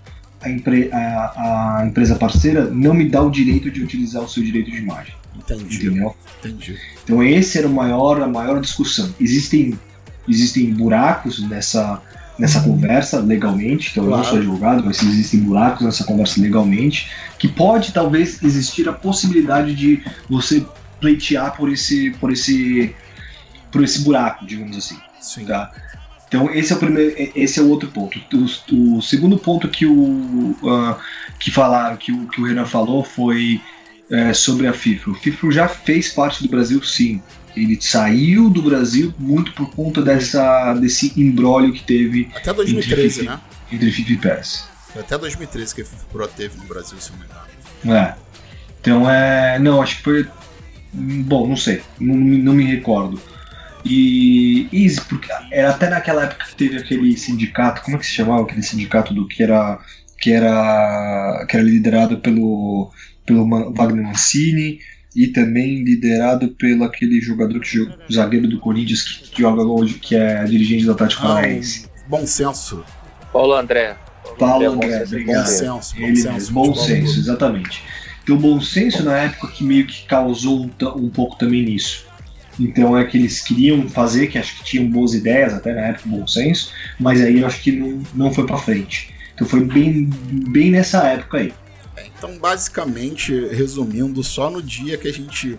a, 0.41 0.49
empre- 0.49 0.89
a- 0.91 1.77
a 1.81 1.85
empresa 1.85 2.15
parceira, 2.15 2.65
não 2.65 2.93
me 2.95 3.07
dá 3.07 3.21
o 3.21 3.29
direito 3.29 3.69
de 3.69 3.83
utilizar 3.83 4.23
o 4.23 4.27
seu 4.27 4.41
direito 4.43 4.71
de 4.71 4.77
imagem. 4.77 5.13
entendi, 5.35 5.75
Entendeu? 5.87 6.15
entendi. 6.39 6.77
Então 7.03 7.21
esse 7.23 7.59
era 7.59 7.67
o 7.67 7.71
maior, 7.71 8.21
a 8.23 8.27
maior 8.27 8.59
discussão. 8.59 9.13
Existem, 9.21 9.77
existem 10.27 10.73
buracos 10.73 11.47
nessa, 11.47 12.01
nessa 12.37 12.61
conversa 12.61 13.19
legalmente, 13.19 13.89
então 13.91 14.03
eu 14.03 14.09
não 14.09 14.17
Claro. 14.17 14.29
sou 14.29 14.39
advogado, 14.39 14.83
mas 14.85 15.01
existem 15.01 15.39
buracos 15.39 15.81
nessa 15.85 16.03
conversa 16.03 16.39
legalmente, 16.39 17.09
que 17.39 17.47
pode 17.47 17.91
talvez 17.91 18.41
existir 18.43 18.87
a 18.87 18.93
possibilidade 18.93 19.73
de 19.73 20.03
você 20.29 20.65
pleitear 20.99 21.55
por 21.55 21.71
esse, 21.71 22.11
por 22.19 22.31
esse, 22.31 22.95
por 23.71 23.83
esse 23.83 24.01
buraco, 24.01 24.45
digamos 24.45 24.77
assim. 24.77 24.97
Sim. 25.19 25.45
Tá? 25.45 25.71
Então 26.27 26.51
esse 26.53 26.73
é 26.73 26.75
o 26.75 26.79
primeiro, 26.79 27.15
esse 27.35 27.59
é 27.59 27.63
o 27.63 27.69
outro 27.69 27.89
ponto. 27.89 28.19
O, 28.71 28.97
o 28.97 29.01
segundo 29.01 29.37
ponto 29.37 29.67
que 29.69 29.85
o 29.85 30.55
uh, 30.61 30.95
que 31.39 31.51
falaram, 31.51 31.95
que 31.97 32.11
o 32.11 32.27
que 32.27 32.41
o 32.41 32.45
Renan 32.45 32.65
falou 32.65 33.03
foi 33.03 33.61
é, 34.09 34.33
sobre 34.33 34.67
a 34.67 34.73
FIFA. 34.73 35.11
O 35.11 35.15
FIFA 35.15 35.51
já 35.51 35.67
fez 35.67 36.09
parte 36.09 36.43
do 36.43 36.49
Brasil, 36.49 36.81
sim. 36.83 37.21
Ele 37.57 37.77
saiu 37.81 38.49
do 38.49 38.61
Brasil 38.61 39.13
muito 39.17 39.51
por 39.53 39.69
conta 39.71 40.01
dessa 40.01 40.73
desse 40.75 41.13
embrólio 41.19 41.73
que 41.73 41.83
teve. 41.83 42.29
Até 42.35 42.53
2013, 42.53 43.21
entre 43.21 43.29
né? 43.29 43.39
Entre 43.71 43.91
FIFA 43.91 44.11
e 44.11 44.17
PES. 44.17 44.63
Foi 44.93 45.01
até 45.01 45.17
2013 45.17 45.75
que 45.75 45.81
a 45.81 45.85
FIFA 45.85 46.05
Pro 46.11 46.27
teve 46.27 46.57
no 46.57 46.65
Brasil, 46.65 46.97
se 46.99 47.11
não 47.11 47.19
me 47.19 47.25
engano. 47.25 47.97
É. 47.97 48.15
Então 48.79 49.09
é. 49.09 49.59
Não, 49.59 49.81
acho 49.81 49.97
que 49.97 50.03
foi. 50.03 50.27
Bom, 50.93 51.47
não 51.47 51.57
sei. 51.57 51.81
Não, 51.99 52.15
não 52.15 52.53
me 52.53 52.63
recordo. 52.63 53.19
E, 53.85 54.67
e 54.71 54.95
porque 55.07 55.29
era 55.51 55.69
até 55.69 55.89
naquela 55.89 56.23
época 56.23 56.45
que 56.45 56.55
teve 56.55 56.77
aquele 56.77 57.15
sindicato, 57.17 57.81
como 57.81 57.95
é 57.95 57.99
que 57.99 58.05
se 58.05 58.13
chamava 58.13 58.43
aquele 58.43 58.63
sindicato 58.63 59.13
do 59.13 59.27
que 59.27 59.43
era 59.43 59.79
que 60.19 60.31
era 60.31 61.45
que 61.47 61.55
era 61.55 61.63
liderado 61.63 62.17
pelo 62.17 62.91
pelo 63.25 63.47
Wagner 63.73 64.05
Mancini 64.05 64.79
e 65.17 65.25
também 65.25 65.83
liderado 65.83 66.49
pelo 66.49 66.83
aquele 66.83 67.19
jogador 67.19 67.59
que 67.59 67.67
joga, 67.67 67.97
zagueiro 68.13 68.47
do 68.47 68.59
Corinthians 68.59 69.01
que 69.01 69.41
joga 69.41 69.63
hoje, 69.63 69.95
que 69.95 70.15
é 70.15 70.43
dirigente 70.43 70.85
do 70.85 70.91
Atlético 70.91 71.23
ah, 71.23 71.27
Paranaense. 71.29 71.87
Bom 72.07 72.27
senso. 72.27 72.85
Paulo 73.33 73.53
André. 73.53 73.97
Paulo 74.37 74.73
André, 74.73 75.03
obrigado. 75.03 75.43
Bom 75.43 75.45
senso, 75.47 75.95
bom 75.95 76.05
Ele, 76.05 76.15
senso. 76.15 76.53
Bom 76.53 76.75
senso, 76.75 77.19
exatamente. 77.19 77.81
Tem 78.27 78.35
o 78.35 78.37
bom 78.37 78.61
senso 78.61 79.01
na 79.03 79.17
época 79.17 79.47
que 79.47 79.63
meio 79.63 79.87
que 79.87 80.05
causou 80.05 80.61
um, 80.61 80.69
um 80.97 81.09
pouco 81.09 81.35
também 81.35 81.63
nisso. 81.63 82.05
Então 82.59 82.95
é 82.95 83.03
que 83.03 83.17
eles 83.17 83.41
queriam 83.41 83.89
fazer, 83.89 84.27
que 84.27 84.37
acho 84.37 84.59
que 84.59 84.65
tinham 84.65 84.87
boas 84.87 85.15
ideias 85.15 85.51
até 85.51 85.73
na 85.73 85.81
época, 85.81 86.09
bom 86.09 86.27
senso, 86.27 86.71
mas 86.99 87.21
aí 87.21 87.39
eu 87.39 87.47
acho 87.47 87.61
que 87.61 87.71
não, 87.71 88.03
não 88.13 88.31
foi 88.31 88.45
para 88.45 88.57
frente. 88.57 89.09
Então 89.33 89.47
foi 89.47 89.61
bem, 89.63 90.09
bem 90.51 90.69
nessa 90.69 91.07
época 91.07 91.39
aí. 91.39 91.53
Então, 92.17 92.37
basicamente, 92.37 93.33
resumindo, 93.49 94.23
só 94.23 94.49
no 94.49 94.61
dia 94.61 94.97
que 94.97 95.07
a 95.07 95.13
gente 95.13 95.57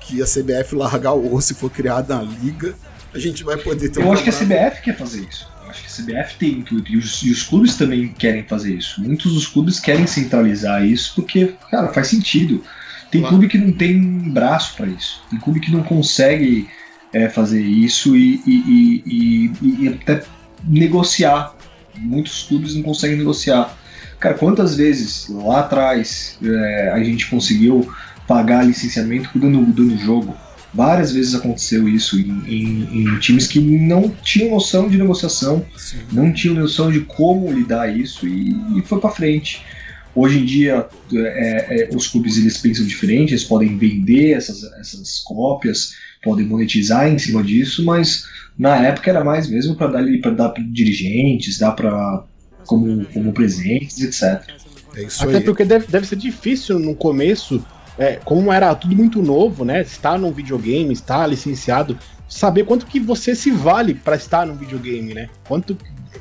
que 0.00 0.22
a 0.22 0.24
CBF 0.24 0.74
largar 0.74 1.12
o 1.12 1.34
osso 1.34 1.52
e 1.52 1.54
for 1.54 1.70
criada 1.70 2.18
a 2.18 2.22
liga, 2.22 2.74
a 3.12 3.18
gente 3.18 3.44
vai 3.44 3.58
poder 3.58 3.90
ter 3.90 4.00
Eu 4.00 4.06
um 4.06 4.12
acho 4.12 4.24
que 4.24 4.30
a 4.30 4.32
CBF 4.32 4.82
quer 4.82 4.96
fazer 4.96 5.26
isso. 5.28 5.46
Eu 5.62 5.70
acho 5.70 5.82
que 5.82 5.86
a 5.86 6.04
CBF 6.04 6.36
tem 6.36 6.50
intuito. 6.52 6.90
E 6.90 6.96
os, 6.96 7.22
e 7.22 7.30
os 7.30 7.42
clubes 7.42 7.76
também 7.76 8.08
querem 8.08 8.42
fazer 8.44 8.74
isso. 8.74 9.02
Muitos 9.02 9.34
dos 9.34 9.46
clubes 9.46 9.78
querem 9.78 10.06
centralizar 10.06 10.82
isso 10.84 11.12
porque, 11.14 11.54
cara, 11.70 11.88
faz 11.88 12.08
sentido. 12.08 12.64
Tem 13.10 13.20
claro. 13.20 13.36
clube 13.36 13.48
que 13.48 13.58
não 13.58 13.72
tem 13.72 14.00
braço 14.32 14.76
para 14.76 14.86
isso. 14.86 15.22
Tem 15.30 15.38
clube 15.38 15.60
que 15.60 15.70
não 15.70 15.82
consegue 15.82 16.68
é, 17.12 17.28
fazer 17.28 17.62
isso 17.62 18.16
e, 18.16 18.42
e, 18.46 19.52
e, 19.60 19.88
até 19.88 20.22
negociar. 20.64 21.54
Muitos 21.96 22.44
clubes 22.44 22.74
não 22.74 22.82
conseguem 22.82 23.18
negociar. 23.18 23.76
Cara, 24.20 24.34
quantas 24.34 24.76
vezes 24.76 25.28
lá 25.28 25.60
atrás 25.60 26.38
é, 26.42 26.90
a 26.92 27.02
gente 27.02 27.26
conseguiu 27.30 27.88
pagar 28.26 28.66
licenciamento 28.66 29.30
dando, 29.34 29.64
dando 29.66 29.96
jogo? 29.96 30.36
Várias 30.74 31.12
vezes 31.12 31.34
aconteceu 31.34 31.88
isso 31.88 32.18
em, 32.18 32.42
em, 32.46 33.02
em 33.02 33.18
times 33.20 33.46
que 33.46 33.58
não 33.58 34.10
tinham 34.22 34.50
noção 34.50 34.88
de 34.88 34.98
negociação, 34.98 35.64
Sim. 35.76 35.98
não 36.12 36.32
tinham 36.32 36.54
noção 36.56 36.90
de 36.90 37.00
como 37.00 37.50
lidar 37.50 37.88
isso 37.96 38.26
e, 38.26 38.82
foi 38.84 39.00
para 39.00 39.10
frente. 39.10 39.64
Hoje 40.14 40.40
em 40.40 40.44
dia, 40.44 40.86
é, 41.14 41.82
é, 41.82 41.96
os 41.96 42.08
clubes 42.08 42.36
eles 42.36 42.58
pensam 42.58 42.84
diferente, 42.84 43.30
eles 43.30 43.44
podem 43.44 43.78
vender 43.78 44.32
essas, 44.32 44.64
essas 44.74 45.20
cópias, 45.20 45.92
podem 46.22 46.44
monetizar 46.44 47.08
em 47.08 47.18
cima 47.18 47.42
disso, 47.42 47.84
mas 47.84 48.24
na 48.58 48.76
época 48.76 49.10
era 49.10 49.24
mais 49.24 49.48
mesmo 49.48 49.76
para 49.76 49.86
dar 49.86 50.04
para 50.20 50.30
dar 50.32 50.48
para 50.50 50.62
dirigentes, 50.64 51.58
dar 51.58 51.72
para 51.72 52.24
como, 52.68 53.04
como 53.06 53.32
presentes, 53.32 54.00
etc. 54.02 54.46
É 54.94 55.06
Até 55.20 55.38
aí. 55.38 55.44
porque 55.44 55.64
deve, 55.64 55.86
deve 55.86 56.06
ser 56.06 56.16
difícil 56.16 56.78
no 56.78 56.94
começo, 56.94 57.64
é, 57.98 58.16
como 58.16 58.52
era 58.52 58.74
tudo 58.74 58.94
muito 58.94 59.22
novo, 59.22 59.64
né? 59.64 59.80
Estar 59.80 60.18
num 60.18 60.30
videogame, 60.30 60.92
estar 60.92 61.26
licenciado, 61.26 61.98
saber 62.28 62.64
quanto 62.64 62.86
que 62.86 63.00
você 63.00 63.34
se 63.34 63.50
vale 63.50 63.94
para 63.94 64.16
estar 64.16 64.46
num 64.46 64.54
videogame, 64.54 65.14
né? 65.14 65.30
Quanto 65.48 65.76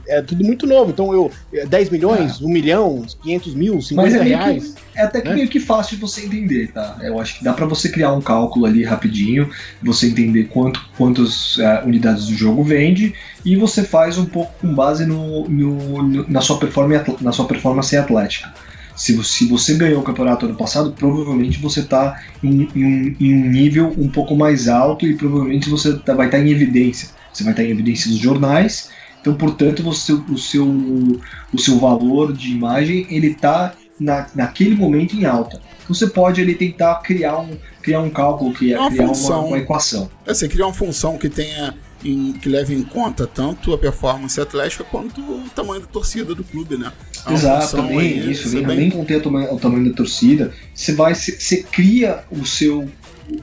é 0.08 0.22
tudo 0.22 0.44
muito 0.44 0.68
novo. 0.68 0.92
Então, 0.92 1.14
eu 1.14 1.32
10 1.68 1.90
milhões, 1.90 2.42
é. 2.42 2.44
1 2.44 2.50
milhão, 2.50 3.06
500 3.24 3.56
mil, 3.56 3.82
50 3.82 4.18
é 4.18 4.22
reais. 4.22 4.76
Que, 4.76 5.00
é 5.00 5.04
até 5.04 5.22
que 5.22 5.30
né? 5.30 5.36
meio 5.36 5.48
que 5.48 5.60
fácil 5.60 5.96
de 5.96 6.02
você 6.02 6.26
entender, 6.26 6.72
tá? 6.72 6.98
Eu 7.02 7.20
acho 7.20 7.38
que 7.38 7.44
dá 7.44 7.54
para 7.54 7.66
você 7.66 7.90
criar 7.90 8.12
um 8.14 8.22
cálculo 8.22 8.66
ali 8.66 8.84
rapidinho, 8.84 9.50
você 9.82 10.08
entender 10.08 10.46
quanto, 10.46 10.84
quantas 10.98 11.58
uh, 11.58 11.86
unidades 11.86 12.28
do 12.28 12.34
jogo 12.36 12.64
vende 12.64 13.14
e 13.46 13.56
você 13.56 13.84
faz 13.84 14.18
um 14.18 14.26
pouco 14.26 14.52
com 14.60 14.74
base 14.74 15.06
no, 15.06 15.48
no, 15.48 16.04
no 16.04 16.30
na, 16.30 16.42
sua 16.42 16.58
performance, 16.58 17.16
na 17.22 17.32
sua 17.32 17.46
performance 17.46 17.96
atlética. 17.96 18.54
Se 18.96 19.14
você, 19.14 19.38
se 19.38 19.46
você 19.46 19.76
ganhou 19.76 20.02
o 20.02 20.04
campeonato 20.04 20.48
ano 20.48 20.56
passado, 20.56 20.92
provavelmente 20.92 21.60
você 21.60 21.82
está 21.82 22.20
em, 22.44 22.68
em, 22.76 22.84
um, 22.84 23.16
em, 23.20 23.36
um, 23.36 23.50
nível 23.50 23.94
um 23.96 24.10
pouco 24.10 24.36
mais 24.36 24.68
alto 24.68 25.06
e 25.06 25.14
provavelmente 25.14 25.70
você 25.70 25.96
tá, 26.00 26.16
vai 26.16 26.26
estar 26.26 26.40
tá 26.40 26.44
em 26.44 26.50
evidência. 26.50 27.10
Você 27.32 27.44
vai 27.44 27.54
estar 27.54 27.62
tá 27.62 27.70
em 27.70 27.72
evidência 27.72 28.10
nos 28.10 28.20
jornais 28.20 28.90
então, 29.28 29.36
portanto, 29.36 29.84
você, 29.84 30.14
o, 30.14 30.38
seu, 30.38 30.66
o 30.66 31.60
seu 31.60 31.78
valor 31.78 32.32
de 32.32 32.50
imagem 32.50 33.06
ele 33.10 33.28
está 33.28 33.74
na, 34.00 34.28
naquele 34.34 34.76
momento 34.76 35.16
em 35.16 35.26
alta. 35.26 35.62
Então, 35.84 35.94
você 35.94 36.08
pode 36.08 36.40
ele 36.40 36.56
tentar 36.56 36.96
criar 37.02 37.40
um, 37.40 37.58
criar 37.82 38.02
um 38.02 38.10
cálculo, 38.10 38.54
criar, 38.54 38.80
uma, 38.80 38.90
criar 38.90 39.08
função, 39.08 39.40
uma, 39.40 39.48
uma 39.48 39.58
equação. 39.58 40.10
É, 40.26 40.34
você 40.34 40.48
criar 40.48 40.68
uma 40.68 40.74
função 40.74 41.18
que 41.18 41.28
tenha 41.28 41.76
em, 42.06 42.32
que 42.34 42.48
leve 42.48 42.74
em 42.74 42.84
conta 42.84 43.28
tanto 43.28 43.74
a 43.74 43.78
performance 43.78 44.40
atlética 44.40 44.84
quanto 44.86 45.20
o 45.20 45.50
tamanho 45.54 45.82
da 45.82 45.88
torcida 45.88 46.34
do 46.34 46.44
clube, 46.44 46.78
né? 46.78 46.92
Exato, 47.30 47.76
também 47.76 48.00
aí, 48.00 48.32
isso, 48.32 48.50
vem, 48.50 48.66
bem... 48.66 48.90
o 48.90 49.22
tamanho, 49.22 49.54
o 49.54 49.60
tamanho 49.60 49.90
da 49.90 49.96
torcida, 49.96 50.54
você 50.74 50.94
vai, 50.94 51.14
você 51.14 51.64
cria 51.64 52.24
o 52.32 52.46
seu, 52.46 52.88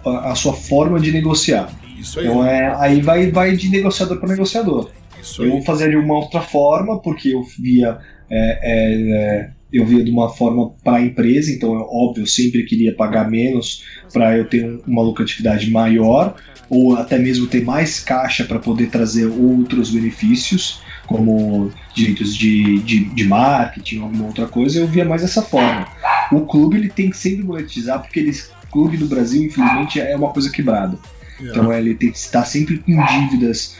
a, 0.05 0.33
a, 0.33 0.35
sua 0.35 0.55
forma 0.55 0.99
de 0.99 1.13
negociar. 1.13 1.71
Isso 1.99 2.21
aí. 2.21 2.27
Então 2.27 2.45
é, 2.45 2.75
aí 2.79 3.03
vai, 3.03 3.31
vai 3.31 3.55
de 3.55 3.69
negociador 3.69 4.19
para 4.19 4.29
negociador. 4.29 4.91
Isso 5.25 5.43
eu 5.43 5.63
fazia 5.63 5.89
de 5.89 5.97
uma 5.97 6.17
outra 6.17 6.41
forma, 6.41 7.01
porque 7.01 7.31
eu 7.31 7.43
via. 7.43 7.99
É, 8.31 8.61
é, 8.63 9.51
eu 9.73 9.85
via 9.85 10.05
de 10.05 10.11
uma 10.11 10.29
forma 10.29 10.71
para 10.85 10.99
a 10.99 11.03
empresa, 11.03 11.51
então 11.51 11.75
é 11.75 11.81
óbvio, 11.81 12.23
eu 12.23 12.27
sempre 12.29 12.63
queria 12.63 12.95
pagar 12.95 13.29
menos 13.29 13.83
para 14.13 14.39
eu 14.39 14.49
ter 14.49 14.65
uma 14.87 15.03
lucratividade 15.03 15.69
maior, 15.69 16.37
ou 16.71 16.97
até 16.97 17.19
mesmo 17.19 17.49
ter 17.49 17.65
mais 17.65 17.99
caixa 17.99 18.45
para 18.45 18.61
poder 18.61 18.89
trazer 18.89 19.27
outros 19.27 19.91
benefícios, 19.91 20.81
como 21.07 21.73
direitos 21.93 22.37
de, 22.37 22.79
de, 22.83 23.05
de 23.05 23.25
marketing, 23.25 24.01
alguma 24.01 24.27
outra 24.27 24.47
coisa, 24.47 24.79
eu 24.79 24.87
via 24.87 25.05
mais 25.05 25.23
dessa 25.23 25.43
forma. 25.43 25.87
O 26.31 26.43
clube 26.43 26.77
ele 26.77 26.89
tem 26.89 27.11
que 27.11 27.17
sempre 27.17 27.43
monetizar, 27.43 28.01
porque 28.01 28.21
ele, 28.21 28.33
clube 28.71 28.97
do 28.97 29.07
Brasil, 29.07 29.43
infelizmente, 29.43 30.01
é 30.01 30.17
uma 30.17 30.33
coisa 30.33 30.51
quebrada. 30.51 30.97
É. 31.41 31.49
Então 31.49 31.73
ele 31.73 31.95
tem 31.95 32.11
que 32.11 32.19
estar 32.19 32.45
sempre 32.45 32.79
com 32.79 32.93
dívidas 33.07 33.77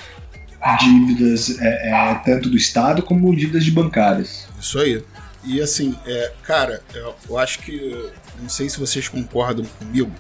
dívidas 0.79 1.59
é, 1.61 1.91
é, 1.91 2.15
tanto 2.25 2.49
do 2.49 2.57
Estado 2.57 3.03
como 3.03 3.35
dívidas 3.35 3.65
de 3.65 3.71
bancárias. 3.71 4.47
Isso 4.59 4.79
aí. 4.79 5.03
E 5.45 5.61
assim, 5.61 5.95
é, 6.07 6.33
cara, 6.43 6.83
eu, 6.95 7.15
eu, 7.29 7.39
acho 7.39 7.59
que. 7.61 8.11
Não 8.41 8.49
sei 8.49 8.69
se 8.69 8.79
vocês 8.79 9.09
concordam 9.09 9.65
comigo. 9.79 10.11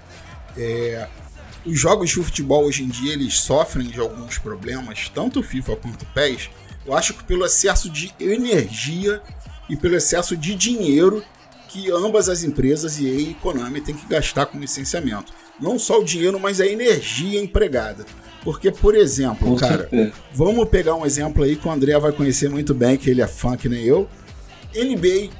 É, 0.56 1.06
os 1.64 1.78
jogos 1.78 2.10
de 2.10 2.16
futebol 2.16 2.64
hoje 2.64 2.84
em 2.84 2.88
dia 2.88 3.14
eles 3.14 3.38
sofrem 3.38 3.88
de 3.88 3.98
alguns 3.98 4.38
problemas, 4.38 5.08
tanto 5.08 5.40
o 5.40 5.42
FIFA 5.42 5.76
quanto 5.76 6.02
o 6.02 6.06
PES. 6.06 6.50
Eu 6.86 6.94
acho 6.94 7.14
que 7.14 7.24
pelo 7.24 7.46
excesso 7.46 7.88
de 7.88 8.12
energia 8.20 9.22
e 9.68 9.76
pelo 9.76 9.96
excesso 9.96 10.36
de 10.36 10.54
dinheiro 10.54 11.24
que 11.68 11.90
ambas 11.90 12.28
as 12.28 12.44
empresas, 12.44 13.00
EA 13.00 13.30
e 13.30 13.34
Konami, 13.34 13.80
têm 13.80 13.94
que 13.94 14.06
gastar 14.06 14.46
com 14.46 14.60
licenciamento. 14.60 15.32
Não 15.58 15.78
só 15.78 16.00
o 16.00 16.04
dinheiro, 16.04 16.38
mas 16.38 16.60
a 16.60 16.66
energia 16.66 17.40
empregada. 17.40 18.04
Porque, 18.44 18.70
por 18.70 18.94
exemplo, 18.94 19.48
Com 19.48 19.56
cara, 19.56 19.78
certeza. 19.88 20.12
vamos 20.34 20.68
pegar 20.68 20.94
um 20.94 21.06
exemplo 21.06 21.42
aí 21.42 21.56
que 21.56 21.66
o 21.66 21.70
André 21.70 21.98
vai 21.98 22.12
conhecer 22.12 22.50
muito 22.50 22.74
bem, 22.74 22.96
que 22.98 23.08
ele 23.08 23.22
é 23.22 23.26
fã 23.26 23.56
que 23.56 23.68
nem 23.68 23.82
eu. 23.82 24.06
NBA, 24.74 25.30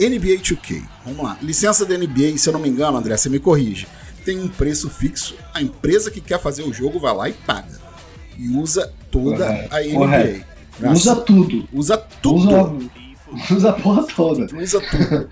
NBA 0.00 0.38
2K. 0.40 0.82
Vamos 1.04 1.22
lá. 1.22 1.36
Licença 1.42 1.84
da 1.84 1.96
NBA, 1.96 2.38
se 2.38 2.48
eu 2.48 2.52
não 2.54 2.60
me 2.60 2.68
engano, 2.68 2.96
André, 2.96 3.16
você 3.16 3.28
me 3.28 3.38
corrige. 3.38 3.86
Tem 4.24 4.38
um 4.40 4.48
preço 4.48 4.88
fixo, 4.88 5.34
a 5.52 5.60
empresa 5.60 6.10
que 6.10 6.20
quer 6.20 6.40
fazer 6.40 6.62
o 6.62 6.72
jogo 6.72 6.98
vai 6.98 7.14
lá 7.14 7.28
e 7.28 7.32
paga. 7.32 7.78
E 8.38 8.48
usa 8.56 8.92
toda 9.10 9.44
Correto. 9.46 9.74
a 9.74 9.80
NBA. 9.82 9.94
Correto. 9.98 10.44
Usa 10.92 11.16
tudo. 11.16 11.68
Usa 11.72 11.96
tudo. 11.98 12.48
Usa, 12.48 12.90
usa 13.54 13.70
a 13.70 13.72
porra 13.74 14.06
toda. 14.06 14.56
Usa 14.56 14.80
tudo. 14.80 15.28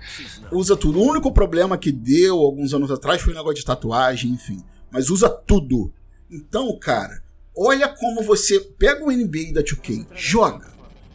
usa 0.51 0.75
tudo. 0.75 0.99
O 0.99 1.03
único 1.09 1.31
problema 1.31 1.77
que 1.77 1.91
deu 1.91 2.37
alguns 2.37 2.73
anos 2.73 2.91
atrás 2.91 3.21
foi 3.21 3.33
o 3.33 3.35
negócio 3.35 3.57
de 3.59 3.65
tatuagem, 3.65 4.31
enfim. 4.31 4.61
Mas 4.91 5.09
usa 5.09 5.29
tudo. 5.29 5.91
Então, 6.29 6.77
cara, 6.79 7.21
olha 7.55 7.87
como 7.87 8.23
você 8.23 8.59
pega 8.59 9.03
o 9.03 9.11
NBA 9.11 9.53
da 9.53 9.61
2K, 9.61 10.07
joga. 10.13 10.67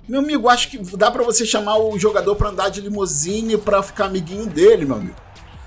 Meu 0.08 0.20
amigo, 0.20 0.48
acho 0.48 0.68
que 0.68 0.78
dá 0.96 1.10
para 1.10 1.22
você 1.22 1.46
chamar 1.46 1.78
o 1.78 1.98
jogador 1.98 2.34
para 2.36 2.48
andar 2.48 2.68
de 2.68 2.80
limusine 2.80 3.56
para 3.56 3.82
ficar 3.82 4.06
amiguinho 4.06 4.46
dele, 4.46 4.84
meu 4.84 4.96
amigo. 4.96 5.16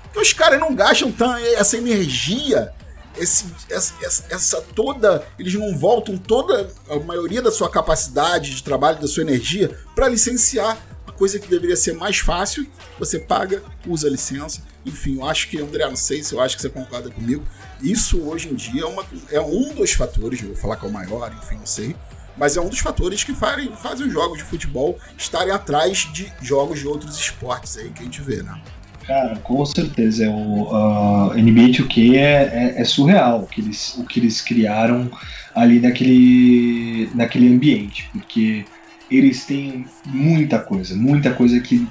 Porque 0.04 0.20
os 0.20 0.32
caras 0.32 0.60
não 0.60 0.74
gastam 0.74 1.10
tão 1.10 1.36
essa 1.36 1.76
energia 1.76 2.72
esse, 3.18 3.46
essa, 3.70 3.94
essa, 4.30 4.60
toda. 4.74 5.26
Eles 5.38 5.54
não 5.54 5.76
voltam 5.76 6.16
toda 6.16 6.70
a 6.88 6.98
maioria 7.00 7.42
da 7.42 7.50
sua 7.50 7.70
capacidade 7.70 8.54
de 8.54 8.62
trabalho, 8.62 9.00
da 9.00 9.08
sua 9.08 9.22
energia, 9.22 9.76
para 9.94 10.08
licenciar. 10.08 10.78
Coisa 11.16 11.38
que 11.38 11.48
deveria 11.48 11.76
ser 11.76 11.94
mais 11.94 12.18
fácil, 12.18 12.66
você 12.98 13.18
paga, 13.18 13.62
usa 13.86 14.06
a 14.06 14.10
licença. 14.10 14.60
Enfim, 14.84 15.16
eu 15.16 15.26
acho 15.26 15.48
que, 15.48 15.58
André, 15.58 15.86
não 15.88 15.96
sei 15.96 16.22
se 16.22 16.34
eu 16.34 16.40
acho 16.40 16.56
que 16.56 16.62
você 16.62 16.68
concorda 16.68 17.10
comigo. 17.10 17.42
Isso 17.82 18.20
hoje 18.22 18.48
em 18.48 18.54
dia 18.54 18.82
é, 18.82 18.86
uma, 18.86 19.04
é 19.30 19.40
um 19.40 19.74
dos 19.74 19.92
fatores, 19.92 20.40
vou 20.40 20.54
falar 20.54 20.76
que 20.76 20.86
é 20.86 20.88
o 20.88 20.92
maior, 20.92 21.34
enfim, 21.42 21.56
não 21.56 21.66
sei. 21.66 21.96
Mas 22.36 22.56
é 22.56 22.60
um 22.60 22.68
dos 22.68 22.80
fatores 22.80 23.24
que 23.24 23.34
fazem, 23.34 23.72
fazem 23.76 24.06
os 24.06 24.12
jogos 24.12 24.38
de 24.38 24.44
futebol 24.44 24.98
estarem 25.16 25.52
atrás 25.52 26.08
de 26.12 26.30
jogos 26.42 26.80
de 26.80 26.86
outros 26.86 27.18
esportes 27.18 27.78
aí 27.78 27.90
que 27.90 28.00
a 28.00 28.04
gente 28.04 28.20
vê, 28.20 28.42
né? 28.42 28.60
Cara, 29.06 29.36
com 29.36 29.64
certeza. 29.64 30.24
É 30.24 30.28
o 30.28 30.32
uh, 30.32 31.34
NBA 31.34 31.68
2K 31.68 32.16
é, 32.16 32.18
é, 32.18 32.80
é, 32.80 32.84
surreal 32.84 33.42
o 33.42 33.46
que, 33.46 33.60
eles, 33.60 33.94
o 33.96 34.04
que 34.04 34.20
eles 34.20 34.40
criaram 34.40 35.10
ali 35.54 35.80
naquele, 35.80 37.08
naquele 37.14 37.48
ambiente, 37.48 38.10
porque 38.12 38.64
eles 39.10 39.44
têm 39.44 39.86
muita 40.04 40.58
coisa, 40.58 40.94
muita 40.94 41.32
coisa 41.32 41.60
que 41.60 41.86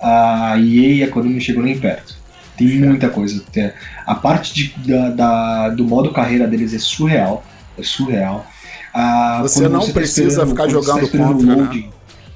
a 0.00 0.54
EA 0.58 0.94
e 0.94 1.02
a 1.02 1.10
Konami 1.10 1.34
não 1.34 1.40
chegou 1.40 1.62
nem 1.62 1.78
perto. 1.78 2.16
Tem 2.56 2.78
muita 2.78 3.08
coisa. 3.08 3.42
A 4.04 4.14
parte 4.14 4.52
de, 4.52 4.88
da, 4.88 5.10
da, 5.10 5.68
do 5.70 5.84
modo 5.84 6.12
carreira 6.12 6.46
deles 6.46 6.74
é 6.74 6.78
surreal. 6.78 7.44
É 7.76 7.82
surreal. 7.82 8.46
Ah, 8.92 9.40
você 9.42 9.68
não 9.68 9.80
você 9.80 9.88
tá 9.88 10.00
precisa 10.00 10.40
tá 10.40 10.46
ficar 10.46 10.68
jogando 10.68 11.08
tá 11.08 11.18
contra, 11.18 11.56
né? 11.56 11.84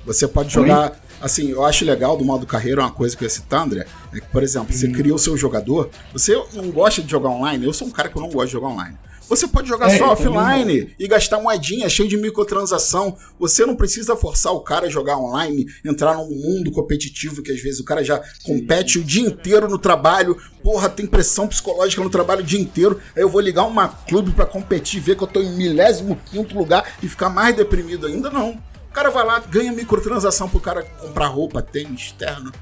Você 0.06 0.28
pode 0.28 0.52
jogar. 0.52 0.90
Oi? 0.90 0.96
Assim, 1.20 1.50
eu 1.50 1.64
acho 1.64 1.84
legal 1.84 2.16
do 2.16 2.24
modo 2.24 2.44
carreira, 2.46 2.82
uma 2.82 2.90
coisa 2.90 3.16
que 3.16 3.22
eu 3.22 3.26
ia 3.26 3.30
citar, 3.30 3.62
André, 3.62 3.86
é 4.12 4.18
que, 4.18 4.26
por 4.26 4.42
exemplo, 4.42 4.72
você 4.72 4.86
uhum. 4.86 4.92
cria 4.92 5.14
o 5.14 5.18
seu 5.18 5.36
jogador, 5.36 5.88
você 6.12 6.34
não 6.52 6.68
gosta 6.72 7.00
de 7.00 7.08
jogar 7.08 7.30
online, 7.30 7.64
eu 7.64 7.72
sou 7.72 7.86
um 7.86 7.92
cara 7.92 8.08
que 8.08 8.16
eu 8.16 8.22
não 8.22 8.28
gosto 8.28 8.46
de 8.46 8.52
jogar 8.54 8.66
online. 8.68 8.96
Você 9.32 9.48
pode 9.48 9.66
jogar 9.66 9.90
é, 9.90 9.96
só 9.96 10.12
offline 10.12 10.94
e 10.98 11.08
gastar 11.08 11.40
moedinha 11.40 11.88
cheio 11.88 12.06
de 12.06 12.18
microtransação. 12.18 13.16
Você 13.40 13.64
não 13.64 13.74
precisa 13.74 14.14
forçar 14.14 14.52
o 14.52 14.60
cara 14.60 14.88
a 14.88 14.90
jogar 14.90 15.16
online, 15.16 15.66
entrar 15.82 16.18
num 16.18 16.28
mundo 16.28 16.70
competitivo 16.70 17.42
que 17.42 17.50
às 17.50 17.58
vezes 17.58 17.80
o 17.80 17.84
cara 17.84 18.04
já 18.04 18.22
compete 18.44 18.98
o 18.98 19.02
dia 19.02 19.26
inteiro 19.26 19.70
no 19.70 19.78
trabalho. 19.78 20.36
Porra, 20.62 20.90
tem 20.90 21.06
pressão 21.06 21.48
psicológica 21.48 22.02
no 22.02 22.10
trabalho 22.10 22.42
o 22.42 22.44
dia 22.44 22.60
inteiro. 22.60 23.00
Aí 23.16 23.22
eu 23.22 23.28
vou 23.30 23.40
ligar 23.40 23.64
uma 23.64 23.88
clube 23.88 24.32
para 24.32 24.44
competir, 24.44 25.00
ver 25.00 25.16
que 25.16 25.22
eu 25.22 25.28
tô 25.28 25.40
em 25.40 25.56
milésimo 25.56 26.20
quinto 26.26 26.54
lugar 26.54 26.98
e 27.02 27.08
ficar 27.08 27.30
mais 27.30 27.56
deprimido 27.56 28.06
ainda. 28.06 28.28
Não. 28.28 28.50
O 28.50 28.92
cara 28.92 29.08
vai 29.08 29.24
lá, 29.24 29.38
ganha 29.38 29.72
microtransação 29.72 30.46
pro 30.46 30.60
cara 30.60 30.82
comprar 30.82 31.28
roupa, 31.28 31.62
tênis, 31.62 32.12
terno. 32.12 32.52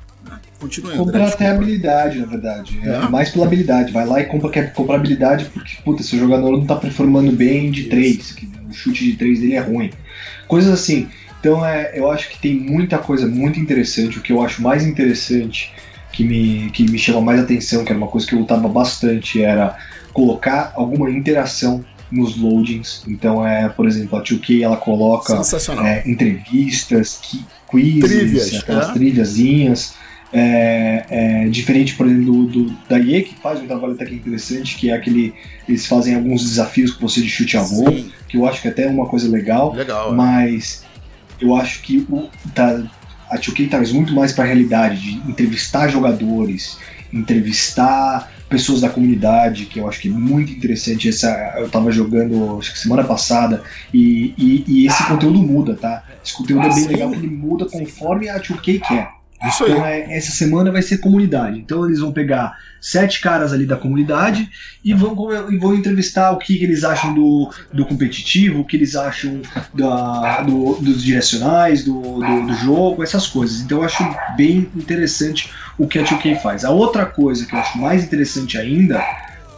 Continua. 0.61 0.95
Comprar 0.95 1.29
até 1.29 1.49
habilidade, 1.49 2.19
na 2.19 2.27
verdade. 2.27 2.79
É. 2.85 2.91
é. 2.91 3.09
mais 3.09 3.31
pela 3.31 3.47
habilidade. 3.47 3.93
Vai 3.93 4.07
lá 4.07 4.21
e 4.21 4.27
compra, 4.27 4.51
quer 4.51 4.73
comprar 4.73 4.97
habilidade 4.97 5.47
porque, 5.47 5.77
puta, 5.83 6.03
seu 6.03 6.19
jogador 6.19 6.53
não 6.53 6.67
tá 6.67 6.77
performando 6.77 7.33
bem 7.33 7.71
de 7.71 7.85
três. 7.85 8.37
O 8.69 8.73
chute 8.73 9.05
de 9.05 9.17
três 9.17 9.41
dele 9.41 9.55
é 9.55 9.61
ruim. 9.61 9.91
Coisas 10.47 10.73
assim. 10.73 11.09
Então 11.41 11.65
é, 11.65 11.93
eu 11.95 12.11
acho 12.11 12.29
que 12.29 12.39
tem 12.39 12.55
muita 12.55 12.99
coisa 12.99 13.27
muito 13.27 13.59
interessante. 13.59 14.19
O 14.19 14.21
que 14.21 14.33
eu 14.33 14.43
acho 14.43 14.63
mais 14.63 14.87
interessante, 14.87 15.73
que 16.13 16.23
me, 16.23 16.71
que 16.71 16.85
me 16.85 16.99
chama 16.99 17.23
mais 17.23 17.41
atenção, 17.41 17.83
que 17.83 17.91
era 17.91 17.99
uma 17.99 18.09
coisa 18.09 18.27
que 18.27 18.35
eu 18.35 18.41
lutava 18.41 18.69
bastante, 18.69 19.43
era 19.43 19.79
colocar 20.13 20.73
alguma 20.77 21.11
interação 21.11 21.83
nos 22.11 22.37
loadings. 22.37 23.03
Então, 23.09 23.47
é, 23.47 23.69
por 23.69 23.87
exemplo, 23.87 24.19
a 24.19 24.23
2K 24.23 24.63
ela 24.63 24.77
coloca 24.77 25.41
é, 25.87 26.03
entrevistas, 26.09 27.21
quizzes, 27.71 28.01
trivias, 28.01 28.55
aquelas 28.57 28.91
é? 28.91 28.93
triviazinhas. 28.93 29.95
É, 30.33 31.05
é, 31.11 31.49
diferente, 31.49 31.97
por 31.97 32.07
exemplo, 32.07 32.47
do, 32.47 32.65
do, 32.65 32.77
da 32.89 33.01
EA, 33.01 33.23
que 33.23 33.35
faz 33.35 33.61
um 33.61 33.67
trabalho 33.67 33.95
até 33.95 34.07
que 34.07 34.15
interessante, 34.15 34.77
que 34.77 34.91
é 34.91 34.95
aquele. 34.95 35.35
Eles 35.69 35.87
fazem 35.87 36.15
alguns 36.15 36.43
desafios 36.43 36.93
com 36.93 37.09
você 37.09 37.21
de 37.21 37.29
chute 37.29 37.57
a 37.57 37.63
gol, 37.63 38.05
que 38.29 38.37
eu 38.37 38.47
acho 38.47 38.63
que 38.63 38.69
até 38.69 38.85
é 38.85 38.89
uma 38.89 39.07
coisa 39.07 39.29
legal. 39.29 39.75
legal 39.75 40.13
é. 40.13 40.15
mas 40.15 40.85
eu 41.41 41.57
acho 41.57 41.83
que 41.83 42.07
o, 42.09 42.29
tá, 42.55 42.83
a 43.29 43.39
2K 43.39 43.71
traz 43.71 43.93
muito 43.93 44.13
mais 44.13 44.33
para 44.33 44.45
a 44.45 44.47
realidade 44.47 45.01
de 45.01 45.31
entrevistar 45.31 45.89
jogadores, 45.89 46.79
entrevistar 47.13 48.31
pessoas 48.49 48.81
da 48.81 48.91
comunidade, 48.91 49.67
que 49.67 49.79
eu 49.79 49.89
acho 49.89 50.01
que 50.01 50.09
é 50.09 50.11
muito 50.11 50.53
interessante. 50.53 51.09
Essa, 51.09 51.55
eu 51.57 51.67
estava 51.67 51.91
jogando, 51.91 52.59
acho 52.59 52.73
que 52.73 52.79
semana 52.79 53.05
passada, 53.05 53.63
e, 53.95 54.35
e, 54.37 54.65
e 54.67 54.87
esse 54.87 55.05
conteúdo 55.05 55.39
muda, 55.39 55.77
tá? 55.77 56.05
Esse 56.25 56.35
conteúdo 56.35 56.63
ah, 56.63 56.67
é 56.67 56.75
bem 56.75 56.83
sim. 56.83 56.89
legal, 56.89 57.11
que 57.11 57.17
ele 57.17 57.29
muda 57.29 57.67
conforme 57.67 58.29
a 58.29 58.41
2K 58.41 58.81
quer. 58.81 59.20
Isso 59.49 59.65
aí. 59.65 59.73
Então, 59.73 59.87
é, 59.87 60.17
essa 60.17 60.33
semana 60.33 60.71
vai 60.71 60.83
ser 60.83 60.99
comunidade. 60.99 61.59
Então 61.59 61.87
eles 61.87 62.01
vão 62.01 62.13
pegar 62.13 62.57
sete 62.81 63.21
caras 63.21 63.53
ali 63.53 63.67
da 63.67 63.77
comunidade 63.77 64.49
e 64.85 64.95
vão, 64.95 65.15
e 65.51 65.59
vão 65.59 65.75
entrevistar 65.75 66.31
o 66.33 66.39
que, 66.39 66.59
que 66.59 66.65
eles 66.65 66.85
acham 66.85 67.15
do, 67.15 67.51
do 67.73 67.85
competitivo, 67.85 68.61
o 68.61 68.65
que 68.65 68.77
eles 68.77 68.97
acham 68.97 69.41
da, 69.75 70.43
do, 70.43 70.77
dos 70.77 71.03
direcionais, 71.03 71.85
do, 71.85 72.01
do, 72.01 72.47
do, 72.47 72.55
jogo, 72.55 73.03
essas 73.03 73.27
coisas. 73.27 73.61
Então 73.61 73.79
eu 73.79 73.85
acho 73.85 74.05
bem 74.37 74.71
interessante 74.75 75.51
o 75.79 75.87
que 75.87 75.99
a 75.99 76.05
2K 76.05 76.41
faz. 76.41 76.65
A 76.65 76.71
outra 76.71 77.07
coisa 77.07 77.47
que 77.47 77.55
eu 77.55 77.59
acho 77.59 77.79
mais 77.79 78.05
interessante 78.05 78.59
ainda 78.59 79.03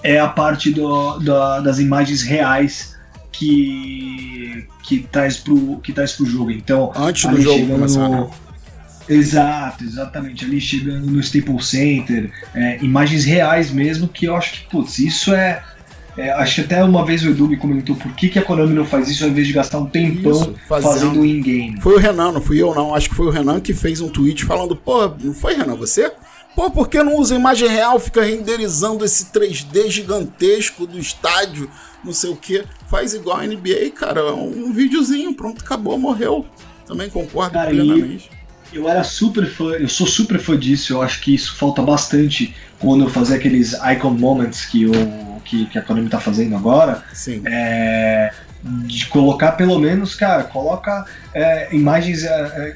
é 0.02 0.18
a 0.18 0.28
parte 0.28 0.70
do, 0.70 1.18
da, 1.18 1.60
das 1.60 1.78
imagens 1.78 2.22
reais 2.22 2.96
que, 3.30 4.66
que, 4.82 5.00
traz 5.10 5.36
pro, 5.38 5.78
que 5.78 5.92
traz 5.92 6.12
pro 6.12 6.26
jogo. 6.26 6.50
Então, 6.50 6.92
antes 6.94 7.24
do 7.24 7.40
jogo 7.40 7.66
começar, 7.66 8.08
no, 8.08 8.26
né? 8.26 8.30
Exato, 9.12 9.84
exatamente. 9.84 10.44
Ali 10.44 10.60
chegando 10.60 11.06
no 11.06 11.20
Staples 11.20 11.66
Center, 11.66 12.30
é, 12.54 12.78
imagens 12.82 13.24
reais 13.24 13.70
mesmo, 13.70 14.08
que 14.08 14.26
eu 14.26 14.36
acho 14.36 14.52
que, 14.52 14.70
putz, 14.70 14.98
isso 14.98 15.34
é, 15.34 15.62
é. 16.16 16.30
acho 16.32 16.56
que 16.56 16.60
até 16.62 16.82
uma 16.84 17.04
vez 17.04 17.22
o 17.24 17.30
Edu 17.30 17.48
me 17.48 17.56
comentou 17.56 17.96
por 17.96 18.12
que, 18.14 18.28
que 18.28 18.38
a 18.38 18.42
Konami 18.42 18.74
não 18.74 18.84
faz 18.84 19.08
isso 19.08 19.24
ao 19.24 19.30
invés 19.30 19.46
de 19.46 19.52
gastar 19.52 19.78
um 19.78 19.86
tempão 19.86 20.32
isso, 20.32 20.54
fazendo, 20.68 20.92
fazendo 20.92 21.24
in-game. 21.24 21.80
Foi 21.80 21.94
o 21.94 21.98
Renan, 21.98 22.32
não 22.32 22.42
fui 22.42 22.60
eu 22.60 22.74
não. 22.74 22.94
Acho 22.94 23.08
que 23.08 23.14
foi 23.14 23.26
o 23.26 23.30
Renan 23.30 23.60
que 23.60 23.74
fez 23.74 24.00
um 24.00 24.08
tweet 24.08 24.44
falando, 24.44 24.76
pô, 24.76 25.08
não 25.22 25.34
foi 25.34 25.54
Renan, 25.54 25.74
você? 25.74 26.12
Pô, 26.54 26.70
por 26.70 26.88
que 26.88 27.02
não 27.02 27.16
usa 27.16 27.34
imagem 27.34 27.68
real, 27.68 27.98
fica 27.98 28.22
renderizando 28.22 29.04
esse 29.04 29.26
3D 29.26 29.88
gigantesco 29.88 30.86
do 30.86 30.98
estádio, 30.98 31.70
não 32.04 32.12
sei 32.12 32.30
o 32.30 32.36
que? 32.36 32.64
Faz 32.88 33.14
igual 33.14 33.38
a 33.38 33.46
NBA, 33.46 33.90
cara, 33.94 34.34
um 34.34 34.70
videozinho, 34.70 35.32
pronto, 35.34 35.64
acabou, 35.64 35.98
morreu. 35.98 36.44
Também 36.86 37.08
concordo 37.08 37.54
cara, 37.54 37.70
plenamente. 37.70 38.28
E 38.30 38.41
eu 38.72 38.88
era 38.88 39.04
super 39.04 39.46
fã, 39.46 39.72
eu 39.72 39.88
sou 39.88 40.06
super 40.06 40.38
fã 40.38 40.58
disso, 40.58 40.92
eu 40.92 41.02
acho 41.02 41.20
que 41.20 41.34
isso 41.34 41.54
falta 41.56 41.82
bastante 41.82 42.54
quando 42.78 43.04
eu 43.04 43.10
fazer 43.10 43.36
aqueles 43.36 43.74
icon 43.92 44.10
moments 44.10 44.66
que, 44.66 44.82
eu, 44.84 44.92
que, 45.44 45.66
que 45.66 45.78
a 45.78 45.82
Konami 45.82 46.08
tá 46.08 46.18
fazendo 46.18 46.56
agora. 46.56 47.02
Sim. 47.12 47.42
É, 47.46 48.32
de 48.62 49.06
colocar 49.06 49.52
pelo 49.52 49.78
menos, 49.78 50.14
cara, 50.14 50.44
coloca 50.44 51.04
é, 51.34 51.74
imagens 51.74 52.22
é, 52.22 52.28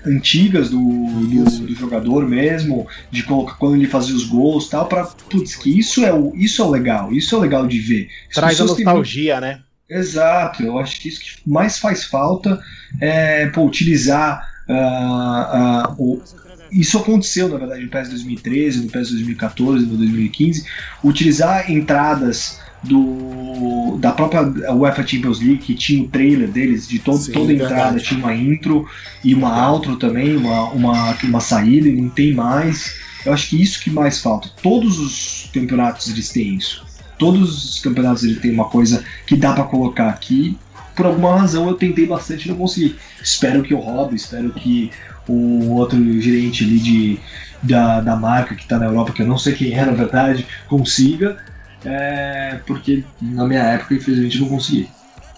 é 0.04 0.08
antigas 0.08 0.68
do, 0.68 0.78
do, 0.78 1.44
do, 1.44 1.74
jogador 1.76 2.28
mesmo, 2.28 2.86
de 3.10 3.22
colocar 3.22 3.54
quando 3.54 3.76
ele 3.76 3.86
fazia 3.86 4.14
os 4.14 4.24
gols 4.24 4.66
e 4.66 4.70
tal, 4.70 4.86
pra. 4.86 5.04
Putz, 5.04 5.54
que 5.54 5.78
isso 5.78 6.04
é, 6.04 6.12
o, 6.12 6.32
isso 6.34 6.60
é 6.60 6.64
o 6.64 6.70
legal, 6.70 7.12
isso 7.12 7.34
é 7.34 7.38
o 7.38 7.40
legal 7.40 7.66
de 7.66 7.78
ver. 7.78 8.08
As 8.28 8.34
Traz 8.34 8.60
a 8.60 8.64
nostalgia, 8.64 9.34
têm... 9.34 9.40
né? 9.40 9.60
Exato, 9.88 10.64
eu 10.64 10.78
acho 10.78 11.00
que 11.00 11.08
isso 11.08 11.20
que 11.20 11.48
mais 11.48 11.78
faz 11.78 12.04
falta 12.04 12.60
é 13.00 13.46
pô, 13.46 13.64
utilizar 13.64 14.55
Uh, 14.68 14.72
uh, 14.72 15.94
o, 15.98 16.22
isso 16.70 16.98
aconteceu, 16.98 17.48
na 17.48 17.56
verdade, 17.56 17.82
no 17.82 17.88
PES 17.88 18.08
2013, 18.10 18.84
no 18.84 18.90
PES 18.90 19.10
2014, 19.10 19.86
no 19.86 19.96
2015, 19.96 20.64
utilizar 21.02 21.70
entradas 21.70 22.60
do 22.82 23.96
da 23.98 24.12
própria 24.12 24.42
UEFA 24.74 25.06
Champions 25.06 25.40
League, 25.40 25.58
que 25.58 25.74
tinha 25.74 26.02
o 26.02 26.08
trailer 26.08 26.48
deles, 26.48 26.86
de 26.86 26.98
todo, 26.98 27.18
Sim, 27.18 27.32
toda 27.32 27.52
entrada 27.52 27.74
verdade. 27.74 28.04
tinha 28.04 28.20
uma 28.20 28.34
intro 28.34 28.86
e 29.24 29.34
uma 29.34 29.70
outro 29.70 29.96
também, 29.96 30.36
uma, 30.36 30.70
uma, 30.70 31.16
uma 31.24 31.40
saída, 31.40 31.88
e 31.88 31.96
não 31.96 32.08
tem 32.08 32.34
mais. 32.34 32.94
Eu 33.24 33.32
acho 33.32 33.48
que 33.48 33.60
isso 33.60 33.82
que 33.82 33.90
mais 33.90 34.20
falta. 34.20 34.48
Todos 34.62 34.98
os 34.98 35.50
campeonatos 35.52 36.08
eles 36.08 36.28
têm 36.28 36.54
isso. 36.54 36.84
Todos 37.18 37.64
os 37.64 37.80
campeonatos 37.80 38.22
eles 38.22 38.40
têm 38.40 38.52
uma 38.52 38.66
coisa 38.66 39.02
que 39.26 39.36
dá 39.36 39.52
para 39.52 39.64
colocar 39.64 40.10
aqui 40.10 40.56
por 40.96 41.06
alguma 41.06 41.38
razão 41.38 41.68
eu 41.68 41.74
tentei 41.74 42.06
bastante 42.06 42.46
e 42.46 42.48
não 42.48 42.56
consegui. 42.56 42.96
Espero 43.22 43.62
que 43.62 43.74
o 43.74 43.78
Rob, 43.78 44.14
espero 44.16 44.50
que 44.50 44.90
o 45.28 45.72
outro 45.74 45.98
gerente 46.20 46.64
ali 46.64 46.78
de, 46.78 47.18
da, 47.62 48.00
da 48.00 48.16
marca 48.16 48.54
que 48.54 48.62
está 48.62 48.78
na 48.78 48.86
Europa, 48.86 49.12
que 49.12 49.22
eu 49.22 49.26
não 49.26 49.38
sei 49.38 49.52
quem 49.52 49.74
é 49.74 49.84
na 49.84 49.92
verdade, 49.92 50.46
consiga, 50.68 51.36
é, 51.84 52.58
porque 52.66 53.04
na 53.20 53.46
minha 53.46 53.62
época, 53.62 53.94
infelizmente, 53.94 54.40
não 54.40 54.48
consegui. 54.48 54.88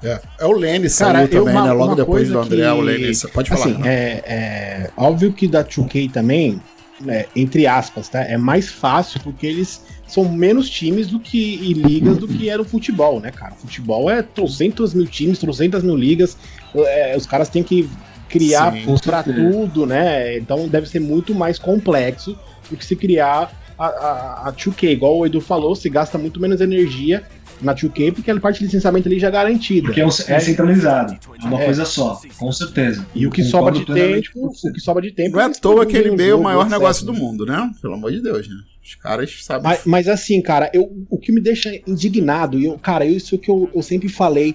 É, 0.03 0.21
é 0.39 0.47
o 0.47 0.89
saiu 0.89 1.13
Cara, 1.13 1.29
também, 1.29 1.55
uma, 1.55 1.65
né? 1.65 1.73
Logo 1.73 1.95
depois 1.97 2.29
do 2.29 2.39
André, 2.39 2.63
que, 2.63 2.69
o 2.69 2.81
Lenny. 2.81 3.13
Pode 3.33 3.51
falar. 3.51 3.65
Assim, 3.65 3.81
é, 3.85 4.23
é, 4.27 4.91
óbvio 4.97 5.33
que 5.33 5.49
da 5.49 5.65
2K 5.65 6.13
também, 6.13 6.61
né, 7.01 7.27
entre 7.35 7.67
aspas, 7.67 8.09
tá? 8.09 8.21
É 8.21 8.37
mais 8.37 8.69
fácil 8.69 9.21
porque 9.21 9.47
eles 9.47 9.83
são 10.09 10.25
menos 10.29 10.69
times 10.69 11.07
do 11.09 11.21
que 11.21 11.39
e 11.39 11.75
ligas 11.75 12.17
do 12.17 12.27
que 12.27 12.49
era 12.49 12.61
o 12.61 12.65
futebol, 12.65 13.21
né, 13.21 13.31
cara? 13.31 13.55
Futebol 13.55 14.11
é 14.11 14.23
trocentos 14.23 14.95
mil 14.95 15.07
times, 15.07 15.39
trocentas 15.39 15.83
mil 15.83 15.95
ligas. 15.95 16.37
É, 16.75 17.15
os 17.17 17.27
caras 17.27 17.49
têm 17.49 17.63
que 17.63 17.89
criar 18.29 18.73
para 19.05 19.23
tudo, 19.23 19.87
né? 19.87 20.39
Então 20.39 20.67
deve 20.67 20.89
ser 20.89 21.01
muito 21.01 21.35
mais 21.35 21.59
complexo 21.59 22.37
do 22.71 22.77
que 22.77 22.85
se 22.85 22.97
criar 22.97 23.53
a, 23.79 23.87
a, 23.87 24.49
a 24.49 24.53
2K. 24.53 24.91
Igual 24.91 25.19
o 25.19 25.27
Edu 25.27 25.41
falou, 25.41 25.75
se 25.75 25.89
gasta 25.91 26.17
muito 26.17 26.41
menos 26.41 26.61
energia 26.61 27.23
na 27.61 27.75
2K, 27.75 28.13
porque 28.13 28.31
a 28.31 28.41
parte 28.41 28.59
de 28.59 28.67
licenciamento 28.67 29.09
ali 29.09 29.19
já 29.19 29.29
é 29.29 29.31
garantida. 29.31 29.87
Porque 29.87 30.01
é, 30.01 30.07
um, 30.07 30.09
é 30.09 30.41
centralizado, 30.41 31.19
é 31.43 31.47
uma 31.47 31.61
é. 31.61 31.65
coisa 31.65 31.85
só, 31.85 32.21
com 32.39 32.53
certeza. 32.53 33.07
E 33.15 33.27
o 33.27 33.31
que 33.31 33.43
sobra 33.43 33.73
de 33.73 33.85
tempo, 33.85 34.53
o 34.65 34.73
que 34.73 34.81
sobra 34.81 35.03
de 35.03 35.13
tempo. 35.13 35.37
Não 35.37 35.41
é 35.41 35.45
à 35.45 35.51
toa 35.51 35.87
que 35.87 35.97
ele 35.97 36.23
é 36.23 36.35
o 36.35 36.43
maior 36.43 36.69
negócio 36.69 37.05
do 37.05 37.13
mundo, 37.13 37.45
né? 37.45 37.71
Pelo 37.81 37.95
amor 37.95 38.13
de 38.13 38.23
Deus, 38.23 38.49
né? 38.49 38.57
Os 38.83 38.95
caras 38.95 39.45
sabem. 39.45 39.65
Mas, 39.65 39.81
mas, 39.85 40.09
assim, 40.09 40.41
cara, 40.41 40.71
eu, 40.73 40.91
o 41.11 41.19
que 41.19 41.31
me 41.31 41.41
deixa 41.41 41.71
indignado, 41.87 42.59
e 42.59 42.65
eu, 42.65 42.79
cara, 42.79 43.05
isso 43.05 43.37
que 43.37 43.51
eu, 43.51 43.71
eu 43.75 43.83
sempre 43.83 44.09
falei, 44.09 44.55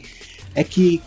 é 0.55 0.63
que 0.63 1.01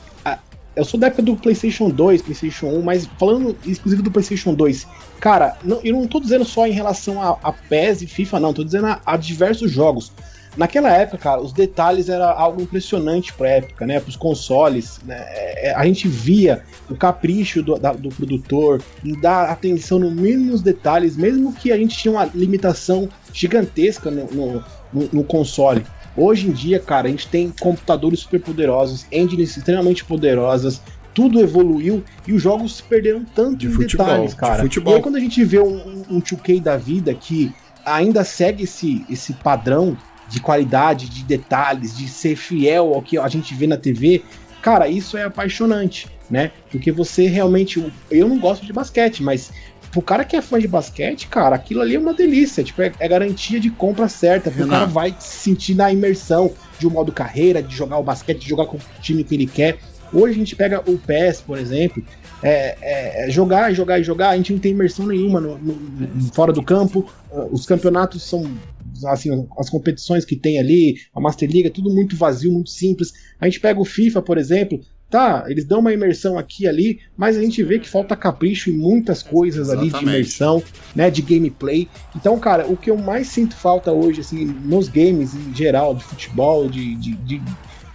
eu 0.77 0.85
sou 0.85 1.01
da 1.01 1.07
época 1.07 1.23
do 1.23 1.35
PlayStation 1.35 1.89
2, 1.89 2.23
PlayStation 2.23 2.67
1, 2.67 2.83
mas 2.83 3.09
falando 3.19 3.57
exclusivo 3.67 4.03
do 4.03 4.11
PlayStation 4.11 4.53
2, 4.53 4.87
cara, 5.19 5.57
não, 5.65 5.81
eu 5.83 5.95
não 5.95 6.07
tô 6.07 6.21
dizendo 6.21 6.45
só 6.45 6.67
em 6.67 6.73
relação 6.73 7.21
a, 7.21 7.39
a 7.43 7.51
PES 7.51 8.03
e 8.03 8.07
FIFA, 8.07 8.41
não, 8.41 8.53
tô 8.53 8.63
dizendo 8.63 8.87
a, 8.87 9.01
a 9.05 9.17
diversos 9.17 9.73
jogos. 9.73 10.13
Naquela 10.57 10.91
época, 10.91 11.19
cara, 11.19 11.41
os 11.41 11.53
detalhes 11.53 12.09
era 12.09 12.31
algo 12.31 12.63
impressionante 12.63 13.33
pra 13.33 13.49
época, 13.49 13.87
né? 13.87 14.01
Pros 14.01 14.17
consoles. 14.17 14.99
Né? 15.05 15.17
É, 15.19 15.75
a 15.77 15.85
gente 15.85 16.09
via 16.09 16.63
o 16.89 16.95
capricho 16.95 17.63
do, 17.63 17.79
da, 17.79 17.93
do 17.93 18.09
produtor 18.09 18.83
em 19.05 19.21
dar 19.21 19.51
atenção 19.51 19.99
no 19.99 20.11
mínimos 20.11 20.63
detalhes, 20.63 21.17
mesmo 21.17 21.53
que 21.53 21.71
a 21.71 21.77
gente 21.77 21.97
tinha 21.97 22.13
uma 22.13 22.25
limitação 22.25 23.09
gigantesca 23.33 24.11
no, 24.11 24.27
no, 24.27 24.65
no, 24.93 25.09
no 25.13 25.25
console. 25.25 25.85
Hoje 26.17 26.49
em 26.49 26.53
dia, 26.53 26.81
cara, 26.81 27.09
a 27.09 27.11
gente 27.11 27.29
tem 27.29 27.51
computadores 27.51 28.21
super 28.21 28.41
poderosos, 28.41 29.05
engines 29.13 29.55
extremamente 29.55 30.03
poderosas, 30.03 30.81
tudo 31.13 31.41
evoluiu 31.41 32.03
e 32.27 32.33
os 32.33 32.43
jogos 32.43 32.77
se 32.77 32.83
perderam 32.83 33.25
tanto 33.35 33.57
de 33.57 33.67
em 33.67 33.71
futebol, 33.71 34.07
detalhes, 34.07 34.35
cara. 34.35 34.57
De 34.57 34.63
futebol. 34.63 34.95
E 34.95 34.97
aí 34.97 35.03
quando 35.03 35.17
a 35.17 35.21
gente 35.21 35.45
vê 35.45 35.59
um, 35.59 36.05
um 36.11 36.21
2K 36.21 36.63
da 36.63 36.77
vida 36.79 37.13
que 37.13 37.55
ainda 37.85 38.25
segue 38.25 38.65
esse, 38.65 39.05
esse 39.09 39.35
padrão 39.35 39.97
de 40.29 40.41
qualidade, 40.41 41.09
de 41.09 41.23
detalhes, 41.23 41.97
de 41.97 42.09
ser 42.09 42.37
fiel 42.37 42.95
ao 42.95 43.03
que 43.03 43.19
a 43.19 43.29
gente 43.29 43.55
vê 43.55 43.67
na 43.67 43.77
TV, 43.77 44.23
cara, 44.61 44.89
isso 44.89 45.17
é 45.17 45.25
apaixonante, 45.25 46.09
né? 46.31 46.51
Porque 46.71 46.91
você 46.91 47.27
realmente. 47.27 47.85
Eu 48.11 48.29
não 48.29 48.39
gosto 48.39 48.67
de 48.67 48.73
basquete, 48.73 49.23
mas 49.23 49.53
pro 49.91 50.03
cara 50.03 50.25
que 50.25 50.37
é 50.37 50.43
fã 50.43 50.59
de 50.59 50.69
basquete, 50.69 51.29
cara, 51.29 51.57
aquilo 51.57 51.81
ali 51.81 51.95
é 51.95 51.99
uma 51.99 52.13
delícia. 52.13 52.63
Tipo, 52.63 52.83
é, 52.83 52.93
é 52.99 53.09
garantia 53.09 53.61
de 53.61 53.71
compra 53.71 54.09
certa. 54.09 54.51
Porque 54.51 54.65
o 54.65 54.69
cara 54.69 54.87
vai 54.87 55.15
se 55.19 55.39
sentir 55.39 55.75
na 55.75 55.93
imersão 55.93 56.53
de 56.79 56.87
um 56.87 56.91
modo 56.91 57.13
carreira, 57.13 57.63
de 57.63 57.75
jogar 57.75 57.99
o 57.99 58.03
basquete, 58.03 58.41
de 58.41 58.49
jogar 58.49 58.67
com 58.67 58.77
o 58.77 58.81
time 59.01 59.25
que 59.25 59.35
ele 59.35 59.47
quer. 59.47 59.79
Hoje 60.13 60.35
a 60.35 60.39
gente 60.39 60.55
pega 60.55 60.83
o 60.87 60.99
PES, 60.99 61.41
por 61.41 61.59
exemplo, 61.59 62.03
é, 62.43 62.77
é, 62.81 63.27
é 63.27 63.31
jogar, 63.31 63.73
jogar 63.73 63.99
e 63.99 64.05
jogar, 64.05 64.31
a 64.31 64.37
gente 64.37 64.53
não 64.53 64.61
tem 64.61 64.73
imersão 64.73 65.07
nenhuma 65.07 65.41
no, 65.41 65.59
no, 65.59 65.75
no, 65.75 66.33
fora 66.33 66.53
do 66.53 66.63
campo. 66.63 67.09
Os 67.51 67.67
campeonatos 67.67 68.23
são 68.23 68.51
assim, 69.05 69.47
as 69.59 69.69
competições 69.69 70.25
que 70.25 70.37
tem 70.37 70.59
ali, 70.59 70.97
a 71.15 71.21
Master 71.21 71.51
League, 71.51 71.67
é 71.67 71.71
tudo 71.71 71.91
muito 71.91 72.17
vazio, 72.17 72.53
muito 72.53 72.71
simples. 72.71 73.13
A 73.41 73.47
gente 73.47 73.61
pega 73.61 73.81
o 73.81 73.85
FIFA, 73.85 74.23
por 74.23 74.39
exemplo, 74.39 74.81
Tá, 75.09 75.45
eles 75.47 75.65
dão 75.65 75.79
uma 75.79 75.93
imersão 75.93 76.37
aqui 76.37 76.65
e 76.65 76.67
ali, 76.69 76.99
mas 77.17 77.37
a 77.37 77.41
gente 77.41 77.63
vê 77.63 77.79
que 77.79 77.89
falta 77.89 78.17
capricho 78.17 78.71
em 78.71 78.77
muitas 78.77 79.23
coisas 79.23 79.69
Exatamente. 79.69 79.95
ali 79.95 80.05
de 80.05 80.11
imersão, 80.11 80.63
né, 80.97 81.09
de 81.09 81.23
gameplay. 81.23 81.89
Então, 82.17 82.37
cara, 82.41 82.67
o 82.67 82.77
que 82.77 82.91
eu 82.91 82.97
mais 82.97 83.29
sinto 83.29 83.55
falta 83.55 83.93
hoje, 83.93 84.21
assim, 84.21 84.45
nos 84.45 84.89
games 84.89 85.33
em 85.33 85.55
geral, 85.55 85.95
de 85.95 86.03
futebol, 86.03 86.69
de, 86.69 86.97
de, 86.97 87.15
de, 87.19 87.43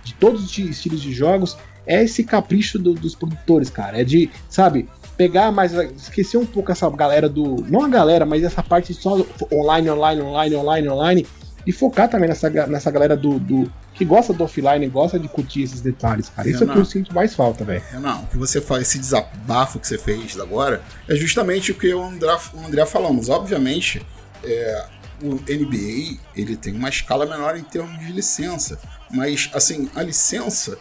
de 0.05 0.13
todos 0.13 0.45
os 0.45 0.57
estilos 0.57 1.01
de 1.01 1.11
jogos, 1.11 1.57
é 1.85 2.01
esse 2.01 2.23
capricho 2.23 2.79
do, 2.79 2.93
dos 2.93 3.13
produtores, 3.13 3.69
cara. 3.69 3.99
É 3.99 4.05
de, 4.05 4.29
sabe, 4.47 4.87
pegar 5.17 5.51
mais. 5.51 5.73
Esquecer 5.73 6.37
um 6.37 6.45
pouco 6.45 6.71
essa 6.71 6.89
galera 6.89 7.29
do. 7.29 7.65
Não 7.67 7.83
a 7.83 7.87
galera, 7.87 8.25
mas 8.25 8.43
essa 8.43 8.63
parte 8.63 8.93
só 8.93 9.25
online, 9.51 9.89
online, 9.89 10.21
online, 10.21 10.55
online, 10.55 10.89
online. 10.89 11.27
E 11.65 11.71
focar 11.71 12.09
também 12.09 12.27
nessa, 12.27 12.49
nessa 12.49 12.89
galera 12.89 13.15
do, 13.15 13.37
do 13.37 13.71
que 13.93 14.03
gosta 14.03 14.33
do 14.33 14.43
offline, 14.43 14.87
gosta 14.87 15.19
de 15.19 15.27
curtir 15.27 15.61
esses 15.61 15.79
detalhes, 15.79 16.27
cara. 16.29 16.49
Isso 16.49 16.61
Renan, 16.61 16.71
é 16.71 16.73
o 16.73 16.75
que 16.75 16.81
eu 16.81 16.85
sinto 16.85 17.13
mais 17.13 17.35
falta, 17.35 17.63
velho. 17.63 17.83
Não, 17.99 18.23
o 18.23 18.27
que 18.27 18.37
você 18.37 18.59
faz, 18.59 18.81
esse 18.81 18.97
desabafo 18.97 19.79
que 19.79 19.87
você 19.87 19.97
fez 19.97 20.39
agora, 20.39 20.81
é 21.07 21.15
justamente 21.15 21.71
o 21.71 21.75
que 21.75 21.93
o 21.93 22.01
André, 22.01 22.35
o 22.55 22.65
André 22.65 22.83
falamos. 22.87 23.29
Obviamente, 23.29 24.03
é, 24.43 24.85
o 25.21 25.35
NBA 25.35 26.17
ele 26.35 26.55
tem 26.55 26.73
uma 26.73 26.89
escala 26.89 27.27
menor 27.27 27.55
em 27.55 27.63
termos 27.63 27.99
de 27.99 28.11
licença, 28.11 28.79
mas 29.11 29.49
assim, 29.53 29.89
a 29.95 30.01
licença 30.01 30.77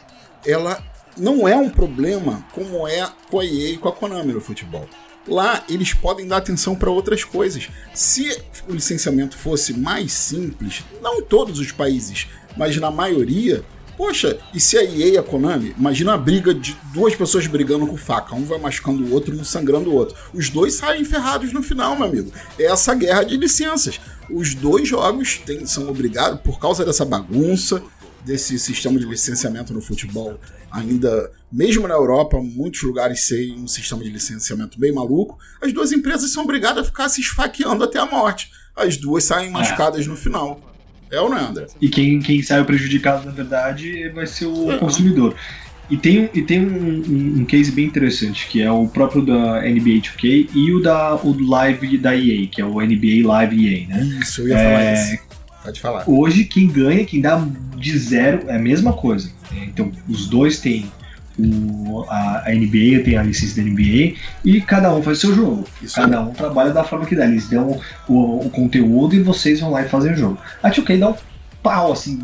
ela 0.46 0.82
não 1.20 1.46
é 1.46 1.54
um 1.56 1.68
problema 1.68 2.44
como 2.52 2.88
é 2.88 3.06
com 3.30 3.38
a 3.38 3.44
EA 3.44 3.70
e 3.70 3.78
com 3.78 3.88
a 3.88 3.92
Konami 3.92 4.32
no 4.32 4.40
futebol. 4.40 4.88
Lá 5.28 5.62
eles 5.68 5.92
podem 5.92 6.26
dar 6.26 6.38
atenção 6.38 6.74
para 6.74 6.90
outras 6.90 7.22
coisas. 7.22 7.68
Se 7.94 8.42
o 8.66 8.72
licenciamento 8.72 9.36
fosse 9.36 9.74
mais 9.74 10.12
simples, 10.12 10.82
não 11.02 11.18
em 11.18 11.22
todos 11.22 11.58
os 11.58 11.70
países, 11.70 12.26
mas 12.56 12.76
na 12.78 12.90
maioria, 12.90 13.62
poxa, 13.98 14.38
e 14.54 14.58
se 14.58 14.78
a 14.78 14.82
EA 14.82 15.08
e 15.08 15.18
a 15.18 15.22
Konami, 15.22 15.74
imagina 15.78 16.14
a 16.14 16.18
briga 16.18 16.54
de 16.54 16.74
duas 16.94 17.14
pessoas 17.14 17.46
brigando 17.46 17.86
com 17.86 17.98
faca, 17.98 18.34
um 18.34 18.44
vai 18.44 18.58
machucando 18.58 19.04
o 19.04 19.12
outro, 19.12 19.38
um 19.38 19.44
sangrando 19.44 19.90
o 19.90 19.94
outro. 19.94 20.16
Os 20.32 20.48
dois 20.48 20.74
saem 20.74 21.04
ferrados 21.04 21.52
no 21.52 21.62
final, 21.62 21.94
meu 21.96 22.06
amigo. 22.06 22.32
É 22.58 22.64
essa 22.64 22.94
guerra 22.94 23.24
de 23.24 23.36
licenças. 23.36 24.00
Os 24.30 24.54
dois 24.54 24.88
jogos 24.88 25.42
são 25.66 25.88
obrigados, 25.88 26.40
por 26.40 26.58
causa 26.58 26.84
dessa 26.84 27.04
bagunça, 27.04 27.82
desse 28.24 28.58
sistema 28.58 28.98
de 28.98 29.06
licenciamento 29.06 29.72
no 29.72 29.80
futebol 29.80 30.38
ainda, 30.70 31.30
mesmo 31.50 31.88
na 31.88 31.94
Europa, 31.94 32.40
muitos 32.40 32.82
lugares 32.82 33.26
têm 33.26 33.58
um 33.58 33.66
sistema 33.66 34.02
de 34.02 34.10
licenciamento 34.10 34.78
bem 34.78 34.92
maluco, 34.92 35.38
as 35.60 35.72
duas 35.72 35.92
empresas 35.92 36.32
são 36.32 36.44
obrigadas 36.44 36.84
a 36.84 36.84
ficar 36.84 37.08
se 37.08 37.20
esfaqueando 37.20 37.84
até 37.84 37.98
a 37.98 38.06
morte. 38.06 38.50
As 38.76 38.96
duas 38.96 39.24
saem 39.24 39.50
machucadas 39.50 40.06
é. 40.06 40.08
no 40.08 40.16
final. 40.16 40.60
É 41.10 41.20
ou 41.20 41.28
não 41.28 41.36
é, 41.36 41.40
André? 41.40 41.66
E 41.80 41.88
quem, 41.88 42.20
quem 42.20 42.40
sai 42.42 42.64
prejudicado, 42.64 43.26
na 43.26 43.32
verdade, 43.32 44.08
vai 44.10 44.26
ser 44.26 44.46
o 44.46 44.70
é. 44.70 44.78
consumidor. 44.78 45.34
E 45.90 45.96
tem, 45.96 46.30
e 46.32 46.40
tem 46.40 46.64
um, 46.64 47.02
um, 47.02 47.40
um, 47.40 47.44
case 47.44 47.72
bem 47.72 47.84
interessante, 47.84 48.46
que 48.46 48.62
é 48.62 48.70
o 48.70 48.86
próprio 48.86 49.26
da 49.26 49.60
NBA 49.62 50.00
2K 50.00 50.48
e 50.54 50.72
o 50.72 50.80
da 50.80 51.16
o 51.16 51.36
Live 51.36 51.98
da 51.98 52.16
EA, 52.16 52.46
que 52.46 52.60
é 52.60 52.64
o 52.64 52.80
NBA 52.80 53.26
Live 53.26 53.66
EA, 53.66 53.88
né? 53.88 54.04
Isso, 54.20 54.42
eu 54.42 54.48
ia 54.48 54.56
falar 54.56 54.82
é, 54.82 54.94
isso. 54.94 55.29
Pode 55.62 55.80
falar. 55.80 56.04
Hoje, 56.06 56.44
quem 56.44 56.68
ganha, 56.68 57.04
quem 57.04 57.20
dá 57.20 57.46
de 57.76 57.98
zero, 57.98 58.48
é 58.48 58.56
a 58.56 58.58
mesma 58.58 58.92
coisa. 58.92 59.30
Então, 59.52 59.90
os 60.08 60.26
dois 60.26 60.58
têm 60.58 60.90
o, 61.38 62.04
a, 62.08 62.44
a, 62.46 62.54
NBA, 62.54 63.02
tem 63.04 63.16
a 63.16 63.22
licença 63.22 63.56
da 63.56 63.68
NBA, 63.68 64.14
e 64.44 64.60
cada 64.60 64.94
um 64.94 65.02
faz 65.02 65.18
o 65.18 65.20
seu 65.20 65.34
jogo. 65.34 65.66
Isso 65.82 65.94
cada 65.94 66.16
é. 66.16 66.20
um 66.20 66.32
trabalha 66.32 66.70
da 66.70 66.84
forma 66.84 67.06
que 67.06 67.16
dá. 67.16 67.26
Eles 67.26 67.48
dão 67.48 67.80
o, 68.08 68.46
o, 68.46 68.50
conteúdo 68.50 69.14
e 69.14 69.22
vocês 69.22 69.60
vão 69.60 69.70
lá 69.70 69.82
e 69.82 69.88
fazem 69.88 70.12
o 70.12 70.16
jogo. 70.16 70.38
A 70.62 70.70
2K 70.70 70.98
dá 70.98 71.10
um 71.10 71.14
pau, 71.62 71.92
assim, 71.92 72.18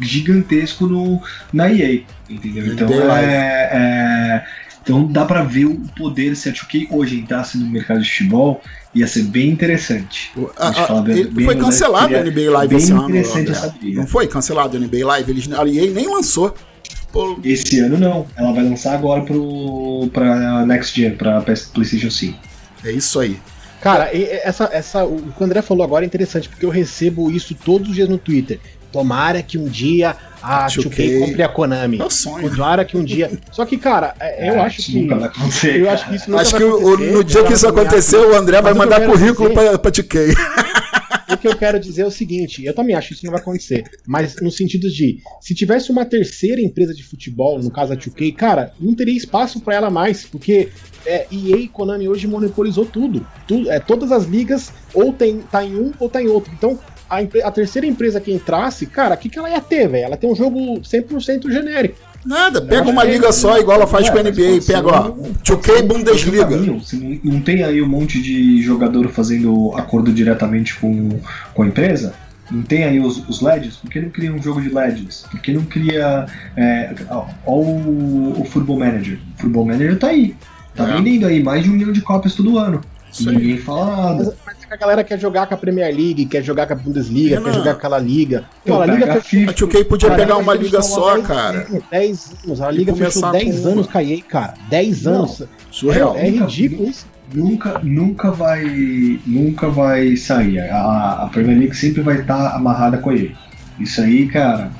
gigantesco 0.00 0.86
no, 0.86 1.20
na 1.52 1.70
EA, 1.70 2.02
entendeu? 2.28 2.72
Então, 2.72 2.88
é, 3.16 3.70
é, 3.72 4.46
então 4.88 5.06
dá 5.06 5.26
pra 5.26 5.42
ver 5.42 5.66
o 5.66 5.78
poder 5.94 6.34
se 6.34 6.48
a 6.48 6.52
2K 6.52 6.88
hoje 6.90 7.18
entrasse 7.18 7.58
no 7.58 7.66
mercado 7.66 8.00
de 8.00 8.10
futebol 8.10 8.62
ia 8.94 9.06
ser 9.06 9.24
bem 9.24 9.50
interessante. 9.50 10.32
A, 10.56 10.98
a, 10.98 11.00
bem, 11.02 11.26
bem 11.26 11.44
foi 11.44 11.56
cancelado 11.56 12.14
o 12.14 12.24
NBA 12.24 12.50
Live 12.50 12.76
esse 12.76 12.92
ano. 12.92 13.08
Não 13.94 14.06
foi 14.06 14.26
cancelado 14.26 14.78
o 14.78 14.80
NBA 14.80 15.06
Live, 15.06 15.30
eles, 15.30 15.52
a 15.52 15.68
EA 15.68 15.90
nem 15.92 16.06
lançou. 16.06 16.54
Pô. 17.12 17.38
Esse 17.44 17.80
ano 17.80 17.98
não, 17.98 18.26
ela 18.34 18.52
vai 18.52 18.64
lançar 18.64 18.94
agora 18.94 19.22
pro, 19.22 20.08
pra 20.10 20.64
Next 20.64 20.98
Gen, 20.98 21.16
pra 21.16 21.42
PlayStation 21.42 22.10
5. 22.10 22.38
É 22.84 22.90
isso 22.90 23.20
aí. 23.20 23.38
Cara, 23.82 24.10
essa, 24.12 24.68
essa, 24.72 25.04
o 25.04 25.20
que 25.20 25.42
o 25.42 25.44
André 25.44 25.60
falou 25.62 25.84
agora 25.84 26.04
é 26.04 26.06
interessante, 26.06 26.48
porque 26.48 26.64
eu 26.64 26.70
recebo 26.70 27.30
isso 27.30 27.54
todos 27.54 27.90
os 27.90 27.94
dias 27.94 28.08
no 28.08 28.18
Twitter. 28.18 28.58
Tomara 28.92 29.42
que 29.42 29.58
um 29.58 29.66
dia 29.66 30.16
a 30.42 30.66
2K 30.66 31.20
compre 31.20 31.42
a 31.42 31.48
Konami. 31.48 31.98
Meu 31.98 32.10
sonho. 32.10 32.50
Tomara 32.50 32.84
que 32.84 32.96
um 32.96 33.04
dia. 33.04 33.30
Só 33.52 33.66
que, 33.66 33.76
cara, 33.76 34.14
é, 34.18 34.50
eu 34.50 34.54
é, 34.54 34.60
acho 34.60 34.82
que. 34.82 35.08
Eu 35.08 35.90
acho 35.90 36.08
que 36.08 36.16
isso 36.16 36.30
não 36.30 36.38
Acho 36.38 36.56
que 36.56 36.64
o, 36.64 36.96
no 36.96 37.24
dia 37.24 37.44
que 37.44 37.52
isso 37.52 37.68
aconteceu, 37.68 38.30
o 38.30 38.34
André 38.34 38.60
vai 38.62 38.74
mandar 38.74 39.04
currículo 39.04 39.48
dizer... 39.48 39.68
pra, 39.70 39.78
pra 39.78 39.90
2K. 39.90 40.34
O 41.30 41.36
que 41.36 41.46
eu 41.46 41.56
quero 41.56 41.78
dizer 41.78 42.02
é 42.02 42.06
o 42.06 42.10
seguinte, 42.10 42.64
eu 42.64 42.74
também 42.74 42.96
acho 42.96 43.08
que 43.08 43.14
isso 43.14 43.24
não 43.24 43.32
vai 43.32 43.40
acontecer, 43.40 43.84
mas 44.06 44.36
no 44.40 44.50
sentido 44.50 44.90
de, 44.90 45.18
se 45.40 45.54
tivesse 45.54 45.92
uma 45.92 46.06
terceira 46.06 46.60
empresa 46.60 46.94
de 46.94 47.04
futebol, 47.04 47.58
no 47.58 47.70
caso 47.70 47.92
a 47.92 47.96
2K, 47.96 48.34
cara, 48.34 48.72
não 48.80 48.94
teria 48.94 49.14
espaço 49.14 49.60
para 49.60 49.74
ela 49.74 49.90
mais, 49.90 50.24
porque 50.24 50.70
é, 51.04 51.26
EA 51.30 51.56
e 51.58 51.68
Konami 51.68 52.08
hoje 52.08 52.26
monopolizou 52.26 52.86
tudo, 52.86 53.26
tudo 53.46 53.70
é, 53.70 53.78
todas 53.78 54.10
as 54.10 54.24
ligas 54.24 54.72
ou 54.94 55.12
tem, 55.12 55.40
tá 55.40 55.62
em 55.62 55.76
um 55.76 55.92
ou 56.00 56.08
tá 56.08 56.22
em 56.22 56.28
outro, 56.28 56.50
então 56.56 56.78
a, 57.08 57.18
a 57.20 57.50
terceira 57.50 57.86
empresa 57.86 58.20
que 58.20 58.32
entrasse, 58.32 58.86
cara, 58.86 59.14
o 59.14 59.18
que, 59.18 59.28
que 59.28 59.38
ela 59.38 59.50
ia 59.50 59.60
ter, 59.60 59.88
velho? 59.88 60.04
Ela 60.04 60.16
tem 60.16 60.30
um 60.30 60.34
jogo 60.34 60.80
100% 60.80 61.50
genérico. 61.50 61.96
Nada, 62.24 62.60
pega 62.60 62.90
uma 62.90 63.04
liga 63.04 63.32
só, 63.32 63.58
igual 63.58 63.78
ela 63.78 63.86
faz 63.86 64.08
é, 64.08 64.10
com 64.10 64.18
a 64.18 64.22
NBA. 64.22 64.60
Pega, 64.66 64.86
ó, 64.86 65.10
2K 65.44 65.82
Bundesliga. 65.82 66.56
Não 67.24 67.40
tem 67.40 67.62
aí 67.62 67.80
um 67.80 67.88
monte 67.88 68.20
de 68.20 68.60
jogador 68.62 69.08
fazendo 69.08 69.72
acordo 69.76 70.12
diretamente 70.12 70.76
com, 70.76 71.20
com 71.54 71.62
a 71.62 71.66
empresa? 71.66 72.14
Não 72.50 72.62
tem 72.62 72.84
aí 72.84 72.98
os, 72.98 73.26
os 73.28 73.40
LEDs? 73.40 73.76
Por 73.76 73.90
que 73.90 74.00
não 74.00 74.10
cria 74.10 74.32
um 74.32 74.42
jogo 74.42 74.60
de 74.60 74.68
LEDs? 74.68 75.24
Por 75.30 75.40
que 75.40 75.52
não 75.52 75.62
cria. 75.64 76.26
É, 76.56 76.94
ó, 77.10 77.26
o, 77.46 78.40
o 78.40 78.44
Football 78.44 78.78
Manager. 78.78 79.18
O 79.36 79.42
Football 79.42 79.66
Manager 79.66 79.98
tá 79.98 80.08
aí. 80.08 80.34
Tá 80.74 80.88
é. 80.88 80.96
vendendo 80.96 81.26
aí 81.26 81.42
mais 81.42 81.64
de 81.64 81.70
um 81.70 81.74
milhão 81.74 81.92
de 81.92 82.00
cópias 82.00 82.34
todo 82.34 82.58
ano. 82.58 82.80
Isso 83.12 83.30
ninguém 83.30 83.52
aí. 83.54 83.58
fala 83.58 83.86
nada. 83.86 84.24
Mas, 84.24 84.34
mas, 84.46 84.56
a 84.70 84.76
galera 84.76 85.02
quer 85.02 85.18
jogar 85.18 85.46
com 85.46 85.54
a 85.54 85.56
Premier 85.56 85.94
League, 85.94 86.26
quer 86.26 86.42
jogar 86.42 86.66
com 86.66 86.74
a 86.74 86.76
Bundesliga, 86.76 87.40
quer 87.40 87.54
jogar 87.54 87.72
com 87.72 87.78
aquela 87.78 87.98
liga. 87.98 88.44
Pô, 88.66 88.80
a 88.80 88.86
liga 88.86 89.20
fechou. 89.20 89.48
A 89.48 89.52
2K 89.52 89.84
podia 89.84 90.10
pegar 90.10 90.36
uma 90.36 90.54
liga 90.54 90.82
só, 90.82 91.20
cara. 91.22 91.66
10 91.90 92.32
anos. 92.44 92.60
A 92.60 92.70
liga 92.70 92.94
fechou 92.94 93.30
10 93.32 93.66
anos 93.66 93.86
com 93.86 93.98
a 93.98 94.04
EA, 94.04 94.22
cara. 94.22 94.54
10 94.68 95.06
anos. 95.06 95.42
Surreal. 95.70 96.16
É, 96.16 96.28
é 96.28 96.30
ridículo 96.30 96.88
isso. 96.88 97.06
Nunca, 97.32 97.78
nunca 97.82 98.30
vai. 98.30 99.18
Nunca 99.26 99.68
vai 99.68 100.16
sair. 100.16 100.60
A, 100.60 101.24
a 101.24 101.28
Premier 101.28 101.58
League 101.58 101.76
sempre 101.76 102.02
vai 102.02 102.20
estar 102.20 102.54
amarrada 102.54 102.98
com 102.98 103.10
a 103.10 103.16
EA. 103.16 103.32
Isso 103.78 104.00
aí, 104.00 104.26
cara, 104.26 104.70